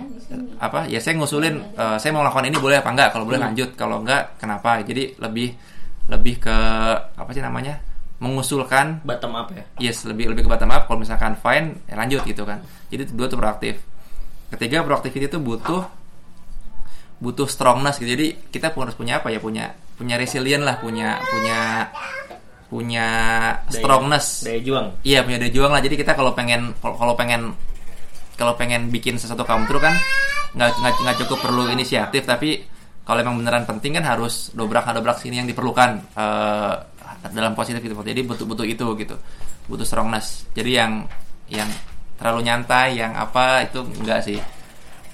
apa 0.61 0.85
ya 0.85 1.01
saya 1.01 1.17
ngusulin 1.17 1.57
eh, 1.73 1.97
saya 1.97 2.13
mau 2.13 2.21
lakukan 2.21 2.45
ini 2.45 2.61
boleh 2.61 2.85
apa 2.85 2.93
enggak 2.93 3.09
kalau 3.17 3.25
boleh 3.25 3.41
lanjut 3.41 3.73
kalau 3.73 4.05
enggak 4.05 4.37
kenapa? 4.37 4.85
Jadi 4.85 5.17
lebih 5.17 5.57
lebih 6.13 6.35
ke 6.37 6.57
apa 7.17 7.31
sih 7.33 7.41
namanya 7.41 7.81
mengusulkan 8.17 9.05
Bottom 9.05 9.33
up 9.37 9.53
ya. 9.53 9.65
yes 9.79 10.05
lebih 10.05 10.33
lebih 10.33 10.45
ke 10.45 10.51
bottom 10.51 10.73
up. 10.73 10.89
Kalau 10.89 10.99
misalkan 10.99 11.37
fine 11.37 11.85
ya 11.85 11.95
lanjut 11.95 12.25
gitu 12.25 12.43
kan. 12.43 12.65
Jadi 12.89 13.03
itu 13.05 13.13
dua 13.13 13.27
tuh 13.27 13.37
proaktif. 13.37 13.77
Ketiga 14.49 14.81
proactivity 14.81 15.27
itu 15.27 15.37
butuh 15.37 15.85
butuh 17.17 17.45
strongness 17.45 17.97
gitu. 17.97 18.13
Jadi 18.13 18.27
kita 18.49 18.73
pun 18.73 18.89
harus 18.89 18.97
punya 18.97 19.21
apa 19.21 19.29
ya? 19.29 19.41
Punya 19.41 19.73
punya 19.97 20.17
resilient 20.17 20.61
lah 20.61 20.77
punya 20.77 21.17
punya 21.21 21.59
punya 22.67 23.07
Daya- 23.65 23.73
strongness. 23.73 24.27
Daya 24.43 24.61
juang. 24.61 24.87
iya 25.03 25.21
punya 25.21 25.39
daya 25.39 25.53
juang 25.53 25.73
lah. 25.73 25.81
Jadi 25.81 25.97
kita 25.97 26.13
kalau 26.13 26.33
pengen 26.33 26.73
kalau 26.81 27.15
pengen 27.15 27.53
kalau 28.37 28.53
pengen 28.53 28.89
bikin 28.89 29.17
sesuatu 29.17 29.45
come 29.45 29.65
true 29.65 29.81
kan 29.81 29.97
nggak 30.53 30.73
nggak 30.73 30.95
nggak 31.01 31.17
cukup 31.25 31.39
perlu 31.41 31.69
inisiatif. 31.69 32.25
Tapi 32.25 32.65
kalau 33.05 33.23
emang 33.23 33.39
beneran 33.39 33.65
penting 33.65 33.95
kan 33.95 34.05
harus 34.05 34.51
dobrak 34.51 34.89
dobrak 34.91 35.17
sini 35.17 35.39
yang 35.39 35.49
diperlukan. 35.49 35.91
Eh, 36.13 36.75
dalam 37.33 37.53
positif 37.55 37.83
gitu 37.83 37.95
jadi 38.03 38.21
butuh 38.23 38.47
butuh 38.47 38.67
itu 38.67 38.87
gitu. 38.99 39.17
Butuh 39.67 39.87
strongness. 39.87 40.47
Jadi 40.55 40.71
yang 40.79 40.93
yang 41.51 41.71
terlalu 42.19 42.49
nyantai 42.49 42.99
yang 42.99 43.13
apa 43.15 43.67
itu 43.67 43.83
enggak 43.83 44.21
sih. 44.25 44.39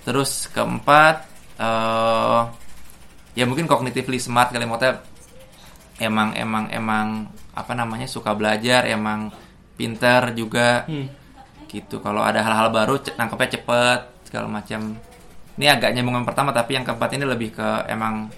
Terus 0.03 0.51
keempat 0.51 1.29
eh 1.61 2.43
ya 3.33 3.45
mungkin 3.49 3.65
cognitively 3.65 4.21
smart 4.21 4.53
kali 4.53 4.69
maksudnya 4.69 5.01
emang 6.03 6.37
emang 6.37 6.65
emang 6.69 7.07
apa 7.57 7.73
namanya 7.73 8.05
suka 8.09 8.33
belajar 8.37 8.89
emang 8.89 9.33
pinter 9.77 10.33
juga. 10.37 10.85
Hmm. 10.89 11.09
gitu. 11.73 12.05
Kalau 12.05 12.21
ada 12.21 12.45
hal-hal 12.45 12.69
baru 12.69 13.01
nangkepnya 13.17 13.57
cepet 13.57 14.01
segala 14.29 14.45
macam. 14.45 14.93
Ini 15.57 15.73
agak 15.73 15.97
nyambung 15.97 16.21
yang 16.21 16.29
pertama 16.29 16.53
tapi 16.53 16.77
yang 16.77 16.85
keempat 16.85 17.17
ini 17.17 17.25
lebih 17.25 17.57
ke 17.57 17.89
emang 17.89 18.29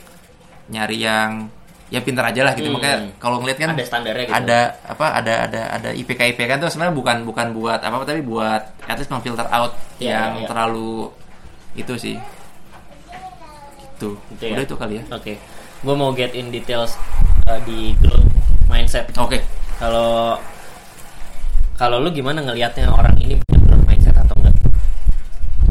nyari 0.70 1.02
yang 1.02 1.50
ya 1.86 2.00
pinter 2.00 2.22
aja 2.22 2.40
lah 2.42 2.52
gitu 2.52 2.66
Hmm. 2.66 2.76
makanya 2.76 2.98
kalau 3.16 3.38
ngeliat 3.38 3.56
kan 3.56 3.70
Ada 3.70 3.84
standarnya 3.84 4.24
gitu. 4.24 4.34
ada 4.34 4.60
apa 4.82 5.06
ada 5.14 5.34
ada 5.44 5.60
ada 5.70 5.88
IPK 5.90 6.20
IPK 6.32 6.46
kan 6.46 6.58
tuh 6.58 6.68
sebenarnya 6.68 6.94
bukan 6.94 7.16
bukan 7.22 7.46
buat 7.52 7.78
apa 7.78 8.02
tapi 8.02 8.20
buat 8.20 8.62
at 8.82 8.96
least 8.96 9.08
memfilter 9.08 9.44
out 9.46 9.76
Iya, 9.96 10.10
yang 10.10 10.30
iya. 10.38 10.46
terlalu 10.46 11.12
itu 11.74 11.94
sih 11.94 12.16
gitu 13.78 14.16
Gitu 14.32 14.42
ya. 14.44 14.54
udah 14.54 14.64
itu 14.64 14.74
kali 14.74 14.94
ya 14.96 15.04
Oke. 15.10 15.34
Gue 15.80 15.94
mau 15.94 16.10
get 16.10 16.32
in 16.32 16.48
details 16.48 16.96
uh, 17.44 17.60
di 17.62 17.92
growth 17.94 18.24
mindset. 18.64 19.04
oke 19.14 19.36
Kalau 19.76 20.40
kalau 21.74 21.98
lu 21.98 22.08
gimana 22.08 22.40
ngelihatnya 22.40 22.88
orang 22.88 23.12
ini 23.18 23.36
punya 23.36 23.58
growth 23.60 23.84
mindset 23.84 24.16
atau 24.16 24.34
enggak? 24.36 24.54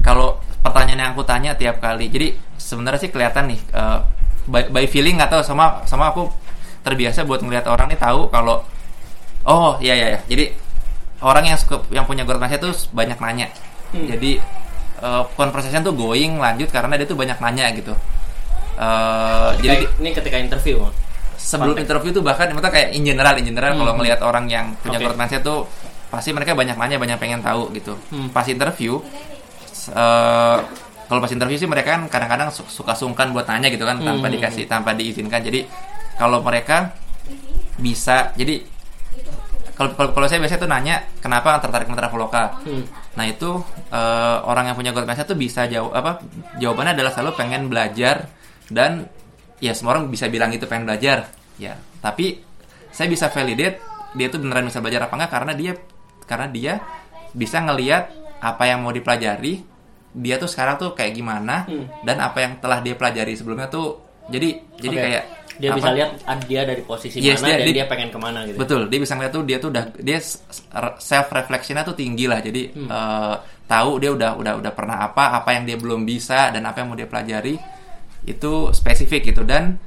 kalau 0.00 0.28
pertanyaan 0.60 1.00
yang 1.02 1.10
aku 1.12 1.24
tanya 1.24 1.52
tiap 1.52 1.76
kali 1.78 2.06
jadi 2.06 2.32
sebenarnya 2.54 3.00
sih 3.00 3.10
kelihatan 3.10 3.48
nih 3.48 3.60
eh, 3.68 3.98
by, 4.46 4.68
by 4.68 4.84
feeling 4.84 5.16
atau 5.16 5.40
sama 5.40 5.82
sama 5.84 6.08
aku 6.08 6.28
terbiasa 6.80 7.22
buat 7.22 7.40
ngelihat 7.40 7.64
orang 7.64 7.88
nih 7.88 7.96
tahu 7.96 8.28
kalau 8.28 8.60
oh 9.42 9.76
iya 9.78 9.92
iya 9.92 10.06
iya. 10.08 10.20
jadi 10.24 10.44
orang 11.20 11.44
yang 11.46 11.56
suka, 11.56 11.80
yang 11.88 12.04
punya 12.04 12.22
growth 12.22 12.38
mindset 12.38 12.60
tuh 12.60 12.72
banyak 12.90 13.16
nanya 13.18 13.48
Hmm. 13.90 14.04
jadi 14.06 14.42
eh, 14.98 15.22
conversation 15.32 15.80
tuh 15.80 15.92
going 15.92 16.36
lanjut 16.36 16.66
karena 16.68 16.94
dia 16.94 17.04
tuh 17.04 17.14
banyak 17.14 17.38
nanya 17.38 17.70
gitu 17.72 17.94
Eh, 18.74 19.50
jadi 19.60 19.86
Kayak- 19.86 19.98
ini 19.98 20.10
ketika 20.12 20.36
interview. 20.36 20.82
sebelum 21.34 21.76
interview 21.76 22.10
tuh 22.10 22.20
bahkan 22.20 22.48
maksudnya 22.48 22.72
kayak 22.72 22.88
in 22.90 23.04
general 23.04 23.36
in 23.36 23.44
general 23.44 23.70
Hmm. 23.70 23.80
kalau 23.80 23.92
ngelihat 23.94 24.18
orang 24.18 24.48
yang 24.48 24.74
punya 24.76 24.98
growth 24.98 25.14
mindset 25.14 25.40
tuh 25.40 25.68
pasti 26.08 26.32
mereka 26.32 26.52
banyak 26.52 26.74
nanya 26.74 26.96
banyak 26.96 27.14
pengen 27.14 27.38
tahu 27.38 27.70
gitu 27.70 27.94
Hmm. 28.08 28.28
pas 28.30 28.42
interview 28.44 28.98
eh, 29.90 30.56
kalau 31.04 31.18
pas 31.18 31.28
interview 31.28 31.56
sih 31.56 31.66
mereka 31.66 31.94
kan 31.94 32.02
kadang-kadang 32.06 32.48
su- 32.48 32.66
suka 32.66 32.92
sungkan 32.92 33.30
buat 33.30 33.44
nanya 33.44 33.68
gitu 33.68 33.82
kan 33.82 33.98
tanpa 33.98 34.26
Hmm. 34.26 34.34
dikasih 34.34 34.64
tanpa 34.64 34.90
diizinkan 34.92 35.40
jadi 35.40 35.64
kalau 36.14 36.40
mereka 36.40 36.94
bisa 37.76 38.30
jadi 38.32 38.62
kalau 39.74 39.90
kalau 39.90 40.26
saya 40.26 40.38
biasanya 40.38 40.60
tuh 40.60 40.70
nanya 40.70 40.94
kenapa 41.18 41.58
tertarik 41.58 41.84
sama 41.84 41.98
Traveloka 41.98 42.44
Hmm. 42.62 42.84
Nah 43.14 43.24
itu 43.24 43.50
eh, 43.88 44.38
orang 44.42 44.66
yang 44.66 44.76
punya 44.76 44.90
growth 44.90 45.04
mindset 45.04 45.26
tuh 45.26 45.36
bisa 45.36 45.66
jawab 45.66 45.90
apa 45.92 46.10
jawabannya 46.56 46.94
adalah 46.94 47.10
selalu 47.10 47.32
pengen 47.34 47.62
belajar 47.66 48.26
dan 48.66 49.06
ya 49.58 49.70
semua 49.70 49.94
orang 49.94 50.06
bisa 50.08 50.26
bilang 50.26 50.50
itu 50.50 50.64
pengen 50.64 50.82
belajar 50.84 51.30
ya 51.56 51.74
tapi 51.96 52.42
saya 52.90 53.06
bisa 53.06 53.26
validate 53.28 53.78
dia 54.12 54.26
tuh 54.28 54.38
beneran 54.38 54.66
bisa 54.66 54.78
belajar 54.78 55.04
apa 55.04 55.14
enggak 55.14 55.30
karena 55.32 55.52
dia 55.52 55.72
karena 56.24 56.46
dia 56.48 56.72
bisa 57.32 57.58
ngelihat 57.60 58.04
apa 58.40 58.62
yang 58.64 58.78
mau 58.80 58.90
dipelajari 58.90 59.62
dia 60.14 60.34
tuh 60.36 60.46
sekarang 60.46 60.74
tuh 60.76 60.90
kayak 60.92 61.12
gimana 61.12 61.66
dan 62.00 62.16
apa 62.18 62.38
yang 62.38 62.52
telah 62.56 62.78
dia 62.78 62.94
pelajari 62.94 63.34
sebelumnya 63.34 63.66
tuh 63.66 63.98
jadi 64.24 64.48
jadi 64.76 64.96
kayak 64.96 65.24
dia 65.54 65.68
apa- 65.68 65.78
bisa 65.78 65.90
lihat 65.92 66.10
ah, 66.24 66.38
dia 66.40 66.62
dari 66.62 66.82
posisi 66.82 67.18
Yes, 67.18 67.38
mana 67.38 67.46
dia- 67.46 67.56
dan 67.56 67.64
dia- 67.64 67.76
dia, 67.76 67.86
pengen 67.86 68.08
ke 68.08 68.18
mana 68.18 68.38
gitu. 68.42 68.56
Betul, 68.56 68.80
dia 68.88 68.98
bisa 68.98 69.14
ngeliat 69.14 69.30
tuh 69.30 69.42
dia 69.42 69.56
tuh 69.56 69.70
udah 69.70 69.84
dia 69.96 70.18
self 70.98 71.26
reflectionnya 71.28 71.82
tuh 71.82 71.94
tinggi 71.94 72.26
lah. 72.26 72.38
Jadi 72.38 72.74
Hmm. 72.74 72.88
eh, 72.88 73.34
tahu 73.64 73.90
dia 73.96 74.10
udah 74.10 74.34
udah 74.34 74.52
udah 74.56 74.72
pernah 74.72 74.98
apa, 75.04 75.30
apa 75.32 75.50
yang 75.52 75.62
dia 75.64 75.76
belum 75.76 76.02
bisa 76.02 76.50
dan 76.50 76.62
apa 76.64 76.76
yang 76.76 76.88
mau 76.88 76.96
dia 76.96 77.06
pelajari 77.06 77.54
itu 78.24 78.52
spesifik 78.72 79.28
gitu 79.28 79.42
dan 79.42 79.78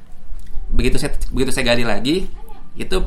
begitu 0.69 0.95
saya 0.97 1.11
begitu 1.27 1.51
saya 1.51 1.65
gali 1.67 1.83
lagi 1.83 2.27
itu 2.75 2.97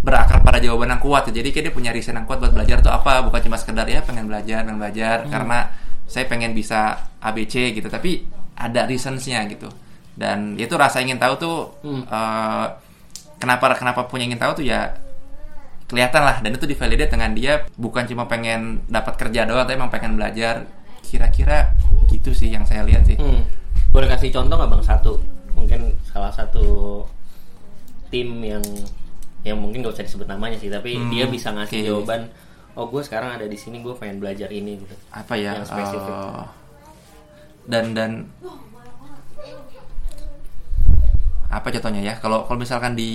berakar 0.00 0.40
pada 0.40 0.56
jawaban 0.58 0.90
yang 0.90 0.98
kuat. 0.98 1.24
Jadi 1.26 1.48
kayak 1.50 1.64
dia 1.66 1.74
punya 1.74 1.90
reason 1.90 2.12
yang 2.12 2.24
kuat 2.24 2.36
buat 2.38 2.50
belajar 2.50 2.80
tuh 2.80 2.90
apa, 2.90 3.20
bukan 3.22 3.40
cuma 3.42 3.56
sekedar 3.56 3.84
ya 3.86 4.00
pengen 4.00 4.26
belajar, 4.26 4.60
pengen 4.60 4.76
belajar 4.76 5.16
Hmm. 5.22 5.30
karena 5.30 5.58
saya 6.10 6.26
pengen 6.26 6.50
bisa 6.50 6.90
ABC 7.18 7.70
gitu, 7.70 7.86
tapi 7.86 8.26
ada 8.52 8.82
reasonsnya 8.82 9.46
gitu. 9.46 9.70
Dan 10.12 10.58
itu 10.58 10.74
rasa 10.74 10.98
ingin 10.98 11.16
tahu 11.16 11.34
tuh 11.36 11.56
Hmm. 11.80 12.02
eh, 12.02 12.66
kenapa 13.38 13.72
kenapa 13.72 14.04
punya 14.04 14.26
ingin 14.26 14.36
tahu 14.36 14.52
tuh 14.54 14.66
ya 14.66 14.90
kelihatan 15.86 16.22
lah 16.22 16.38
dan 16.38 16.52
itu 16.52 16.66
divalidate 16.66 17.08
dengan 17.08 17.30
dia 17.32 17.52
bukan 17.74 18.04
cuma 18.04 18.22
pengen 18.24 18.84
dapat 18.86 19.16
kerja 19.16 19.42
doang 19.42 19.64
tapi 19.64 19.74
emang 19.74 19.88
pengen 19.88 20.14
belajar 20.14 20.62
kira-kira 21.02 21.74
gitu 22.08 22.30
sih 22.30 22.46
yang 22.48 22.62
saya 22.62 22.84
lihat 22.84 23.02
sih 23.04 23.16
Hmm. 23.16 23.42
Boleh 23.88 24.06
kasih 24.06 24.30
contoh 24.30 24.54
nggak 24.54 24.70
bang 24.70 24.84
satu? 24.84 25.12
Mungkin 25.52 25.80
salah 26.04 26.30
satu 26.30 27.02
tim 28.06 28.38
yang 28.40 28.62
yang 29.40 29.56
mungkin 29.56 29.80
gak 29.80 29.96
usah 29.96 30.04
disebut 30.04 30.28
namanya 30.28 30.54
sih, 30.54 30.68
tapi 30.68 30.94
Hmm, 30.94 31.08
dia 31.08 31.24
bisa 31.26 31.48
ngasih 31.50 31.80
oke. 31.80 31.86
jawaban. 31.88 32.20
Oh 32.72 32.86
gue 32.86 33.02
sekarang 33.02 33.34
ada 33.34 33.46
di 33.46 33.54
sini, 33.54 33.80
gue 33.80 33.92
pengen 33.94 34.18
belajar 34.18 34.46
ini 34.48 34.78
gitu. 34.78 34.94
apa 35.10 35.34
ya 35.34 35.58
Yang 35.58 35.68
spesifik. 35.68 36.14
eh, 36.14 36.44
dan 37.66 37.84
dan 37.92 38.10
apa 41.50 41.66
contohnya 41.68 42.00
ya 42.00 42.14
kalau 42.16 42.46
kalau 42.46 42.58
misalkan 42.58 42.94
di 42.94 43.10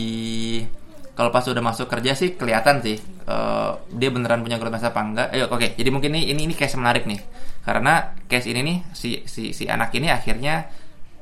kalau 1.15 1.31
pas 1.31 1.47
udah 1.47 1.63
masuk 1.63 1.87
kerja 1.87 2.11
sih 2.11 2.35
kelihatan 2.35 2.83
sih 2.83 2.99
eh, 3.23 3.71
dia 3.95 4.09
beneran 4.11 4.43
punya 4.43 4.59
growth 4.59 4.75
mindset 4.75 4.91
apa 4.91 5.01
enggak. 5.01 5.27
Eh, 5.31 5.47
oke, 5.47 5.67
jadi 5.73 5.89
mungkin 5.89 6.11
ini 6.11 6.35
ini 6.35 6.41
ini 6.43 6.53
case 6.53 6.75
menarik 6.75 7.07
nih. 7.07 7.19
Karena 7.63 8.11
case 8.27 8.51
ini 8.51 8.59
nih 8.61 8.77
si 8.91 9.23
si 9.23 9.55
si 9.55 9.63
anak 9.65 9.95
ini 9.95 10.11
akhirnya 10.11 10.67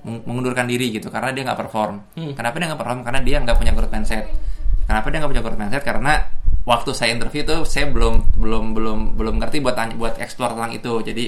meng- 0.02 0.26
mengundurkan 0.26 0.66
diri 0.66 0.90
gitu 0.90 1.14
karena 1.14 1.30
dia 1.30 1.46
nggak 1.46 1.60
perform. 1.62 2.02
Hmm. 2.18 2.34
Kenapa 2.34 2.58
dia 2.58 2.68
nggak 2.74 2.82
perform? 2.82 3.02
Karena 3.06 3.22
dia 3.22 3.38
nggak 3.40 3.56
punya 3.56 3.72
growth 3.72 3.94
mindset. 3.94 4.26
Kenapa 4.84 5.06
dia 5.14 5.18
nggak 5.22 5.32
punya 5.32 5.44
growth 5.46 5.60
mindset? 5.62 5.84
Karena 5.86 6.14
waktu 6.64 6.92
saya 6.96 7.12
interview 7.12 7.44
tuh 7.44 7.68
saya 7.68 7.92
belum 7.92 8.40
belum 8.40 8.72
belum 8.72 9.00
belum 9.20 9.36
ngerti 9.44 9.60
buat 9.60 9.76
tanya, 9.76 9.96
buat 10.00 10.16
explore 10.20 10.56
tentang 10.56 10.72
itu. 10.72 10.94
Jadi 11.04 11.26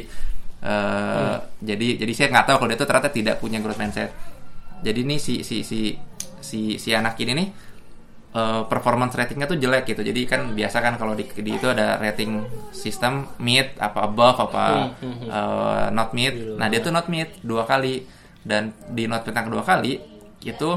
eh, 0.64 1.36
jadi 1.60 1.88
jadi 2.00 2.12
saya 2.16 2.28
nggak 2.32 2.46
tahu 2.48 2.56
kalau 2.64 2.70
dia 2.72 2.80
tuh 2.80 2.88
ternyata 2.88 3.10
tidak 3.12 3.36
punya 3.44 3.60
growth 3.60 3.80
mindset. 3.80 4.12
Jadi 4.80 5.00
ini 5.04 5.20
si 5.20 5.44
si 5.44 5.64
si 5.68 5.96
si 6.40 6.80
si 6.80 6.90
anak 6.96 7.20
ini 7.20 7.32
nih 7.36 7.48
eh, 8.32 8.62
performance 8.72 9.12
ratingnya 9.12 9.48
tuh 9.52 9.60
jelek 9.60 9.92
gitu. 9.92 10.02
Jadi 10.08 10.22
kan 10.24 10.56
biasa 10.56 10.78
kan 10.80 10.96
kalau 10.96 11.12
di, 11.20 11.28
di 11.28 11.52
itu 11.52 11.68
ada 11.68 12.00
rating 12.00 12.48
sistem 12.72 13.28
mid 13.44 13.76
apa 13.76 14.08
above 14.08 14.40
apa 14.52 14.66
Hmm, 14.72 14.92
hmm, 15.04 15.16
hmm. 15.20 15.30
eh, 15.36 15.86
not 15.92 16.10
mid. 16.16 16.34
Gitu. 16.34 16.56
Nah 16.56 16.68
dia 16.72 16.80
tuh 16.80 16.96
not 16.96 17.12
mid 17.12 17.28
dua 17.44 17.68
kali 17.68 18.08
dan 18.46 18.72
di 18.88 19.04
not 19.04 19.28
mid 19.28 19.36
yang 19.36 19.48
kedua 19.52 19.64
kali 19.68 20.00
itu 20.48 20.70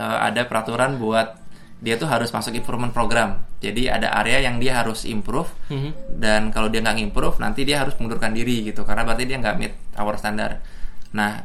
eh, 0.00 0.18
ada 0.24 0.48
peraturan 0.48 0.96
buat 0.96 1.36
dia 1.80 1.96
tuh 2.00 2.08
harus 2.08 2.32
masuk 2.32 2.56
improvement 2.56 2.92
program. 2.92 3.49
Jadi 3.60 3.92
ada 3.92 4.08
area 4.16 4.40
yang 4.40 4.56
dia 4.56 4.80
harus 4.80 5.04
improve 5.04 5.52
Mhm. 5.68 6.16
dan 6.16 6.48
kalau 6.48 6.72
dia 6.72 6.80
nggak 6.80 6.96
improve 6.98 7.36
nanti 7.38 7.68
dia 7.68 7.84
harus 7.84 7.92
mengundurkan 8.00 8.32
diri 8.32 8.64
gitu 8.64 8.88
karena 8.88 9.04
berarti 9.04 9.28
dia 9.28 9.36
nggak 9.36 9.56
meet 9.60 9.74
our 10.00 10.16
standar. 10.16 10.64
Nah 11.12 11.44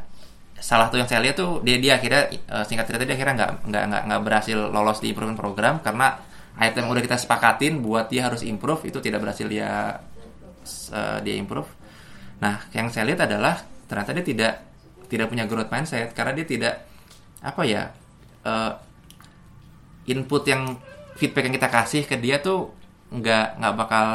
salah 0.56 0.88
tuh 0.88 0.96
yang 0.96 1.04
saya 1.04 1.20
lihat 1.20 1.36
tuh 1.36 1.60
dia 1.60 1.76
dia 1.76 2.00
akhirnya 2.00 2.32
eh, 2.32 2.64
singkat 2.64 2.88
cerita 2.88 3.04
dia 3.04 3.14
akhirnya 3.14 3.34
nggak 3.36 3.50
nggak 3.68 3.82
nggak 3.92 4.02
nggak 4.08 4.20
berhasil 4.24 4.58
lolos 4.72 5.04
di 5.04 5.12
improvement 5.12 5.36
program 5.36 5.84
karena 5.84 6.16
item 6.56 6.88
yang 6.88 6.92
udah 6.96 7.04
kita 7.04 7.16
sepakatin 7.20 7.84
buat 7.84 8.08
dia 8.08 8.24
harus 8.24 8.40
improve 8.40 8.88
itu 8.88 8.96
tidak 9.04 9.20
berhasil 9.20 9.44
dia 9.44 10.00
eh, 10.92 11.18
dia 11.20 11.34
improve. 11.36 11.68
Nah 12.40 12.64
yang 12.72 12.88
saya 12.88 13.04
lihat 13.04 13.28
adalah 13.28 13.60
ternyata 13.84 14.16
dia 14.16 14.24
tidak 14.24 14.52
tidak 15.06 15.28
punya 15.28 15.44
growth 15.44 15.68
mindset 15.68 16.16
karena 16.16 16.32
dia 16.32 16.48
tidak 16.48 16.74
apa 17.44 17.62
ya 17.68 17.92
eh, 18.42 18.72
input 20.08 20.42
yang 20.46 20.80
feedback 21.16 21.48
yang 21.48 21.56
kita 21.56 21.68
kasih 21.72 22.02
ke 22.04 22.16
dia 22.20 22.38
tuh 22.38 22.70
nggak 23.10 23.58
nggak 23.58 23.74
bakal 23.76 24.06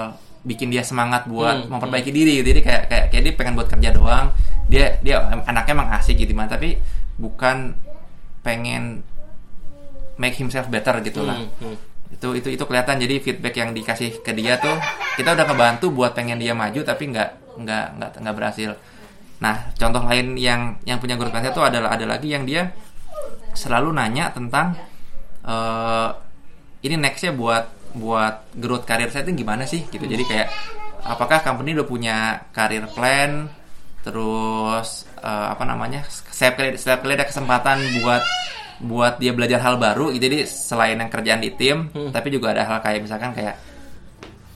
bikin 0.42 0.74
dia 0.74 0.82
semangat 0.82 1.30
buat 1.30 1.66
Hmm, 1.66 1.78
memperbaiki 1.78 2.10
diri 2.10 2.42
gitu. 2.42 2.50
jadi 2.50 2.60
kayak 2.66 2.84
kayak 2.90 3.06
kayak 3.14 3.24
dia 3.30 3.34
pengen 3.38 3.54
buat 3.58 3.70
kerja 3.70 3.90
doang. 3.94 4.34
Dia 4.72 4.98
dia 5.04 5.22
anaknya 5.46 5.74
emang 5.78 5.90
asik 6.00 6.18
gitu 6.18 6.34
mah 6.34 6.50
tapi 6.50 6.82
bukan 7.22 7.78
pengen 8.42 9.06
make 10.18 10.34
himself 10.38 10.66
better 10.70 10.98
gitu 11.06 11.22
lah. 11.26 11.38
Hmm, 11.38 11.50
hmm. 11.62 11.78
itu 12.18 12.28
itu 12.42 12.48
itu 12.58 12.64
kelihatan. 12.66 12.98
Jadi 12.98 13.16
feedback 13.22 13.56
yang 13.58 13.70
dikasih 13.72 14.26
ke 14.26 14.34
dia 14.34 14.58
tuh 14.58 14.74
kita 15.18 15.38
udah 15.38 15.46
kebantu 15.46 15.94
buat 15.94 16.18
pengen 16.18 16.42
dia 16.42 16.58
maju 16.58 16.82
tapi 16.82 17.14
nggak 17.14 17.30
nggak 17.62 17.86
nggak 18.02 18.10
nggak 18.26 18.36
berhasil. 18.36 18.72
Nah 19.42 19.70
contoh 19.78 20.02
lain 20.10 20.38
yang 20.42 20.78
yang 20.90 20.98
punya 20.98 21.18
growth 21.22 21.34
mindset 21.34 21.54
tuh 21.54 21.66
adalah 21.66 21.94
ada 21.94 22.06
lagi 22.10 22.34
yang 22.34 22.50
dia 22.50 22.74
selalu 23.54 23.94
nanya 23.94 24.34
tentang 24.34 24.74
eh 25.46 26.10
ini 26.82 26.96
nextnya 26.96 27.32
buat 27.32 27.66
buat 27.92 28.54
growth 28.54 28.84
karir 28.84 29.08
saya 29.08 29.24
itu 29.24 29.38
gimana 29.38 29.64
sih 29.64 29.84
gitu 29.86 30.02
jadi 30.02 30.24
kayak 30.24 30.48
apakah 31.04 31.42
company 31.42 31.74
udah 31.74 31.84
punya 31.84 32.18
karir 32.50 32.88
plan 32.88 33.50
terus 34.02 35.06
eh, 35.18 35.48
apa 35.48 35.62
namanya 35.62 36.02
setiap 36.10 36.58
kali 36.58 36.74
setiap 36.74 37.02
kali 37.02 37.14
ada 37.14 37.26
kesempatan 37.26 37.78
buat 38.00 38.24
buat 38.82 39.14
dia 39.16 39.30
belajar 39.30 39.62
hal 39.62 39.78
baru 39.78 40.10
gitu. 40.10 40.26
jadi 40.26 40.38
selain 40.44 40.98
yang 40.98 41.08
kerjaan 41.08 41.38
di 41.38 41.54
tim 41.54 41.78
tapi 42.10 42.28
juga 42.30 42.50
ada 42.52 42.66
hal 42.66 42.78
kayak 42.80 43.02
misalkan 43.02 43.30
kayak 43.32 43.56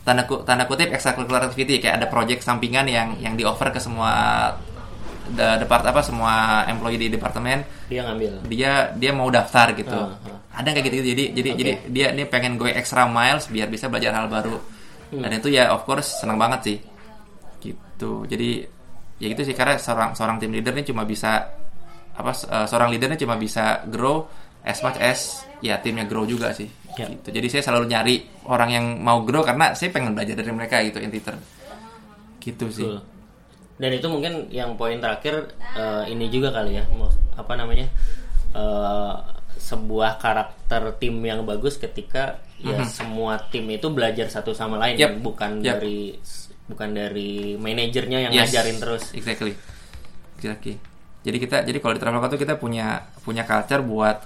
tanda 0.02 0.26
ku- 0.26 0.42
tanda 0.42 0.66
kutip 0.66 0.90
extracurricular 0.90 1.46
activity 1.46 1.78
kayak 1.78 2.00
ada 2.00 2.08
project 2.08 2.42
sampingan 2.42 2.86
yang 2.86 3.14
yang 3.20 3.34
di 3.34 3.42
offer 3.42 3.70
ke 3.70 3.78
semua 3.78 4.50
de- 5.28 5.58
depart 5.60 5.82
apa 5.84 6.02
semua 6.02 6.34
employee 6.66 6.98
di 7.00 7.10
departemen 7.12 7.62
Dia 7.86 8.02
ngambil. 8.04 8.32
dia 8.46 8.72
dia 8.94 9.12
mau 9.12 9.30
daftar 9.30 9.74
gitu 9.74 9.94
Ah, 9.94 10.14
ah. 10.26 10.38
Ada 10.56 10.70
kayak 10.72 10.86
gitu 10.88 11.04
jadi 11.04 11.24
jadi 11.36 11.50
Oke. 11.52 11.60
jadi 11.60 11.72
dia 11.92 12.08
ini 12.16 12.24
pengen 12.26 12.56
gue 12.56 12.72
extra 12.72 13.04
miles 13.06 13.48
biar 13.48 13.68
bisa 13.68 13.92
belajar 13.92 14.16
hal 14.16 14.28
baru 14.28 14.58
Hmm. 15.06 15.22
dan 15.22 15.38
itu 15.38 15.54
ya 15.54 15.70
of 15.70 15.86
course 15.86 16.18
senang 16.18 16.42
banget 16.42 16.60
sih 16.66 16.78
gitu 17.62 18.26
jadi 18.26 18.66
ya 19.22 19.26
gitu 19.32 19.46
sih 19.46 19.54
karena 19.54 19.78
seorang 19.78 20.18
seorang 20.18 20.42
tim 20.42 20.50
leader 20.50 20.74
ini 20.74 20.82
cuma 20.82 21.06
bisa 21.06 21.46
apa 22.16 22.32
eh, 22.34 22.66
seorang 22.66 22.90
leadernya 22.90 23.14
cuma 23.22 23.38
bisa 23.38 23.86
grow 23.86 24.26
as 24.66 24.82
much 24.82 24.98
as 24.98 25.46
ya 25.62 25.78
timnya 25.78 26.10
grow 26.10 26.26
juga 26.26 26.50
sih 26.52 26.66
Ya. 26.96 27.12
gitu 27.12 27.28
jadi 27.30 27.48
saya 27.52 27.64
selalu 27.70 27.86
nyari 27.92 28.16
orang 28.48 28.70
yang 28.72 28.86
mau 28.98 29.20
grow 29.22 29.44
karena 29.44 29.76
saya 29.76 29.92
pengen 29.92 30.16
belajar 30.16 30.40
dari 30.40 30.48
mereka 30.50 30.80
gitu 30.82 30.98
in 30.98 31.12
return 31.12 31.38
gitu 32.40 32.66
sih 32.72 32.88
Betul. 32.88 33.04
Dan 33.76 33.92
itu 33.92 34.08
mungkin 34.08 34.48
yang 34.50 34.74
poin 34.74 34.96
terakhir 34.98 35.52
eh, 35.76 36.04
ini 36.08 36.32
juga 36.32 36.48
kali 36.50 36.80
ya, 36.80 36.84
apa 37.36 37.54
namanya 37.54 37.84
eh, 38.56 39.14
sebuah 39.58 40.22
karakter 40.22 40.96
tim 41.00 41.20
yang 41.24 41.44
bagus 41.48 41.80
ketika 41.80 42.40
ya 42.60 42.82
semua 42.88 43.38
tim 43.52 43.68
itu 43.72 43.88
belajar 43.92 44.32
satu 44.32 44.56
sama 44.56 44.80
lain. 44.80 44.96
Yep. 44.96 45.10
kan? 45.10 45.16
bukan 45.22 45.52
Yep. 45.62 45.66
dari 45.76 46.00
bukan 46.66 46.90
dari 46.98 47.32
manajernya 47.62 48.20
yang 48.30 48.32
Yes, 48.34 48.50
ngajarin 48.50 48.78
terus. 48.82 49.04
Exactly. 49.14 49.54
Exactly. 50.42 50.76
Jadi 51.26 51.38
kita 51.42 51.58
jadi 51.66 51.78
kalau 51.82 51.94
di 51.98 52.02
Traveloka 52.02 52.28
tuh 52.30 52.40
kita 52.42 52.58
punya 52.58 53.02
punya 53.26 53.46
culture 53.46 53.82
buat 53.82 54.22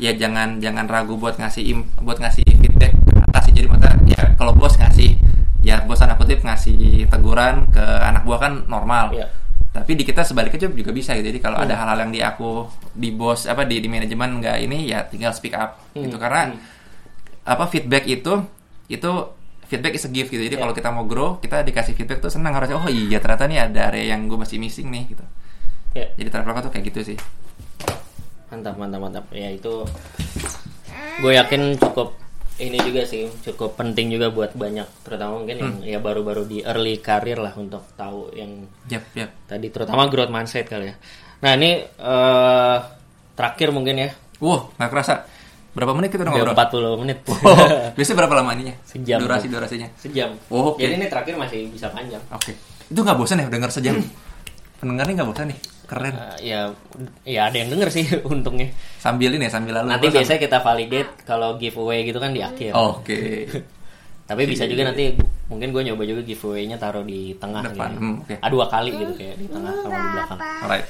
ya 0.00 0.12
jangan 0.16 0.60
jangan 0.60 0.84
ragu 0.88 1.16
buat 1.16 1.36
ngasih 1.36 1.64
im, 1.64 1.80
buat 2.04 2.20
ngasih 2.20 2.44
feedback 2.44 2.92
ke 2.92 3.12
atas 3.32 3.44
jadi 3.52 3.66
mata 3.68 3.92
ya 4.04 4.36
kalau 4.36 4.52
bos 4.54 4.76
ngasih 4.76 5.16
ya 5.64 5.82
bos 5.84 6.00
anak 6.00 6.20
kutip 6.20 6.40
ngasih 6.44 7.08
teguran 7.08 7.68
ke 7.72 7.82
anak 7.82 8.24
buah 8.24 8.40
kan 8.40 8.52
normal. 8.68 9.12
Iya. 9.16 9.26
Tapi 9.78 9.94
di 9.94 10.02
kita 10.02 10.22
sebaliknya 10.22 10.66
juga 10.66 10.90
bisa 10.90 11.14
gitu. 11.14 11.26
Jadi 11.26 11.38
kalau 11.38 11.56
ada 11.56 11.70
Hmm. 11.70 11.80
hal-hal 11.80 11.98
yang 12.02 12.10
di 12.10 12.20
aku 12.20 12.66
di 12.90 13.10
bos 13.10 13.44
apa 13.44 13.62
di 13.62 13.78
di 13.78 13.86
manajemen 13.86 14.38
nggak 14.38 14.56
ini 14.60 14.86
ya 14.86 15.02
tinggal 15.02 15.30
speak 15.30 15.52
up 15.52 15.78
gitu 15.92 16.10
Hmm. 16.10 16.20
karena 16.20 16.40
apa 17.42 17.64
feedback 17.64 18.04
itu 18.04 18.42
itu 18.86 19.10
feedback 19.64 19.94
is 19.94 20.02
a 20.02 20.10
gift 20.10 20.28
gitu. 20.28 20.40
Jadi 20.40 20.56
Ya. 20.56 20.60
kalau 20.60 20.72
kita 20.72 20.88
mau 20.88 21.04
grow, 21.04 21.36
kita 21.36 21.60
dikasih 21.60 21.92
feedback 21.92 22.18
tuh 22.18 22.28
senang 22.28 22.52
harusnya. 22.52 22.76
Oh 22.76 22.86
iya 22.86 23.18
ternyata 23.18 23.44
nih 23.44 23.60
ada 23.62 23.88
area 23.88 24.12
yang 24.12 24.24
gue 24.24 24.34
masih 24.34 24.56
missing 24.56 24.88
nih 24.88 25.04
gitu. 25.08 25.24
Ya, 25.92 26.08
Jadi 26.14 26.28
Traveloka 26.28 26.64
tuh 26.64 26.72
kayak 26.72 26.84
gitu 26.88 27.14
sih. 27.14 27.18
mantap 28.48 28.74
mantap 28.74 28.98
mantap. 28.98 29.24
Ya 29.28 29.48
itu 29.48 29.84
gue 31.18 31.32
yakin 31.34 31.76
cukup 31.76 32.16
ini 32.58 32.78
juga 32.80 33.02
sih 33.02 33.30
cukup 33.40 33.74
penting 33.74 34.10
juga 34.10 34.28
buat 34.28 34.50
banyak 34.52 35.06
terutama 35.06 35.38
mungkin 35.38 35.56
yang 35.56 35.72
Hmm. 35.78 35.86
ya 35.86 35.98
baru-baru 35.98 36.42
di 36.42 36.58
early 36.60 36.98
career 36.98 37.38
lah 37.38 37.54
untuk 37.54 37.86
tahu 37.94 38.34
yang 38.34 38.66
Yap, 38.86 39.04
yap. 39.14 39.30
tadi 39.46 39.70
terutama 39.70 40.06
growth 40.06 40.28
mindset 40.28 40.66
kali 40.66 40.90
ya. 40.90 40.94
Nah 41.38 41.52
ini 41.54 41.70
eh 41.86 42.78
terakhir 43.32 43.70
mungkin 43.70 43.94
ya. 43.96 44.10
Wow, 44.38 44.74
nggak 44.74 44.90
kerasa. 44.90 45.14
Berapa 45.70 45.94
menit 45.94 46.10
kita 46.10 46.26
udah 46.26 46.32
ngobrol? 46.34 46.54
40 46.58 47.02
menit. 47.06 47.18
Oh, 47.22 47.38
biasanya 47.94 48.16
berapa 48.18 48.34
lama 48.42 48.50
ininya? 48.52 48.74
Sejam. 48.82 49.18
Durasi 49.22 49.46
durasinya. 49.46 49.88
Sejam. 49.94 50.34
Oh, 50.50 50.74
oke. 50.74 50.82
Jadi 50.82 50.98
ini 50.98 51.06
terakhir 51.06 51.38
masih 51.38 51.70
bisa 51.70 51.86
panjang. 51.94 52.18
Oke. 52.34 52.50
Itu 52.84 52.98
nggak 52.98 53.14
bosan 53.14 53.38
ya 53.38 53.46
denger 53.46 53.70
sejam? 53.70 53.94
Pendengarnya 54.82 55.22
nggak 55.22 55.28
bosan 55.30 55.46
nih? 55.54 55.58
Keren. 55.88 56.12
Eh, 56.12 56.52
ya, 56.52 56.68
ya 57.24 57.48
ada 57.48 57.56
yang 57.56 57.72
denger 57.72 57.88
sih 57.88 58.04
untungnya. 58.32 58.68
Sambil 59.00 59.32
ini 59.32 59.48
ya, 59.48 59.52
sambil 59.56 59.80
lalu. 59.80 59.88
Nanti 59.88 60.12
biasanya 60.12 60.36
kita 60.36 60.58
validate 60.60 61.24
kalau 61.24 61.56
giveaway 61.56 62.04
gitu 62.04 62.20
kan 62.20 62.36
di 62.36 62.44
akhir. 62.44 62.76
Oke. 62.76 63.48
Tapi 64.28 64.44
bisa 64.44 64.68
juga 64.68 64.84
nanti 64.84 65.16
mungkin 65.48 65.72
gue 65.72 65.82
nyoba 65.88 66.04
juga 66.04 66.20
giveaway-nya 66.20 66.76
taruh 66.76 67.00
di 67.00 67.32
tengah 67.40 67.64
Depan, 67.64 67.96
gitu. 67.96 68.00
hmm, 68.04 68.14
oke. 68.20 68.34
Ah, 68.44 68.50
dua 68.52 68.68
kali 68.68 68.92
gitu 68.92 69.12
kayak 69.16 69.40
di 69.40 69.48
tengah 69.48 69.72
sama 69.80 69.96
di 69.96 70.08
belakang. 70.12 70.38
Alright. 70.60 70.86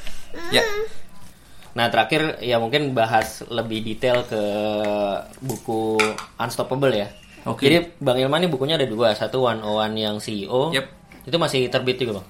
Ya. 0.50 0.62
Nah 1.78 1.86
terakhir 1.86 2.42
ya 2.42 2.58
mungkin 2.58 2.90
bahas 2.98 3.46
lebih 3.46 3.86
detail 3.86 4.26
ke 4.26 4.42
buku 5.38 6.02
Unstoppable 6.34 6.90
ya. 6.90 7.06
Oke. 7.46 7.70
Jadi 7.70 7.94
Bang 8.02 8.18
Ilman 8.18 8.42
ini 8.42 8.50
bukunya 8.50 8.74
ada 8.74 8.90
dua, 8.90 9.14
satu 9.14 9.46
One 9.46 9.62
One 9.62 9.94
yang 9.94 10.18
CEO. 10.18 10.74
Yep. 10.74 10.86
Itu 11.30 11.38
masih 11.38 11.70
terbit 11.70 12.02
juga 12.02 12.18
bang. 12.18 12.26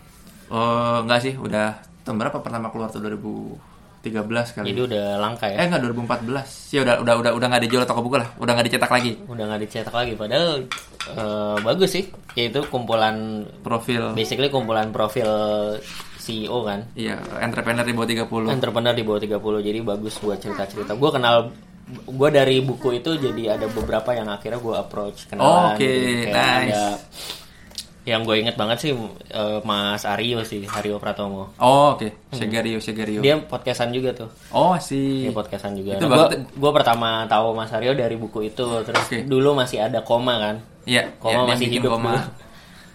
Oh, 0.53 0.97
enggak 1.09 1.25
sih, 1.25 1.35
udah 1.41 1.81
tahun 2.09 2.17
berapa 2.17 2.41
pertama 2.41 2.73
keluar 2.73 2.89
tuh 2.89 3.05
2013 3.05 4.57
kali. 4.57 4.67
Jadi 4.73 4.81
udah 4.89 5.07
langka 5.21 5.47
Eh 5.47 5.61
ya. 5.61 5.69
enggak 5.69 5.85
2014. 5.85 6.73
Ya 6.73 6.81
udah 6.89 6.95
udah 7.05 7.15
udah 7.21 7.31
udah 7.37 7.47
nggak 7.53 7.63
dijual 7.69 7.85
toko 7.85 8.01
buku 8.01 8.17
lah, 8.17 8.29
udah 8.41 8.53
nggak 8.57 8.67
dicetak 8.73 8.89
lagi. 8.89 9.13
Udah 9.29 9.45
nggak 9.45 9.61
dicetak 9.69 9.93
lagi. 9.93 10.13
Padahal 10.17 10.49
eh, 11.13 11.57
bagus 11.61 11.91
sih. 11.93 12.05
Yaitu 12.33 12.65
kumpulan 12.73 13.45
Profil 13.61 14.17
basically 14.17 14.49
kumpulan 14.49 14.89
profil 14.89 15.29
CEO 16.19 16.61
kan. 16.61 16.85
iya, 16.93 17.17
entrepreneur 17.41 17.81
di 17.83 17.97
bawah 17.97 18.09
30. 18.29 18.53
entrepreneur 18.53 18.93
di 18.93 19.01
bawah 19.01 19.17
30 19.17 19.65
jadi 19.65 19.79
bagus 19.81 20.21
buat 20.21 20.37
cerita-cerita 20.37 20.93
gue 20.93 21.11
kenal 21.11 21.37
gue 21.89 22.29
dari 22.29 22.61
buku 22.61 23.01
itu 23.01 23.17
jadi 23.17 23.57
ada 23.57 23.65
beberapa 23.73 24.13
yang 24.13 24.29
akhirnya 24.29 24.61
gue 24.61 24.75
approach 24.77 25.25
kenalan 25.25 25.73
Oke, 25.73 25.89
gitu. 25.89 26.29
Kayak 26.29 26.37
nice. 26.37 26.69
ada 26.69 26.83
yang 28.09 28.25
gue 28.25 28.37
inget 28.39 28.57
banget 28.57 28.79
sih 28.81 28.93
eh, 29.29 29.59
Mas 29.63 30.03
Aryo 30.03 30.41
sih 30.41 30.65
Aryo 30.65 30.97
Pratomo 30.97 31.53
Oh, 31.57 31.93
oke. 31.93 32.09
Segario, 32.31 32.79
Segario. 32.79 33.21
dia 33.21 33.37
podcastan 33.39 33.93
juga 33.93 34.17
tuh 34.17 34.33
Oh, 34.49 34.73
si 34.79 35.23
dia 35.23 35.31
podcastan 35.31 35.73
juga 35.73 35.95
Itu 35.95 36.09
nah, 36.09 36.25
gue 36.33 36.73
pertama 36.73 37.09
tahu 37.27 37.53
Mas 37.53 37.69
Aryo 37.69 37.93
dari 37.93 38.15
buku 38.15 38.49
itu 38.49 38.65
terus 38.83 39.05
Oke. 39.05 39.23
dulu 39.23 39.53
masih 39.55 39.83
ada 39.83 40.01
koma 40.01 40.35
kan 40.39 40.57
Iya, 40.83 41.13
Koma 41.15 41.29
iya, 41.29 41.39
dia 41.39 41.53
masih 41.53 41.69
hidup 41.71 41.91
koma. 41.93 42.11
dulu. 42.11 42.21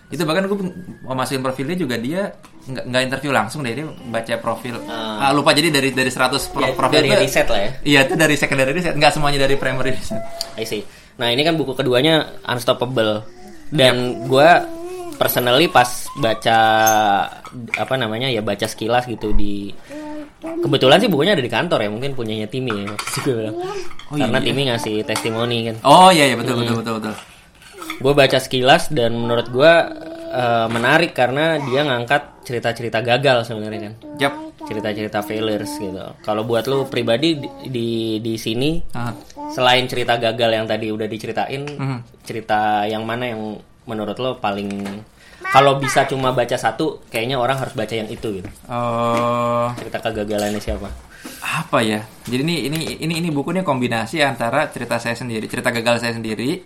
Itu 0.10 0.24
bahkan 0.24 0.46
gue 0.46 0.58
mau 1.02 1.14
masukin 1.16 1.42
profilnya 1.42 1.74
juga 1.76 1.96
dia 1.96 2.30
nggak 2.64 2.86
nggak 2.86 3.02
interview 3.04 3.32
langsung 3.32 3.62
deh 3.62 3.74
dia 3.74 3.82
baca 4.08 4.34
profil. 4.36 4.78
Ah. 4.84 5.18
Ah, 5.20 5.32
lupa 5.32 5.52
jadi 5.52 5.70
dari 5.70 5.90
dari 5.90 6.08
100 6.08 6.38
pro- 6.48 6.62
Ya, 6.64 6.70
profil 6.72 6.98
dari 7.00 7.10
itu- 7.12 7.22
riset 7.24 7.48
lah 7.48 7.58
ya 7.60 7.72
Iya, 7.84 8.00
itu 8.04 8.14
dari 8.16 8.36
secondary 8.36 8.72
riset, 8.72 8.94
nggak 8.94 9.10
semuanya 9.12 9.42
dari 9.42 9.56
primary 9.56 9.90
riset. 9.92 10.22
I 10.54 10.64
see. 10.64 10.86
Nah 11.16 11.30
ini 11.30 11.42
kan 11.42 11.54
buku 11.54 11.74
keduanya 11.74 12.30
Unstoppable 12.44 13.26
dan 13.70 13.96
gue 14.24 14.50
personally 15.14 15.68
pas 15.68 15.88
baca 16.16 16.58
apa 17.74 17.94
namanya 17.96 18.28
ya 18.28 18.40
baca 18.40 18.66
sekilas 18.66 19.06
gitu 19.06 19.32
di 19.32 19.72
kebetulan 20.42 20.98
sih 20.98 21.08
bukunya 21.08 21.34
ada 21.34 21.42
di 21.42 21.48
kantor 21.48 21.80
ya 21.80 21.90
mungkin 21.90 22.12
punyanya 22.12 22.46
Timi 22.46 22.74
ya. 22.76 22.92
Oh, 24.10 24.14
karena 24.14 24.38
iya. 24.38 24.46
Timi 24.46 24.62
ngasih 24.68 24.96
testimoni 25.04 25.58
kan 25.66 25.76
Oh 25.82 26.10
iya 26.10 26.28
iya 26.28 26.36
betul 26.36 26.54
Hmm. 26.56 26.62
betul 26.64 26.78
betul 26.80 26.94
betul. 27.00 27.16
gue 27.94 28.14
baca 28.14 28.38
sekilas 28.38 28.90
dan 28.90 29.14
menurut 29.14 29.48
gue 29.48 29.74
eh, 30.34 30.68
menarik 30.68 31.14
karena 31.14 31.62
dia 31.62 31.82
ngangkat 31.84 32.44
cerita-cerita 32.44 33.00
gagal 33.00 33.46
sebenarnya 33.46 33.80
kan 33.82 33.94
Yap. 34.20 34.34
cerita-cerita 34.64 35.20
failures 35.22 35.72
gitu 35.74 36.02
kalau 36.20 36.42
buat 36.42 36.66
lu 36.66 36.84
pribadi 36.86 37.38
di 37.38 37.48
di, 37.70 37.88
di 38.20 38.34
sini 38.36 38.82
Ah. 38.92 39.14
selain 39.48 39.86
cerita 39.86 40.18
gagal 40.18 40.52
yang 40.54 40.66
tadi 40.66 40.90
udah 40.90 41.06
diceritain 41.06 41.64
Mhm. 41.70 41.98
cerita 42.22 42.84
yang 42.84 43.04
mana 43.04 43.30
yang 43.30 43.42
menurut 43.86 44.18
lo 44.18 44.38
paling 44.38 44.70
kalau 45.44 45.76
bisa 45.78 46.08
cuma 46.08 46.32
baca 46.32 46.56
satu 46.56 47.04
kayaknya 47.08 47.36
orang 47.36 47.60
harus 47.60 47.76
baca 47.76 47.92
yang 47.92 48.08
itu 48.08 48.40
gitu 48.40 48.50
Eh, 48.66 49.66
cerita 49.78 50.00
kegagalannya 50.02 50.60
siapa 50.60 50.88
apa 51.40 51.80
ya? 51.80 52.04
Jadi 52.26 52.44
ini 52.44 52.56
ini 52.68 52.80
ini 53.00 53.14
ini 53.20 53.30
buku 53.32 53.52
ini 53.52 53.64
kombinasi 53.64 54.20
antara 54.20 54.68
cerita 54.68 55.00
saya 55.00 55.16
sendiri, 55.16 55.48
cerita 55.48 55.72
gagal 55.72 56.04
saya 56.04 56.16
sendiri, 56.16 56.60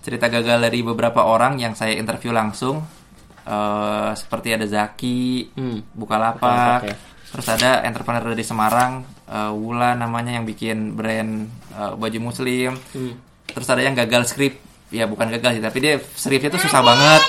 cerita 0.00 0.28
gagal 0.28 0.60
dari 0.60 0.80
beberapa 0.80 1.24
orang 1.24 1.56
yang 1.56 1.72
saya 1.72 1.96
interview 1.96 2.32
langsung. 2.32 2.84
eh 3.46 4.10
seperti 4.18 4.58
ada 4.58 4.66
Zaki, 4.66 5.54
Hmm. 5.54 5.78
Bukalapak, 5.94 6.42
Bukalapak, 6.42 6.82
ya. 6.82 6.96
terus 7.30 7.46
ada 7.46 7.70
entrepreneur 7.86 8.24
dari 8.34 8.42
Semarang, 8.42 8.92
eh, 9.30 9.50
Wula 9.54 9.94
namanya 9.94 10.34
yang 10.34 10.44
bikin 10.44 10.98
brand 10.98 11.46
eh, 11.70 11.92
baju 11.94 12.18
muslim. 12.20 12.74
Hmm. 12.90 13.14
Terus 13.46 13.68
ada 13.70 13.80
yang 13.80 13.94
gagal 13.94 14.26
skrip, 14.26 14.58
ya 14.88 15.04
bukan 15.04 15.26
gagal 15.30 15.56
sih, 15.56 15.62
tapi 15.62 15.78
dia 15.78 15.94
skripnya 15.98 16.48
itu 16.48 16.60
susah 16.60 16.80
banget. 16.80 17.22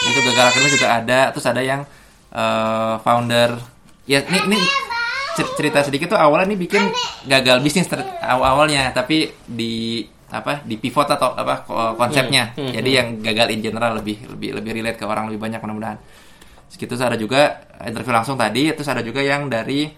Itu 0.00 0.20
gagal 0.24 0.44
akhirnya 0.48 0.70
juga 0.70 0.88
ada. 0.94 1.20
Terus 1.30 1.46
ada 1.46 1.60
yang 1.60 1.80
eh, 2.28 2.94
founder, 3.00 3.56
ya 4.04 4.20
ini 4.22 4.38
ini 4.46 4.58
cer- 5.34 5.52
cerita 5.54 5.80
sedikit 5.80 6.12
tuh 6.12 6.20
awalnya 6.20 6.52
nih 6.52 6.60
bikin 6.60 6.82
gagal 7.24 7.60
bisnis 7.60 7.88
aw- 8.20 8.44
awalnya, 8.46 8.90
tapi 8.90 9.28
di 9.44 10.04
apa 10.28 10.60
di 10.60 10.76
pivot 10.76 11.08
atau 11.08 11.32
apa 11.32 11.64
ko- 11.64 11.96
konsepnya. 11.96 12.52
Hmm, 12.52 12.68
hmm, 12.68 12.72
Jadi 12.74 12.90
yang 12.90 13.08
gagal 13.18 13.48
in 13.50 13.60
general 13.60 13.96
lebih 13.96 14.28
lebih 14.28 14.50
lebih 14.54 14.70
relate 14.74 14.96
ke 14.96 15.04
orang 15.04 15.26
lebih 15.26 15.40
banyak 15.40 15.56
mudah-mudahan. 15.58 15.98
Segitu 16.68 17.00
ada 17.00 17.16
juga 17.16 17.64
interview 17.80 18.12
langsung 18.12 18.36
tadi, 18.36 18.68
terus 18.76 18.86
ada 18.86 19.00
juga 19.00 19.24
yang 19.24 19.48
dari 19.48 19.88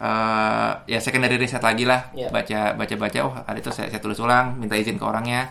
eh, 0.00 0.70
ya 0.86 0.98
secondary 0.98 1.36
riset 1.36 1.60
lagi 1.60 1.84
lah, 1.84 2.08
Iya. 2.14 2.30
baca 2.30 2.60
baca 2.72 2.94
baca 2.96 3.18
oh 3.20 3.34
ada 3.36 3.58
itu 3.58 3.68
saya, 3.68 3.90
saya 3.90 4.00
tulis 4.00 4.16
ulang, 4.16 4.56
minta 4.56 4.72
izin 4.72 4.94
ke 4.94 5.04
orangnya. 5.04 5.50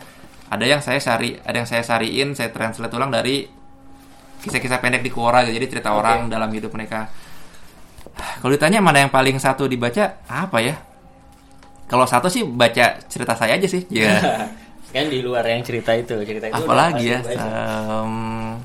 Ada 0.50 0.66
yang 0.66 0.82
saya 0.82 0.98
sari, 0.98 1.38
ada 1.38 1.56
yang 1.62 1.70
saya 1.70 1.86
sariin, 1.86 2.34
saya 2.34 2.50
translate 2.50 2.94
ulang 2.98 3.14
dari 3.14 3.46
kisah-kisah 4.42 4.80
pendek 4.82 5.06
di 5.06 5.12
Quora 5.14 5.46
gitu. 5.46 5.62
Jadi 5.62 5.68
cerita 5.78 5.94
Oke. 5.94 6.02
orang 6.02 6.26
dalam 6.26 6.50
hidup 6.50 6.74
mereka. 6.74 7.06
Kalau 8.42 8.52
ditanya 8.52 8.82
mana 8.82 9.06
yang 9.06 9.14
paling 9.14 9.38
satu 9.38 9.70
dibaca, 9.70 10.26
apa 10.26 10.58
ya? 10.60 10.76
Kalau 11.90 12.06
satu 12.06 12.30
sih 12.30 12.46
baca 12.46 13.02
cerita 13.06 13.34
saya 13.38 13.58
aja 13.58 13.68
sih. 13.70 13.86
Ya. 13.94 14.18
kan 14.94 15.06
di 15.06 15.22
luar 15.22 15.46
yang 15.46 15.62
cerita 15.62 15.94
itu 15.94 16.18
cerita 16.26 16.50
itu 16.50 16.66
Apalagi 16.66 17.14
ya? 17.14 17.22
em, 17.22 18.58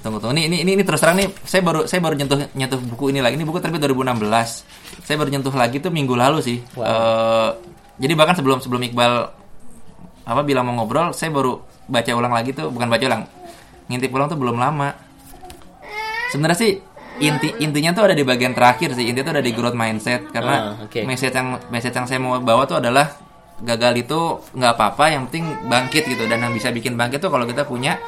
tunggu 0.00 0.16
tunggu. 0.24 0.32
Ini, 0.40 0.48
ini 0.48 0.56
ini 0.64 0.70
ini 0.80 0.84
terus 0.88 1.04
terang 1.04 1.20
nih. 1.20 1.28
Saya 1.44 1.60
baru 1.60 1.84
saya 1.84 2.00
baru 2.00 2.16
nyentuh 2.16 2.48
nyentuh 2.56 2.80
buku 2.80 3.12
ini 3.12 3.20
lagi. 3.20 3.36
Ini 3.36 3.44
buku 3.44 3.60
terbit 3.60 3.80
2016. 3.84 5.04
Saya 5.04 5.16
baru 5.20 5.28
nyentuh 5.36 5.52
lagi 5.52 5.84
tuh 5.84 5.92
minggu 5.92 6.16
lalu 6.16 6.40
sih. 6.40 6.58
Wow. 6.76 6.84
Eh, 6.84 7.50
jadi 8.00 8.12
bahkan 8.16 8.32
sebelum 8.36 8.64
sebelum 8.64 8.80
Iqbal 8.88 9.39
apa 10.30 10.40
bilang 10.40 10.62
mau 10.62 10.78
ngobrol, 10.78 11.10
saya 11.10 11.28
baru 11.28 11.58
baca 11.84 12.10
ulang 12.14 12.30
lagi 12.30 12.54
tuh. 12.54 12.70
Bukan 12.70 12.86
baca 12.86 13.02
ulang, 13.02 13.22
ngintip 13.86 14.10
ulang 14.10 14.30
tuh 14.30 14.38
belum 14.38 14.56
lama. 14.56 14.94
Sebenarnya 16.30 16.56
sih 16.56 16.72
inti 17.20 17.52
intinya 17.58 17.90
tuh 17.92 18.06
ada 18.06 18.14
di 18.14 18.22
bagian 18.22 18.54
terakhir 18.54 18.94
sih. 18.94 19.04
Intinya 19.04 19.26
tuh 19.26 19.34
ada 19.36 19.44
di 19.44 19.52
growth 19.52 19.74
mindset 19.74 20.30
karena 20.30 20.78
Ah, 20.78 20.84
oke. 20.86 21.02
message 21.02 21.34
yang 21.34 21.58
message 21.68 21.92
yang 21.92 22.06
saya 22.06 22.16
mau 22.16 22.38
bawa 22.38 22.64
tuh 22.64 22.78
adalah 22.78 23.10
gagal 23.60 23.92
itu 23.98 24.20
nggak 24.56 24.72
apa-apa 24.72 25.04
yang 25.10 25.28
penting 25.28 25.44
bangkit 25.68 26.08
gitu 26.08 26.24
dan 26.24 26.40
yang 26.40 26.54
bisa 26.54 26.72
bikin 26.72 26.96
bangkit 26.96 27.20
tuh 27.20 27.28
kalau 27.28 27.44
kita 27.44 27.68
punya 27.68 28.00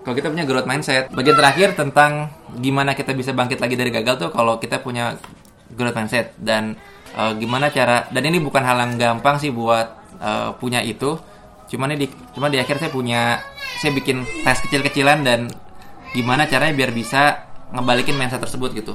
kalau 0.00 0.16
kita 0.16 0.32
punya 0.32 0.48
growth 0.48 0.64
mindset 0.64 1.12
bagian 1.12 1.36
terakhir 1.36 1.76
tentang 1.76 2.32
gimana 2.56 2.96
kita 2.96 3.12
bisa 3.12 3.36
bangkit 3.36 3.60
lagi 3.60 3.76
dari 3.76 3.92
gagal 3.92 4.16
tuh 4.16 4.30
kalau 4.32 4.56
kita 4.56 4.80
punya 4.80 5.20
growth 5.68 5.92
mindset 5.92 6.32
dan 6.40 6.72
eh, 7.12 7.32
gimana 7.36 7.68
cara 7.68 8.08
dan 8.08 8.22
ini 8.24 8.40
bukan 8.40 8.64
hal 8.64 8.80
yang 8.80 8.92
gampang 8.96 9.36
sih 9.36 9.52
buat 9.52 9.99
eh, 10.20 10.50
punya 10.60 10.84
itu. 10.84 11.18
Cuman 11.70 11.94
di, 11.94 12.06
cuma 12.34 12.50
di 12.50 12.58
akhir 12.58 12.82
saya 12.82 12.90
punya 12.90 13.38
saya 13.80 13.94
bikin 13.94 14.26
tes 14.42 14.58
kecil-kecilan 14.66 15.22
dan 15.22 15.46
gimana 16.12 16.44
caranya 16.50 16.74
biar 16.74 16.90
bisa 16.90 17.46
ngebalikin 17.70 18.18
mindset 18.18 18.42
tersebut 18.42 18.74
gitu. 18.74 18.94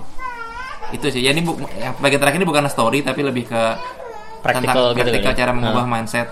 Itu 0.91 1.07
sih. 1.09 1.23
Ya 1.23 1.31
ini 1.31 1.41
bu, 1.41 1.55
yang 1.79 1.95
bagian 1.97 2.19
terakhir 2.19 2.39
ini 2.43 2.47
bukan 2.47 2.67
story 2.67 3.01
tapi 3.01 3.23
lebih 3.23 3.47
ke 3.47 3.63
Practical 4.45 4.93
tentang 4.93 5.01
gitu 5.01 5.09
praktikal 5.09 5.33
ya? 5.33 5.37
cara 5.41 5.51
mengubah 5.57 5.85
Ah. 5.85 5.89
mindset. 5.89 6.27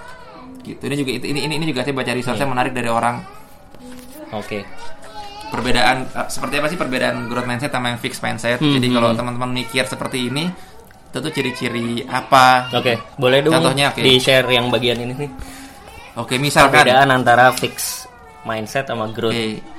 Gitu. 0.62 0.82
Ini 0.86 0.96
juga 1.00 1.12
ini 1.18 1.40
ini, 1.50 1.54
ini 1.58 1.66
juga 1.74 1.82
saya 1.82 1.96
baca 1.98 2.12
resource 2.14 2.44
menarik 2.46 2.72
dari 2.76 2.90
orang. 2.92 3.24
Oke. 4.38 4.62
Perbedaan 5.50 6.06
eh, 6.06 6.28
seperti 6.30 6.56
apa 6.62 6.68
sih 6.70 6.78
perbedaan 6.78 7.26
growth 7.26 7.50
mindset 7.50 7.74
sama 7.74 7.90
yang 7.90 8.00
fixed 8.00 8.22
mindset? 8.22 8.62
Hmm, 8.62 8.78
jadi 8.78 8.88
hmm. 8.90 8.96
kalau 9.00 9.10
teman-teman 9.18 9.50
mikir 9.54 9.86
seperti 9.90 10.30
ini 10.30 10.50
itu 11.14 11.18
tuh 11.22 11.30
ciri-ciri 11.30 12.02
apa 12.10 12.74
oke 12.74 13.22
boleh 13.22 13.46
dong 13.46 13.54
Contohnya, 13.62 13.94
oke. 13.94 14.02
di 14.02 14.18
share 14.18 14.50
yang 14.50 14.74
bagian 14.74 14.98
ini 14.98 15.14
nih 15.14 15.30
oke 16.18 16.34
misalkan 16.42 16.82
perbedaan 16.90 17.14
antara 17.14 17.54
fix 17.54 18.10
mindset 18.50 18.90
sama 18.90 19.14
growth 19.14 19.38
Oke. 19.38 19.74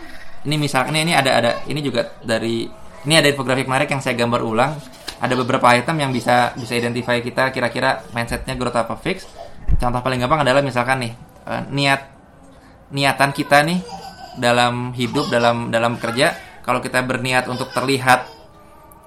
Ini 0.45 0.61
misalnya 0.61 1.01
ini 1.01 1.13
ada 1.17 1.31
ada 1.41 1.51
ini 1.65 1.81
juga 1.81 2.05
dari 2.21 2.69
ini 3.05 3.15
ada 3.17 3.33
infografik 3.33 3.65
menarik 3.65 3.89
yang 3.89 4.05
saya 4.05 4.13
gambar 4.13 4.45
ulang. 4.45 4.77
Ada 5.17 5.41
beberapa 5.41 5.73
item 5.73 6.05
yang 6.05 6.13
bisa 6.13 6.53
bisa 6.53 6.77
identify 6.77 7.17
kita 7.25 7.49
kira-kira 7.49 8.05
mindsetnya 8.13 8.53
growth 8.53 8.77
apa 8.77 8.93
fix. 9.01 9.25
Contoh 9.81 10.05
paling 10.05 10.21
gampang 10.21 10.45
adalah 10.45 10.61
misalkan 10.61 11.01
nih 11.01 11.13
eh, 11.49 11.63
niat 11.73 12.01
niatan 12.93 13.33
kita 13.33 13.65
nih 13.65 13.81
dalam 14.37 14.93
hidup 14.93 15.33
dalam 15.33 15.73
dalam 15.73 15.97
kerja 15.97 16.37
kalau 16.61 16.85
kita 16.85 17.01
berniat 17.01 17.49
untuk 17.49 17.73
terlihat 17.73 18.29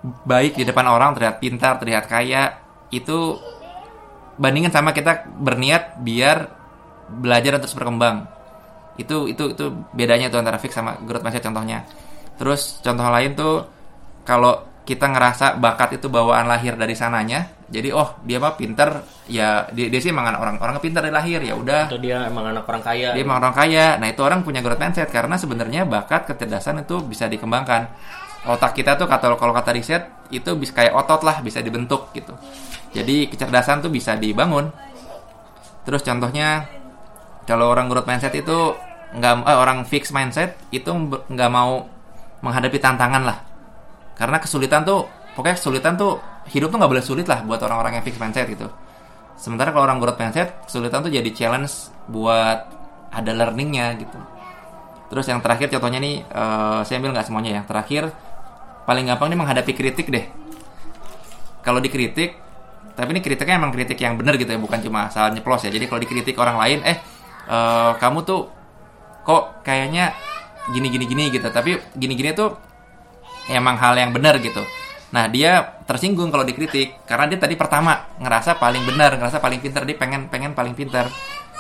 baik 0.04 0.58
di 0.58 0.64
depan 0.64 0.86
orang 0.88 1.18
terlihat 1.18 1.42
pintar 1.42 1.82
terlihat 1.82 2.06
kaya 2.06 2.58
itu 2.94 3.38
bandingin 4.38 4.70
sama 4.70 4.94
kita 4.94 5.26
berniat 5.42 6.00
biar 6.02 6.48
belajar 7.10 7.58
dan 7.58 7.62
terus 7.64 7.76
berkembang. 7.76 8.30
Itu 8.98 9.30
itu 9.30 9.54
itu 9.54 9.66
bedanya 9.94 10.30
tuh 10.30 10.42
antara 10.42 10.62
fix 10.62 10.78
sama 10.78 10.98
growth 11.02 11.26
mindset 11.26 11.44
contohnya. 11.46 11.86
Terus 12.38 12.80
contoh 12.86 13.08
lain 13.10 13.32
tuh 13.34 13.56
kalau 14.22 14.62
kita 14.88 15.10
ngerasa 15.12 15.60
bakat 15.60 16.00
itu 16.00 16.08
bawaan 16.08 16.48
lahir 16.48 16.80
dari 16.80 16.96
sananya 16.96 17.58
jadi 17.68 17.92
oh 17.92 18.16
dia 18.24 18.40
mah 18.40 18.56
pinter 18.56 19.04
ya 19.28 19.68
dia, 19.76 19.92
dia 19.92 20.00
sih 20.00 20.16
emang 20.16 20.32
anak 20.32 20.40
orang 20.40 20.56
orang 20.64 20.80
pinter 20.80 21.04
dari 21.04 21.12
lahir 21.12 21.44
ya 21.44 21.60
udah. 21.60 21.92
Atau 21.92 22.00
dia 22.00 22.24
emang 22.24 22.56
anak 22.56 22.64
orang 22.64 22.80
kaya. 22.80 23.12
dia 23.12 23.24
emang 23.28 23.44
orang 23.44 23.52
kaya. 23.52 24.00
Nah 24.00 24.08
itu 24.08 24.22
orang 24.24 24.40
punya 24.48 24.64
growth 24.64 24.80
mindset 24.80 25.12
karena 25.12 25.36
sebenarnya 25.36 25.84
bakat 25.84 26.32
kecerdasan 26.32 26.88
itu 26.88 27.04
bisa 27.04 27.28
dikembangkan 27.28 27.92
otak 28.48 28.74
kita 28.80 28.96
tuh 28.96 29.06
kata 29.06 29.36
kalau 29.36 29.54
kata 29.54 29.76
riset 29.76 30.08
itu 30.32 30.56
bisa 30.56 30.72
kayak 30.76 30.96
otot 30.96 31.22
lah 31.28 31.40
bisa 31.44 31.60
dibentuk 31.60 32.12
gitu. 32.16 32.32
Jadi 32.96 33.28
kecerdasan 33.28 33.84
tuh 33.84 33.92
bisa 33.92 34.16
dibangun. 34.16 34.72
Terus 35.84 36.04
contohnya 36.04 36.68
kalau 37.48 37.72
orang 37.72 37.88
growth 37.88 38.08
mindset 38.08 38.36
itu 38.36 38.76
nggak 39.16 39.34
eh, 39.48 39.58
orang 39.58 39.88
fix 39.88 40.12
mindset 40.12 40.60
itu 40.72 40.92
nggak 41.32 41.52
mau 41.52 41.88
menghadapi 42.44 42.80
tantangan 42.80 43.24
lah. 43.24 43.38
Karena 44.16 44.40
kesulitan 44.42 44.84
tuh 44.84 45.08
pokoknya 45.36 45.56
kesulitan 45.56 45.94
tuh 45.96 46.20
hidup 46.52 46.72
tuh 46.72 46.78
nggak 46.80 46.92
boleh 46.92 47.06
sulit 47.06 47.28
lah 47.28 47.44
buat 47.44 47.60
orang-orang 47.64 48.00
yang 48.00 48.04
fix 48.04 48.20
mindset 48.20 48.48
gitu. 48.52 48.68
Sementara 49.38 49.70
kalau 49.72 49.88
orang 49.88 50.02
growth 50.02 50.20
mindset 50.20 50.60
kesulitan 50.68 51.06
tuh 51.06 51.12
jadi 51.14 51.30
challenge 51.32 51.94
buat 52.12 52.68
ada 53.12 53.32
learningnya 53.32 53.96
gitu. 53.96 54.20
Terus 55.08 55.24
yang 55.32 55.40
terakhir 55.40 55.72
contohnya 55.72 56.04
nih 56.04 56.16
eh, 56.28 56.80
saya 56.84 57.00
ambil 57.00 57.16
nggak 57.16 57.28
semuanya 57.32 57.52
ya. 57.52 57.62
Terakhir 57.64 58.12
paling 58.88 59.04
gampang 59.04 59.28
nih 59.28 59.38
menghadapi 59.38 59.72
kritik 59.76 60.08
deh. 60.08 60.24
Kalau 61.60 61.84
dikritik 61.84 62.40
tapi 62.96 63.14
ini 63.14 63.22
kritiknya 63.22 63.62
emang 63.62 63.70
kritik 63.70 64.00
yang 64.02 64.18
benar 64.18 64.40
gitu 64.42 64.50
ya 64.50 64.58
bukan 64.58 64.80
cuma 64.80 65.12
salah 65.12 65.36
nyeplos 65.36 65.68
ya. 65.68 65.70
Jadi 65.70 65.86
kalau 65.92 66.00
dikritik 66.00 66.40
orang 66.40 66.56
lain 66.56 66.80
eh 66.88 66.98
eh, 67.52 67.92
kamu 68.00 68.24
tuh 68.24 68.48
kok 69.28 69.62
kayaknya 69.68 70.16
gini 70.72 70.88
gini 70.88 71.06
gini 71.06 71.24
gitu. 71.28 71.52
Tapi 71.52 71.76
gini 72.00 72.16
gini 72.16 72.32
tuh 72.32 72.56
emang 73.52 73.76
hal 73.76 74.00
yang 74.00 74.16
benar 74.16 74.40
gitu. 74.40 74.64
Nah 75.12 75.28
dia 75.28 75.84
tersinggung 75.84 76.32
kalau 76.32 76.48
dikritik 76.48 77.04
karena 77.04 77.28
dia 77.28 77.40
tadi 77.40 77.60
pertama 77.60 78.16
ngerasa 78.24 78.56
paling 78.56 78.84
benar 78.88 79.20
ngerasa 79.20 79.44
paling 79.44 79.60
pintar 79.60 79.84
dia 79.84 79.96
pengen 79.96 80.28
pengen 80.28 80.52
paling 80.52 80.76
pintar 80.76 81.08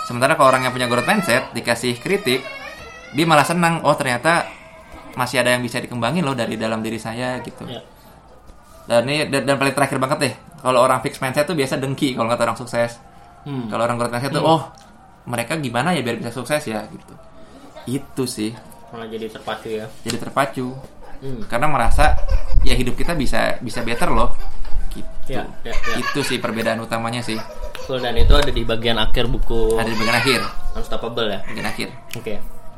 sementara 0.03 0.35
kalau 0.35 0.51
orang 0.51 0.67
yang 0.67 0.75
punya 0.75 0.87
growth 0.91 1.07
mindset 1.07 1.47
dikasih 1.55 1.95
kritik 1.95 2.43
dia 3.15 3.23
malah 3.23 3.47
senang 3.47 3.79
oh 3.87 3.95
ternyata 3.95 4.56
masih 5.17 5.41
ada 5.41 5.49
yang 5.49 5.59
bisa 5.59 5.81
dikembangin 5.81 6.21
loh 6.21 6.31
dari 6.31 6.53
dalam 6.55 6.79
diri 6.79 6.95
saya 6.95 7.41
gitu 7.41 7.65
Ya. 7.65 7.81
dan 8.85 9.03
ini 9.03 9.25
dan, 9.25 9.43
dan 9.43 9.55
paling 9.57 9.73
terakhir 9.73 9.97
banget 9.97 10.17
deh 10.21 10.33
kalau 10.57 10.79
orang 10.79 11.01
fix 11.01 11.17
mindset 11.17 11.43
tuh 11.43 11.53
biasa 11.53 11.75
dengki 11.75 12.13
kalau 12.13 12.29
kata 12.29 12.45
orang 12.45 12.55
sukses 12.55 13.01
Hmm. 13.41 13.65
kalau 13.65 13.81
orang 13.81 13.95
growth 13.95 14.11
mindset 14.11 14.29
tuh 14.29 14.43
oh 14.43 14.61
mereka 15.23 15.55
gimana 15.55 15.91
ya 15.91 16.03
biar 16.03 16.15
bisa 16.15 16.29
sukses 16.29 16.59
ya 16.63 16.83
gitu 16.85 17.13
itu 17.87 18.23
sih 18.23 18.51
Malah 18.87 19.07
jadi 19.07 19.27
terpacu 19.27 19.67
ya. 19.73 19.85
jadi 20.01 20.17
terpacu 20.19 20.67
Hmm. 21.17 21.41
karena 21.47 21.65
merasa 21.65 22.13
ya 22.61 22.71
hidup 22.71 22.93
kita 22.93 23.11
bisa 23.13 23.57
bisa 23.57 23.81
better 23.81 24.07
loh 24.07 24.35
gitu 24.91 25.09
Ya, 25.27 25.43
ya, 25.61 25.73
ya. 25.73 25.95
itu 25.97 26.19
sih 26.21 26.37
perbedaan 26.37 26.77
utamanya 26.77 27.19
sih 27.19 27.35
dan 27.89 28.13
itu 28.13 28.31
ada 28.31 28.47
di 28.47 28.61
bagian 28.61 28.95
akhir 28.95 29.25
buku 29.25 29.75
ada 29.75 29.87
di 29.87 29.95
bagian 29.95 30.17
akhir 30.17 30.39
Unstoppable 30.73 31.27
ya. 31.27 31.39
bagian 31.43 31.67
akhir 31.67 31.87
Oke. 32.13 32.35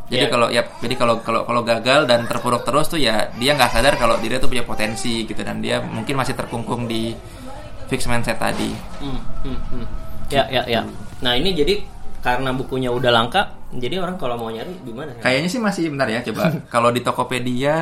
Jadi 0.09 0.25
Ya. 0.25 0.27
kalau 0.27 0.47
ya 0.49 0.61
jadi 0.75 0.95
kalau 0.95 1.15
kalau 1.19 1.41
kalau 1.43 1.61
gagal 1.61 2.03
dan 2.03 2.25
terpuruk 2.25 2.61
terus 2.61 2.85
tuh 2.85 2.97
ya 2.97 3.29
dia 3.33 3.53
nggak 3.53 3.69
sadar 3.69 3.93
kalau 3.93 4.17
dia 4.17 4.35
tuh 4.35 4.47
punya 4.47 4.61
potensi 4.61 5.23
gitu 5.23 5.39
dan 5.39 5.57
dia 5.59 5.79
mungkin 5.79 6.13
masih 6.13 6.33
terkungkung 6.33 6.83
di 6.83 7.13
fix 7.85 8.05
mindset 8.05 8.35
tadi 8.35 8.73
Hmm, 8.97 9.21
hmm, 9.43 9.59
hmm. 9.69 9.85
Ya, 10.29 10.45
ya, 10.47 10.61
ya. 10.63 10.81
Nah 11.19 11.33
ini 11.33 11.53
jadi 11.53 11.81
karena 12.19 12.51
bukunya 12.51 12.91
udah 12.91 13.09
langka, 13.09 13.47
jadi 13.71 13.95
orang 13.97 14.13
kalau 14.13 14.35
mau 14.35 14.51
nyari 14.51 14.75
di 14.77 14.91
mana? 14.91 15.15
ya? 15.15 15.23
kayaknya 15.23 15.49
sih 15.49 15.57
masih 15.57 15.87
bentar 15.87 16.05
ya 16.05 16.19
coba 16.21 16.51
kalau 16.73 16.89
di 16.89 16.99
Tokopedia 16.99 17.77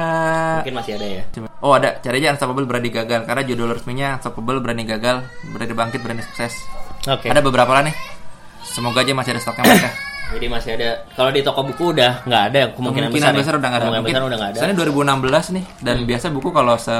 Mungkin 0.62 0.76
masih 0.76 0.94
ada 0.94 1.08
ya. 1.10 1.24
Coba- 1.30 1.50
Oh 1.58 1.74
ada, 1.74 1.98
cari 1.98 2.22
aja 2.22 2.32
Unstoppable 2.32 2.64
Berani 2.64 2.88
Gagal 2.88 3.26
Karena 3.26 3.42
judul 3.42 3.74
resminya 3.74 4.14
Unstoppable 4.14 4.62
Berani 4.62 4.86
Gagal 4.86 5.26
Berani 5.48 5.74
Bangkit 5.74 6.00
Berani 6.00 6.22
Sukses 6.22 6.54
Oke. 7.04 7.28
Ada 7.28 7.42
beberapa 7.42 7.72
lah 7.72 7.82
nih 7.82 7.98
Semoga 8.62 9.02
aja 9.02 9.10
masih 9.12 9.34
ada 9.34 9.42
stoknya 9.42 9.66
mereka 9.66 9.90
Jadi 10.28 10.46
masih 10.46 10.72
ada. 10.74 10.90
Kalau 11.10 11.30
di 11.30 11.40
toko 11.40 11.64
buku 11.64 11.84
udah 11.92 12.12
nggak 12.22 12.44
ada 12.46 12.62
kemungkinan, 12.70 13.08
Kemungkinan 13.08 13.32
besar. 13.32 13.32
besar 13.34 13.54
ya? 13.54 13.58
udah 13.58 13.70
nggak 13.70 13.80
ada 13.80 13.88
Kemungkinan 13.88 14.04
besar 14.06 14.22
udah 14.24 14.38
nggak 14.38 14.50
ada. 14.50 14.60
Hmm. 14.60 14.68
Soalnya 14.68 14.78
2016 15.40 15.56
nih 15.56 15.66
Dan 15.80 15.96
biasa 16.04 16.26
buku 16.30 16.50
kalau 16.50 16.76
se 16.76 16.98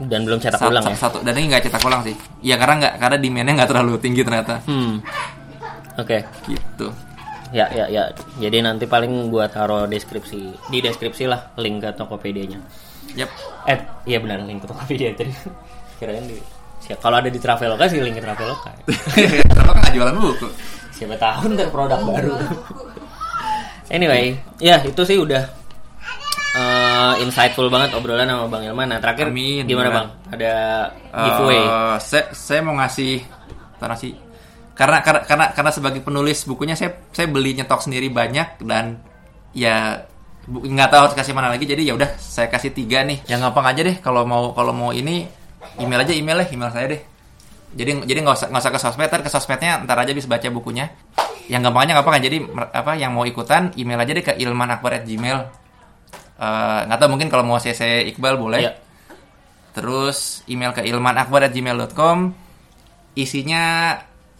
Dan 0.00 0.20
belum 0.22 0.38
cetak 0.38 0.56
sa- 0.56 0.68
ulang 0.68 0.84
ya. 0.86 0.96
satu 0.96 1.18
Dan 1.20 1.32
ini 1.34 1.46
nggak 1.50 1.62
cetak 1.62 1.82
ulang 1.82 2.00
sih 2.00 2.14
Ya 2.40 2.56
karena 2.56 2.74
nggak 2.78 2.94
Karena 2.96 3.16
demandnya 3.16 3.52
nggak 3.54 3.70
terlalu 3.70 3.94
tinggi 3.98 4.22
ternyata 4.22 4.54
Hmm. 4.62 5.02
Oke. 5.96 6.22
Gitu 6.44 6.88
Ya, 7.50 7.66
ya, 7.68 7.84
ya. 7.84 8.06
Jadi 8.38 8.62
nanti 8.62 8.86
paling 8.86 9.26
gua 9.26 9.44
taruh 9.44 9.82
deskripsi 9.84 10.70
di 10.70 10.78
deskripsi 10.78 11.26
lah 11.26 11.50
link 11.56 11.82
ke 11.82 11.90
Tokopedia-nya. 11.92 12.62
Yap 13.12 13.26
Eh, 13.66 13.74
iya 14.06 14.16
benar 14.16 14.38
link 14.40 14.62
ke 14.62 14.70
Tokopedia 14.70 15.10
tadi. 15.18 15.34
Kirain 15.98 16.22
di. 16.22 16.38
Kalau 16.94 17.18
ada 17.18 17.26
di 17.26 17.36
Traveloka 17.36 17.84
sih 17.84 17.98
link 17.98 18.14
ke 18.14 18.22
Traveloka. 18.22 18.70
Kenapa 19.50 19.70
kan 19.74 19.82
nggak 19.82 19.92
jualan 19.92 20.14
buku 20.16 20.46
Siapa 21.00 21.16
tahu 21.16 21.56
ntar 21.56 21.72
produk 21.72 22.00
baru. 22.04 22.36
anyway, 23.88 24.36
ya 24.60 24.84
itu 24.84 25.00
sih 25.08 25.16
udah 25.16 25.48
eh, 26.60 27.14
insightful 27.24 27.72
banget 27.72 27.96
obrolan 27.96 28.28
sama 28.28 28.52
Bang 28.52 28.68
Ilman. 28.68 28.92
Nah, 28.92 29.00
terakhir 29.00 29.32
Amin, 29.32 29.64
gimana 29.64 29.88
beneran. 29.88 29.96
Bang? 29.96 30.08
Ada 30.36 30.54
giveaway. 31.08 31.60
Eh, 31.64 31.96
saya, 32.04 32.24
saya 32.36 32.60
mau 32.60 32.76
ngasih 32.76 33.40
sih 33.96 34.12
karena 34.76 35.00
karena 35.04 35.20
karena 35.24 35.46
karena 35.56 35.70
sebagai 35.72 36.00
penulis 36.04 36.44
bukunya 36.44 36.76
saya 36.76 37.00
saya 37.12 37.28
beli 37.28 37.56
nyetok 37.56 37.84
sendiri 37.84 38.08
banyak 38.12 38.60
dan 38.64 39.00
ya 39.56 40.04
nggak 40.48 40.88
tahu 40.88 41.00
harus 41.04 41.16
kasih 41.16 41.36
mana 41.36 41.52
lagi 41.52 41.68
jadi 41.68 41.92
ya 41.92 41.92
udah 41.96 42.16
saya 42.16 42.48
kasih 42.48 42.72
tiga 42.72 43.04
nih 43.04 43.20
yang 43.28 43.44
gampang 43.44 43.72
aja 43.72 43.80
deh 43.84 43.96
kalau 44.00 44.24
mau 44.24 44.56
kalau 44.56 44.72
mau 44.72 44.90
ini 44.92 45.28
email 45.76 46.00
aja 46.00 46.16
email 46.16 46.40
lah 46.40 46.48
email 46.48 46.70
saya 46.72 46.96
deh 46.96 47.00
jadi 47.70 48.02
jadi 48.02 48.18
nggak 48.26 48.36
usah 48.36 48.48
nggak 48.50 48.62
usah 48.62 48.72
ke 48.74 48.80
sosmed 48.82 49.08
ntar 49.08 49.20
ke 49.22 49.30
sosmednya 49.30 49.82
ntar 49.86 49.96
aja 50.02 50.10
bisa 50.10 50.26
baca 50.26 50.46
bukunya 50.50 50.90
yang 51.46 51.62
gampangnya 51.62 51.98
gampang 51.98 52.18
kan 52.18 52.22
jadi 52.22 52.36
apa 52.74 52.92
yang 52.98 53.14
mau 53.14 53.22
ikutan 53.26 53.74
email 53.78 53.98
aja 54.02 54.12
deh 54.14 54.24
ke 54.26 54.34
ilmanakbar@gmail 54.38 55.60
Eh, 56.40 56.80
nggak 56.88 56.96
tahu 56.96 57.08
mungkin 57.12 57.28
kalau 57.28 57.44
mau 57.44 57.60
cc 57.60 58.08
Iqbal 58.16 58.40
boleh 58.40 58.60
Ya. 58.64 58.72
Terus 59.76 60.40
email 60.48 60.72
ke 60.72 60.82
ilmanakbar@gmail.com 60.82 62.32
isinya 63.14 63.94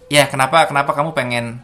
ya 0.08 0.24
kenapa 0.26 0.64
kenapa 0.64 0.96
kamu 0.96 1.12
pengen 1.12 1.60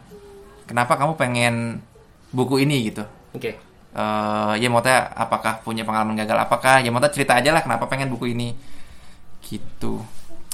kenapa 0.69 0.93
kamu 0.95 1.17
pengen 1.17 1.81
buku 2.29 2.63
ini 2.63 2.93
gitu. 2.93 3.03
Oke. 3.33 3.57
Eh 3.97 4.53
ya 4.61 4.67
mau 4.69 4.79
tanya 4.85 5.09
apakah 5.17 5.65
punya 5.65 5.81
pengalaman 5.81 6.15
gagal 6.15 6.37
apakah 6.37 6.85
ya 6.85 6.93
mau 6.93 7.01
tanya 7.01 7.17
cerita 7.17 7.33
aja 7.33 7.49
lah 7.51 7.65
kenapa 7.65 7.89
pengen 7.89 8.13
buku 8.13 8.37
ini 8.37 8.53
gitu. 9.41 10.05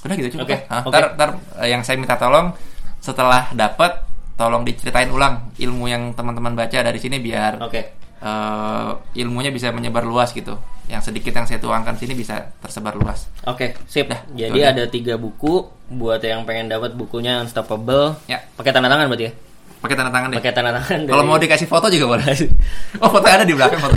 Udah 0.04 0.16
gitu 0.16 0.30
cukup. 0.34 0.46
Oke, 0.46 0.56
ya. 0.56 0.60
Hah, 0.68 0.82
oke. 0.82 0.92
ntar- 0.92 1.12
ntar, 1.16 1.30
eh, 1.60 1.68
yang 1.70 1.82
saya 1.82 1.96
minta 1.96 2.16
tolong 2.16 2.52
setelah 3.00 3.52
dapat 3.52 4.04
tolong 4.34 4.64
diceritain 4.64 5.08
ulang 5.08 5.54
ilmu 5.56 5.86
yang 5.86 6.12
teman-teman 6.12 6.54
baca 6.54 6.74
dari 6.76 6.98
sini 6.98 7.18
biar 7.18 7.62
Oke. 7.62 7.82
eh, 8.18 8.90
ilmunya 9.18 9.50
bisa 9.50 9.70
menyebar 9.70 10.04
luas 10.04 10.32
gitu. 10.32 10.56
Yang 10.84 11.10
sedikit 11.10 11.32
yang 11.34 11.44
saya 11.44 11.60
tuangkan 11.60 11.96
sini 11.96 12.12
bisa 12.12 12.52
tersebar 12.60 12.96
luas. 12.96 13.28
Oke, 13.46 13.76
sip. 13.86 14.08
Dah, 14.08 14.20
Jadi 14.30 14.60
aja. 14.60 14.72
ada 14.72 14.84
tiga 14.86 15.16
buku 15.16 15.64
buat 15.90 16.20
yang 16.20 16.44
pengen 16.44 16.68
dapat 16.68 16.92
bukunya 16.94 17.40
Unstoppable. 17.40 18.20
Ya. 18.26 18.44
Pakai 18.54 18.72
tanda 18.72 18.88
tangan 18.88 19.08
berarti 19.08 19.28
ya? 19.28 19.34
Pakai 19.80 19.96
tanda 19.96 20.12
tangan 20.12 20.28
deh. 20.32 20.38
Pakai 20.40 20.52
tanda 20.52 20.72
tangan. 20.74 21.00
Kalau 21.06 21.24
mau 21.24 21.36
dikasih 21.36 21.68
foto 21.68 21.88
juga 21.88 22.16
boleh. 22.16 22.24
Oh, 23.04 23.10
foto 23.10 23.26
ada 23.26 23.44
di 23.44 23.52
belakang 23.52 23.80
foto. 23.80 23.96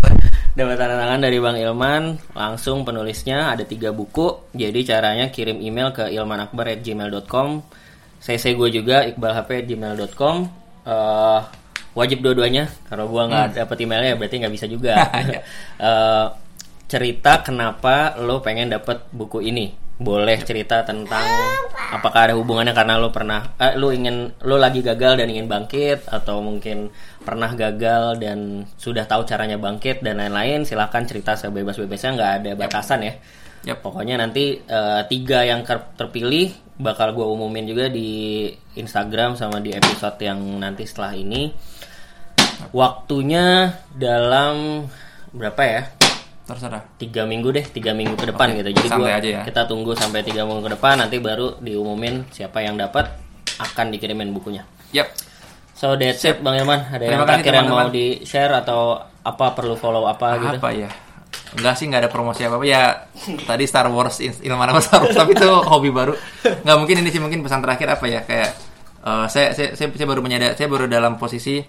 Dapat 0.57 0.75
tanda 0.81 0.97
tangan 0.97 1.21
dari 1.21 1.37
Bang 1.37 1.61
Ilman, 1.61 2.33
langsung 2.33 2.83
penulisnya 2.89 3.53
ada 3.53 3.69
tiga 3.69 3.93
buku. 3.93 4.51
Jadi 4.57 4.89
caranya 4.89 5.29
kirim 5.29 5.61
email 5.61 5.93
ke 5.93 6.09
ilmanakbar@gmail.com. 6.09 7.61
CC 8.25 8.57
gue 8.57 8.69
juga 8.73 9.05
iqbalhp@gmail.com. 9.05 10.37
Eh, 10.89 11.41
wajib 11.93 12.25
dua-duanya. 12.25 12.73
Kalau 12.89 13.09
gua 13.09 13.29
nggak 13.29 13.61
dapet 13.61 13.77
emailnya 13.85 14.17
berarti 14.17 14.37
nggak 14.41 14.55
bisa 14.55 14.67
juga. 14.69 14.95
Eh, 15.77 16.27
cerita 16.89 17.45
kenapa 17.45 18.17
lo 18.17 18.41
pengen 18.41 18.73
dapet 18.73 19.13
buku 19.13 19.45
ini. 19.45 19.86
Boleh 19.97 20.37
cerita 20.45 20.85
tentang 20.85 21.25
apakah 21.73 22.29
ada 22.29 22.35
hubungannya 22.37 22.77
karena 22.77 23.01
lo 23.01 23.09
pernah 23.09 23.57
eh, 23.57 23.81
lo 23.81 23.89
ingin 23.95 24.29
lo 24.45 24.61
lagi 24.61 24.85
gagal 24.85 25.25
dan 25.25 25.33
ingin 25.33 25.49
bangkit 25.49 26.05
atau 26.13 26.45
mungkin 26.45 26.93
pernah 27.25 27.49
gagal 27.57 28.21
dan 28.21 28.69
sudah 28.77 29.09
tahu 29.09 29.25
caranya 29.25 29.57
bangkit 29.57 30.05
dan 30.05 30.21
lain-lain 30.21 30.69
silahkan 30.69 31.09
cerita 31.09 31.33
sebebas-bebasnya 31.33 32.11
nggak 32.13 32.33
ada 32.43 32.51
batasan 32.53 33.01
ya. 33.09 33.15
Yap. 33.67 33.83
pokoknya 33.83 34.21
nanti 34.21 34.61
eh, 34.63 35.03
tiga 35.11 35.43
yang 35.43 35.67
ter- 35.67 35.97
terpilih 35.99 36.55
bakal 36.77 37.17
gue 37.17 37.25
umumin 37.25 37.65
juga 37.65 37.89
di 37.89 38.47
Instagram 38.77 39.35
sama 39.35 39.65
di 39.65 39.73
episode 39.73 40.21
yang 40.21 40.39
nanti 40.61 40.85
setelah 40.85 41.17
ini. 41.17 41.51
Waktunya 42.71 43.73
dalam 43.97 44.87
berapa 45.33 45.63
ya 45.65 45.83
terserah. 46.47 46.83
Tiga 46.97 47.27
minggu 47.27 47.51
deh 47.51 47.67
tiga 47.67 47.91
minggu 47.91 48.15
ke 48.15 48.31
depan 48.31 48.55
Oke, 48.55 48.63
gitu. 48.63 48.71
Jadi 48.79 48.89
santai 48.89 49.13
gua, 49.13 49.19
aja 49.19 49.29
ya. 49.29 49.43
kita 49.43 49.63
tunggu 49.67 49.93
sampai 49.99 50.23
tiga 50.23 50.47
minggu 50.47 50.63
ke 50.63 50.73
depan 50.79 50.95
nanti 51.03 51.19
baru 51.19 51.59
diumumin 51.59 52.23
siapa 52.31 52.63
yang 52.63 52.79
dapat 52.79 53.11
akan 53.59 53.87
dikirimin 53.91 54.31
bukunya. 54.31 54.63
Yap. 54.95 55.11
So 55.77 55.93
that's 55.99 56.25
it 56.25 56.41
bang 56.41 56.63
Irman 56.63 56.89
ada 56.89 57.05
yang 57.05 57.21
Terima 57.21 57.27
kasih, 57.29 57.43
terakhir 57.43 57.53
yang 57.53 57.69
mau 57.69 57.91
di 57.93 58.07
share 58.25 58.55
atau 58.63 58.97
apa 59.21 59.47
perlu 59.53 59.77
follow 59.77 60.07
apa 60.09 60.41
gitu? 60.41 60.57
Apa 60.57 60.71
ya? 60.73 60.89
Enggak 61.53 61.75
sih 61.77 61.85
nggak 61.91 62.01
ada 62.07 62.11
promosi 62.15 62.47
apa 62.49 62.57
apa 62.57 62.65
ya 62.65 62.83
tadi 63.45 63.65
Star 63.69 63.91
Wars 63.93 64.23
Il- 64.25 64.41
Ilman 64.47 64.73
apa 64.73 64.81
Star 64.81 65.05
Wars 65.05 65.13
tapi 65.13 65.37
itu 65.37 65.45
hobi 65.45 65.93
baru. 65.93 66.17
Nggak 66.47 66.77
mungkin 66.81 66.97
ini 67.05 67.11
sih 67.13 67.21
mungkin 67.21 67.45
pesan 67.45 67.61
terakhir 67.61 67.93
apa 67.93 68.07
ya? 68.09 68.21
Kayak 68.25 68.51
eh, 69.05 69.27
saya, 69.29 69.53
saya 69.53 69.69
saya 69.77 69.93
saya 69.93 70.09
baru 70.09 70.25
menyadar 70.25 70.57
saya 70.57 70.69
baru 70.71 70.89
dalam 70.89 71.21
posisi 71.21 71.61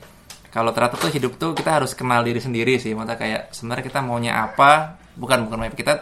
kalau 0.47 0.71
ternyata 0.71 0.95
tuh 0.95 1.11
hidup 1.11 1.35
tuh 1.35 1.51
kita 1.51 1.81
harus 1.81 1.91
kenal 1.91 2.23
diri 2.23 2.39
sendiri 2.39 2.79
sih. 2.79 2.95
Maksudnya 2.95 3.17
kayak 3.19 3.41
sebenarnya 3.51 3.83
kita 3.83 3.99
maunya 3.99 4.33
apa? 4.39 4.95
Bukan 5.19 5.47
bukan 5.47 5.57
maunya. 5.59 5.75
Kita 5.75 5.93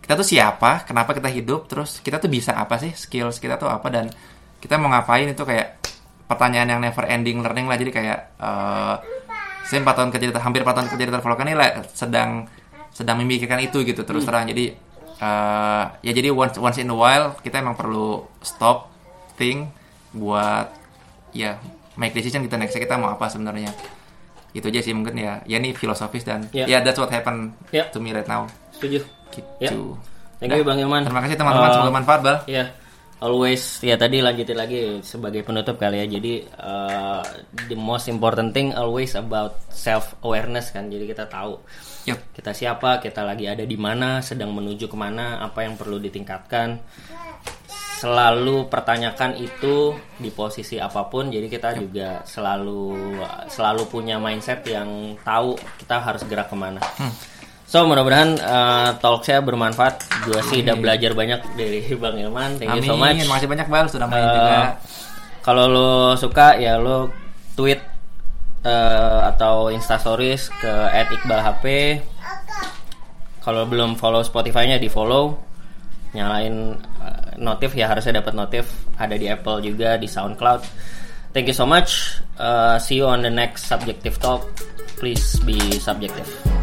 kita 0.00 0.14
tuh 0.16 0.26
siapa? 0.26 0.88
Kenapa 0.88 1.12
kita 1.12 1.28
hidup? 1.28 1.68
Terus 1.68 2.00
kita 2.00 2.16
tuh 2.16 2.32
bisa 2.32 2.56
apa 2.56 2.80
sih? 2.80 2.90
Skills 2.96 3.38
kita 3.38 3.60
tuh 3.60 3.68
apa? 3.68 3.86
Dan 3.92 4.08
kita 4.58 4.80
mau 4.80 4.88
ngapain? 4.88 5.28
Itu 5.28 5.44
kayak 5.44 5.84
pertanyaan 6.24 6.68
yang 6.76 6.80
never 6.80 7.04
ending 7.06 7.44
learning 7.44 7.68
lah. 7.68 7.76
Jadi 7.76 7.90
kayak 7.92 8.18
eh, 8.40 8.94
saya 9.68 9.78
empat 9.84 9.94
tahun 10.00 10.10
kerja 10.10 10.26
di- 10.32 10.42
hampir 10.42 10.60
empat 10.64 10.74
tahun 10.80 10.88
kerja 10.96 11.04
di 11.06 11.12
Traveloka 11.12 11.42
ini 11.46 11.54
lah 11.54 11.68
sedang 11.92 12.48
sedang 12.90 13.16
memikirkan 13.22 13.60
itu 13.60 13.84
gitu 13.84 14.02
terus 14.02 14.24
terang. 14.24 14.48
Jadi 14.48 14.72
eh, 15.20 15.84
ya 16.02 16.12
jadi 16.16 16.32
once 16.32 16.56
once 16.56 16.80
in 16.80 16.88
a 16.88 16.96
while 16.96 17.36
kita 17.44 17.60
emang 17.60 17.76
perlu 17.76 18.24
stop 18.40 18.88
think 19.36 19.70
buat 20.16 20.66
ya 21.30 21.60
make 21.94 22.12
decision 22.12 22.42
kita 22.42 22.54
next 22.54 22.74
kita 22.74 22.94
mau 22.94 23.10
apa 23.10 23.26
sebenarnya 23.26 23.70
itu 24.50 24.66
aja 24.66 24.80
sih 24.82 24.90
mungkin 24.90 25.14
ya 25.14 25.38
ya 25.46 25.58
ini 25.58 25.70
filosofis 25.72 26.26
dan 26.26 26.42
Ya. 26.50 26.66
ya 26.66 26.78
that's 26.82 26.98
what 26.98 27.08
happened 27.08 27.54
Ya. 27.70 27.86
to 27.90 28.02
me 28.02 28.10
right 28.10 28.26
now 28.26 28.46
setuju 28.74 29.02
gitu 29.30 29.54
Ya. 29.62 29.70
thank 30.42 30.54
you 30.54 30.66
bang 30.66 30.82
Irman 30.82 31.06
terima 31.06 31.22
kasih 31.22 31.38
teman-teman 31.38 31.70
Eh, 31.70 31.74
semoga 31.78 31.92
manfaat 31.94 32.20
bal 32.26 32.36
Ya, 32.50 32.64
always 33.20 33.78
ya 33.78 33.94
tadi 33.94 34.18
lanjutin 34.18 34.56
lagi 34.56 34.80
sebagai 35.04 35.44
penutup 35.44 35.76
kali 35.76 36.00
ya. 36.00 36.06
Jadi 36.08 36.40
uh, 36.56 37.20
the 37.68 37.76
most 37.76 38.08
important 38.08 38.50
thing 38.50 38.72
always 38.72 39.12
about 39.12 39.60
self 39.70 40.16
awareness 40.24 40.72
kan. 40.72 40.88
Jadi 40.88 41.04
kita 41.04 41.28
tahu 41.28 41.60
Yup. 42.08 42.16
kita 42.32 42.56
siapa, 42.56 42.96
kita 42.98 43.20
lagi 43.22 43.44
ada 43.44 43.62
di 43.62 43.76
mana, 43.76 44.24
sedang 44.24 44.56
menuju 44.56 44.88
ke 44.88 44.96
mana, 44.96 45.36
apa 45.44 45.68
yang 45.68 45.76
perlu 45.76 46.00
ditingkatkan. 46.00 46.80
Selalu 48.00 48.64
pertanyakan 48.72 49.36
itu 49.36 49.92
di 50.16 50.32
posisi 50.32 50.80
apa 50.80 51.04
pun. 51.12 51.28
Jadi 51.28 51.52
kita 51.52 51.76
juga 51.76 52.24
selalu 52.24 52.96
selalu 53.52 53.82
punya 53.92 54.16
mindset 54.16 54.64
yang 54.64 55.20
tahu 55.20 55.52
kita 55.76 56.00
harus 56.00 56.24
gerak 56.24 56.48
ke 56.48 56.56
mana. 56.56 56.80
So 57.68 57.84
mudah-mudahan 57.86 58.40
uh, 58.40 58.88
talk 58.98 59.22
saya 59.22 59.44
bermanfaat. 59.44 60.00
Gue 60.24 60.40
sih 60.48 60.64
udah 60.64 60.80
belajar 60.80 61.12
banyak 61.12 61.54
dari 61.54 61.84
Bang 62.02 62.16
Ilman. 62.16 62.56
Thank 62.56 62.72
you 62.72 62.82
Amin 62.82 62.90
so 62.90 62.96
much. 62.96 63.20
terima 63.20 63.36
kasih 63.36 63.48
banyak 63.52 63.68
bal 63.68 63.84
sudah 63.86 64.06
main 64.08 64.24
Eh, 64.24 64.32
juga 64.32 64.56
Kalau 65.44 65.64
lo 65.68 65.90
suka 66.16 66.56
ya 66.56 66.80
lo 66.80 67.12
tweet 67.52 67.84
eh, 68.64 69.20
atau 69.28 69.68
instastories 69.68 70.48
ke 70.56 70.72
@iqbalhp. 71.04 71.64
Kalau 73.44 73.62
belum 73.68 74.00
follow 74.00 74.24
Spotify-nya 74.24 74.80
di 74.80 74.88
follow. 74.88 75.49
Nyalain 76.12 76.76
eh, 76.76 77.30
notif 77.38 77.72
ya 77.74 77.90
harusnya 77.90 78.20
dapat 78.20 78.34
notif. 78.34 78.66
Ada 78.98 79.16
di 79.16 79.26
Apple 79.30 79.64
juga 79.64 79.96
di 79.96 80.10
SoundCloud. 80.10 80.62
Thank 81.30 81.46
you 81.50 81.56
so 81.56 81.64
much. 81.64 82.18
Eh, 82.36 82.76
see 82.82 82.98
you 82.98 83.06
on 83.06 83.22
the 83.22 83.32
next 83.32 83.70
subjective 83.70 84.18
talk. 84.18 84.44
Please 85.00 85.40
be 85.46 85.56
subjective. 85.80 86.59